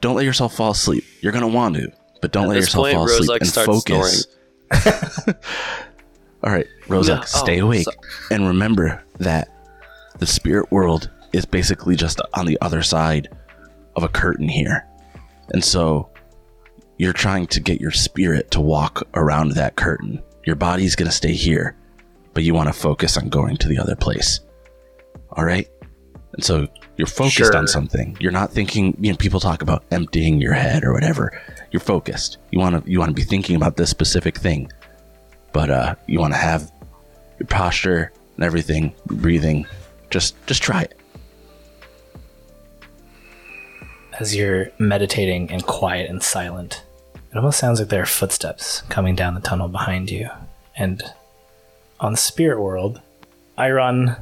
Don't 0.00 0.16
let 0.16 0.24
yourself 0.24 0.54
fall 0.54 0.72
asleep. 0.72 1.04
You're 1.20 1.32
going 1.32 1.42
to 1.42 1.48
want 1.48 1.76
to 1.76 1.92
but 2.20 2.32
don't 2.32 2.44
At 2.44 2.48
let 2.48 2.56
yourself 2.56 2.84
point, 2.84 2.94
fall 2.94 3.04
asleep 3.06 3.30
Rozuk 3.30 3.40
and 3.40 3.66
focus. 3.66 4.26
all 6.42 6.52
right 6.52 6.66
Rozuk 6.86 7.18
No, 7.20 7.22
stay 7.22 7.60
oh, 7.60 7.66
awake. 7.66 7.84
so- 7.84 7.92
and 8.30 8.46
remember 8.46 9.04
that 9.18 9.48
the 10.18 10.26
spirit 10.26 10.70
world 10.72 11.10
is 11.32 11.44
basically 11.44 11.96
just 11.96 12.20
on 12.34 12.46
the 12.46 12.58
other 12.60 12.82
side 12.82 13.28
of 13.96 14.02
a 14.02 14.08
curtain 14.08 14.48
here. 14.48 14.86
And 15.50 15.62
so 15.62 16.08
you're 16.98 17.12
trying 17.12 17.46
to 17.48 17.60
get 17.60 17.80
your 17.80 17.90
spirit 17.90 18.50
to 18.52 18.60
walk 18.60 19.02
around 19.14 19.52
that 19.52 19.76
curtain. 19.76 20.22
Your 20.44 20.56
body's 20.56 20.94
going 20.96 21.08
to 21.10 21.16
stay 21.16 21.32
here, 21.32 21.76
but 22.34 22.44
you 22.44 22.54
want 22.54 22.68
to 22.68 22.72
focus 22.72 23.16
on 23.16 23.28
going 23.28 23.56
to 23.58 23.68
the 23.68 23.78
other 23.78 23.96
place. 23.96 24.40
All 25.32 25.44
right? 25.44 25.68
And 26.34 26.44
so 26.44 26.66
you're 26.96 27.06
focused 27.06 27.36
Sure. 27.36 27.56
on 27.56 27.66
something. 27.68 28.16
You're 28.20 28.32
not 28.32 28.52
thinking, 28.52 28.96
you 29.00 29.10
know, 29.12 29.16
people 29.16 29.40
talk 29.40 29.62
about 29.62 29.84
emptying 29.90 30.40
your 30.40 30.52
head 30.52 30.84
or 30.84 30.92
whatever. 30.92 31.40
You're 31.70 31.80
focused. 31.80 32.38
You 32.50 32.58
want 32.58 32.84
to 32.84 32.90
you 32.90 32.98
want 32.98 33.10
to 33.10 33.14
be 33.14 33.22
thinking 33.22 33.56
about 33.56 33.76
this 33.76 33.90
specific 33.90 34.36
thing. 34.38 34.70
But 35.52 35.70
uh 35.70 35.94
you 36.06 36.18
want 36.20 36.32
to 36.34 36.38
have 36.38 36.70
your 37.38 37.46
posture 37.46 38.12
and 38.36 38.44
everything, 38.44 38.94
breathing. 39.06 39.66
Just 40.10 40.34
just 40.46 40.62
try 40.62 40.82
it. 40.82 40.98
As 44.20 44.34
you're 44.34 44.70
meditating 44.78 45.50
and 45.50 45.64
quiet 45.66 46.08
and 46.08 46.22
silent, 46.22 46.84
it 47.30 47.36
almost 47.36 47.58
sounds 47.58 47.80
like 47.80 47.88
there 47.88 48.02
are 48.02 48.06
footsteps 48.06 48.82
coming 48.82 49.16
down 49.16 49.34
the 49.34 49.40
tunnel 49.40 49.68
behind 49.68 50.10
you. 50.10 50.28
And 50.76 51.02
on 51.98 52.12
the 52.12 52.18
spirit 52.18 52.60
world, 52.60 53.00
Eiron 53.58 54.20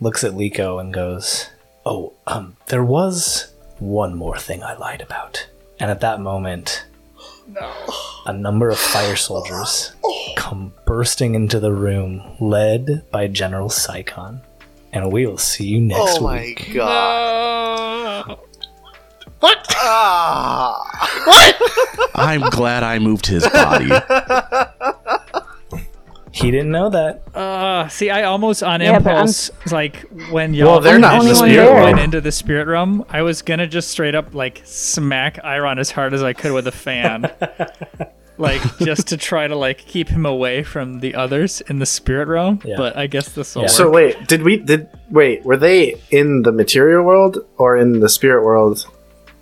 looks 0.00 0.22
at 0.22 0.32
Leeko 0.32 0.80
and 0.80 0.94
goes, 0.94 1.50
Oh, 1.84 2.12
um, 2.26 2.56
there 2.66 2.84
was 2.84 3.52
one 3.78 4.14
more 4.14 4.38
thing 4.38 4.62
I 4.62 4.74
lied 4.76 5.00
about. 5.00 5.48
And 5.80 5.90
at 5.90 6.00
that 6.00 6.20
moment, 6.20 6.84
a 8.26 8.32
number 8.32 8.70
of 8.70 8.78
fire 8.78 9.16
soldiers 9.16 9.92
come 10.36 10.72
bursting 10.84 11.34
into 11.34 11.60
the 11.60 11.72
room, 11.72 12.22
led 12.40 13.08
by 13.10 13.26
General 13.28 13.68
Psychon. 13.68 14.40
And 14.92 15.12
we 15.12 15.26
will 15.26 15.38
see 15.38 15.66
you 15.66 15.80
next 15.80 16.20
week. 16.20 16.20
Oh 16.20 16.22
my 16.22 16.40
week. 16.40 16.74
god. 16.74 18.05
What? 19.40 19.66
Ah. 19.78 20.82
I'm 22.14 22.40
glad 22.50 22.82
I 22.82 22.98
moved 22.98 23.26
his 23.26 23.46
body. 23.48 23.90
He 26.32 26.50
didn't 26.50 26.70
know 26.70 26.90
that. 26.90 27.22
Uh, 27.34 27.88
see, 27.88 28.10
I 28.10 28.24
almost 28.24 28.62
on 28.62 28.80
Yeah, 28.82 28.98
but 28.98 29.08
I'm- 29.08 29.20
impulse, 29.20 29.50
like 29.72 30.00
when 30.30 30.52
y'all 30.52 30.66
Well, 30.72 30.80
they're 30.80 30.94
went 30.94 31.02
not 31.02 31.14
into 31.22 31.28
the 31.28 31.32
the 31.34 31.40
only 31.40 31.50
spirit 31.54 31.66
one 31.66 31.74
there. 31.76 31.84
went 31.84 32.00
into 32.00 32.20
the 32.20 32.32
spirit 32.32 32.66
realm, 32.68 33.04
I 33.08 33.22
was 33.22 33.40
gonna 33.40 33.66
just 33.66 33.88
straight 33.90 34.14
up 34.14 34.34
like 34.34 34.60
smack 34.64 35.42
Eiron 35.42 35.78
as 35.78 35.90
hard 35.92 36.12
as 36.12 36.22
I 36.22 36.34
could 36.34 36.52
with 36.52 36.66
a 36.66 36.72
fan, 36.72 37.30
like 38.38 38.60
just 38.80 39.06
to 39.08 39.16
try 39.16 39.46
to 39.46 39.56
like 39.56 39.78
keep 39.78 40.08
him 40.10 40.26
away 40.26 40.62
from 40.62 41.00
the 41.00 41.14
others 41.14 41.62
in 41.62 41.78
the 41.78 41.86
spirit 41.86 42.28
realm. 42.28 42.60
Yeah. 42.66 42.76
But 42.76 42.98
I 42.98 43.06
guess 43.06 43.30
this 43.30 43.54
will 43.54 43.62
Yeah. 43.62 43.66
work. 43.68 43.70
So 43.72 43.90
wait, 43.90 44.26
did 44.28 44.42
we 44.42 44.58
did 44.58 44.88
wait? 45.10 45.42
Were 45.42 45.56
they 45.56 45.94
in 46.10 46.42
the 46.42 46.52
material 46.52 47.02
world 47.02 47.38
or 47.56 47.78
in 47.78 48.00
the 48.00 48.10
spirit 48.10 48.44
world? 48.44 48.86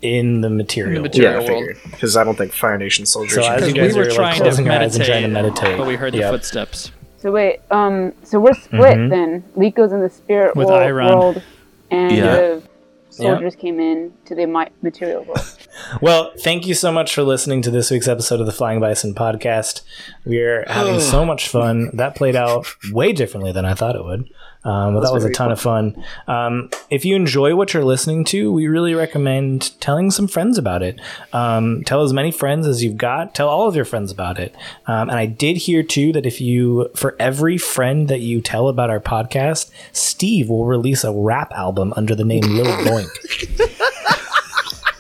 In 0.05 0.41
the 0.43 0.51
material. 0.51 0.97
In 0.97 1.03
the 1.03 1.09
material 1.09 1.43
yeah, 1.43 1.51
world. 1.51 1.77
because 1.91 2.17
I 2.17 2.25
don't 2.25 2.37
think 2.37 2.53
Fire 2.53 2.77
Nation 2.79 3.07
soldiers. 3.07 3.35
So 3.35 3.43
should 3.43 3.53
as 3.53 3.61
be- 3.63 3.67
you 3.69 3.75
Because 3.75 3.89
guys 3.89 3.95
we 3.95 4.01
were 4.01 4.05
are, 4.07 4.09
like, 4.09 4.17
trying 4.17 4.35
to 4.37 4.43
closing 4.43 4.67
your 4.67 4.75
eyes 4.75 4.81
and 4.97 4.99
meditate, 4.99 5.07
trying 5.07 5.23
to 5.23 5.29
meditate, 5.29 5.79
but 5.79 5.87
we 5.87 5.95
heard 5.97 6.13
the 6.13 6.19
Yep. 6.19 6.31
footsteps. 6.33 6.91
So 7.19 7.33
wait, 7.33 7.61
um, 7.71 8.13
so 8.23 8.39
we're 8.39 8.53
split 8.55 8.99
Mhm. 8.99 9.09
then. 9.11 9.45
Leeko's 9.57 9.93
in 9.93 10.01
the 10.01 10.11
spirit 10.11 10.55
With 10.57 10.69
world, 10.69 10.81
Eiron. 10.81 11.15
world, 11.17 11.43
and 11.91 12.13
Yeah. 12.13 12.25
the 12.37 12.63
soldiers 13.09 13.57
came 13.57 13.81
in 13.81 14.13
to 14.27 14.35
the 14.35 14.47
material 14.83 15.25
world. 15.25 15.41
Well, 16.01 16.31
thank 16.39 16.69
you 16.69 16.75
so 16.75 16.93
much 16.93 17.13
for 17.13 17.23
listening 17.25 17.61
to 17.63 17.71
this 17.71 17.91
week's 17.91 18.07
episode 18.07 18.39
of 18.39 18.47
the 18.47 18.53
Flying 18.53 18.79
Bison 18.79 19.13
podcast. 19.13 19.81
We're 20.25 20.65
having 20.69 21.01
so 21.15 21.25
much 21.25 21.49
fun. 21.49 21.91
That 21.95 22.15
played 22.15 22.37
out 22.37 22.67
way 22.93 23.13
differently 23.13 23.51
than 23.51 23.65
I 23.65 23.75
thought 23.75 23.97
it 23.97 24.05
would. 24.05 24.29
Um, 24.65 24.95
but 24.95 25.01
that 25.01 25.13
was 25.13 25.25
a 25.25 25.27
very 25.27 25.35
ton 25.35 25.53
of 25.53 25.61
fun. 25.61 26.03
Um, 26.27 26.71
if 26.89 27.05
you 27.05 27.17
enjoy 27.17 27.55
what 27.55 27.75
you're 27.75 27.85
listening 27.85 28.25
to, 28.27 28.51
we 28.51 28.67
really 28.67 28.95
recommend 28.95 29.79
telling 29.81 30.11
some 30.11 30.27
friends 30.27 30.57
about 30.57 30.83
it. 30.83 30.99
Um, 31.33 31.85
tell 31.85 32.03
as 32.03 32.13
many 32.15 32.31
friends 32.31 32.67
as 32.67 32.83
you've 32.83 32.97
got. 32.97 33.35
Tell 33.35 33.49
all 33.49 33.69
of 33.69 33.77
your 33.77 33.85
friends 33.85 34.11
about 34.11 34.39
it. 34.39 34.55
Um, 34.87 35.11
and 35.11 35.19
I 35.19 35.27
did 35.27 35.59
hear 35.59 35.83
too 35.83 36.13
that 36.15 36.25
if 36.25 36.41
you, 36.41 36.89
for 36.97 37.15
every 37.19 37.59
friend 37.59 38.09
that 38.09 38.21
you 38.21 38.41
tell 38.41 38.69
about 38.69 38.89
our 38.89 39.01
podcast, 39.01 39.71
Steve 39.93 40.49
will 40.49 40.65
release 40.65 41.05
a 41.05 41.13
rap 41.13 41.53
album 41.53 41.93
under 41.97 42.15
the 42.15 42.25
name 42.25 42.43
Lil 42.43 42.65
Boink. 42.65 43.11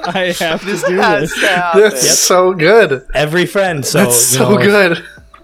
I 0.02 0.36
have 0.40 0.62
to 0.62 0.66
do 0.66 0.96
this. 0.98 1.34
to 1.40 1.48
happen. 1.48 1.82
That's 1.82 2.20
so 2.20 2.54
good. 2.54 3.06
Every 3.14 3.46
friend. 3.46 3.86
So 3.86 4.00
That's 4.00 4.34
you 4.34 4.38
so 4.40 4.50
know, 4.56 4.58
good. 4.62 5.04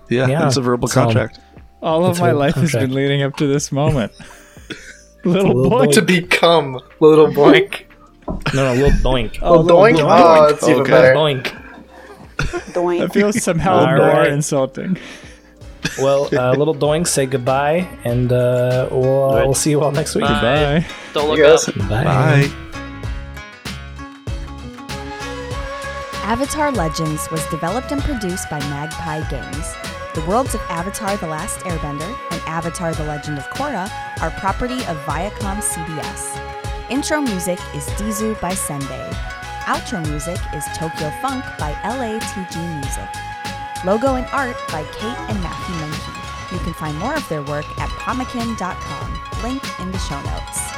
Yeah, 0.09 0.27
Yeah. 0.27 0.47
it's 0.47 0.57
a 0.57 0.61
verbal 0.61 0.87
So- 0.87 1.03
contract. 1.03 1.39
All 1.81 2.03
of 2.05 2.11
It's 2.11 2.19
my 2.19 2.29
a 2.29 2.33
life 2.35 2.55
has 2.55 2.71
been 2.71 2.93
leading 2.93 3.21
up 3.21 3.35
to 3.37 3.45
this 3.47 3.71
moment. 3.71 4.11
Little, 5.23 5.47
Little 5.47 5.69
boy. 5.69 5.85
boy. 5.85 5.91
To 5.91 6.01
become 6.01 6.79
little 6.99 7.27
boink. 7.27 7.81
No, 8.55 8.73
no, 8.73 8.81
Lil 8.81 8.91
Boink. 8.91 9.37
Oh, 9.41 9.59
little 9.59 9.77
doink. 9.81 9.93
little 9.95 10.09
Oh, 10.11 10.45
it's 10.45 10.67
even 10.67 10.81
Okay. 10.81 10.91
better. 10.91 11.13
Boink. 11.15 11.51
Doink. 12.73 12.99
That 12.99 13.13
feels 13.13 13.43
somehow 13.43 13.73
All 13.79 13.85
more 13.87 14.07
right. 14.07 14.31
insulting. 14.31 14.97
Well, 16.01 16.27
uh, 16.35 16.51
little 16.53 16.73
Doink, 16.75 17.07
say 17.07 17.25
goodbye, 17.27 17.87
and 18.03 18.31
uh, 18.33 18.87
we'll, 18.91 19.29
uh, 19.31 19.45
we'll 19.45 19.53
see 19.53 19.69
you 19.71 19.81
all 19.81 19.91
next 19.91 20.15
week. 20.15 20.23
Bye. 20.25 20.41
Bye. 20.41 20.85
Don't 21.13 21.27
look 21.29 21.37
You 21.37 21.43
guys- 21.45 21.67
up. 21.69 21.75
Bye. 21.87 22.03
Bye. 22.03 22.51
Avatar 26.23 26.71
Legends 26.71 27.29
was 27.29 27.45
developed 27.47 27.91
and 27.91 28.01
produced 28.01 28.49
by 28.49 28.59
Magpie 28.61 29.21
Games. 29.29 29.75
The 30.15 30.21
worlds 30.21 30.55
of 30.55 30.61
Avatar 30.69 31.17
The 31.17 31.27
Last 31.27 31.59
Airbender 31.65 32.17
and 32.31 32.41
Avatar 32.47 32.93
The 32.93 33.03
Legend 33.03 33.37
of 33.37 33.43
Korra 33.49 33.91
are 34.21 34.31
property 34.39 34.77
of 34.85 34.95
Viacom 35.03 35.57
CBS. 35.57 36.41
Intro 36.89 37.19
music 37.19 37.59
is 37.75 37.85
Dizu 37.99 38.39
by 38.39 38.53
Senbei. 38.53 39.09
Outro 39.65 40.07
music 40.07 40.39
is 40.53 40.63
Tokyo 40.73 41.09
Funk 41.21 41.43
by 41.59 41.73
LATG 41.83 42.55
Music. 42.79 43.09
Logo 43.83 44.15
and 44.15 44.25
art 44.27 44.55
by 44.69 44.83
Cate 44.93 45.19
and 45.27 45.43
Matthew 45.43 45.75
Mahnke. 45.75 46.53
You 46.53 46.59
can 46.59 46.73
find 46.75 46.97
more 46.97 47.15
of 47.15 47.27
their 47.27 47.41
work 47.41 47.65
at 47.77 47.89
pomekin.com, 47.89 49.43
link 49.43 49.79
in 49.81 49.91
the 49.91 49.99
show 49.99 50.21
notes. 50.21 50.74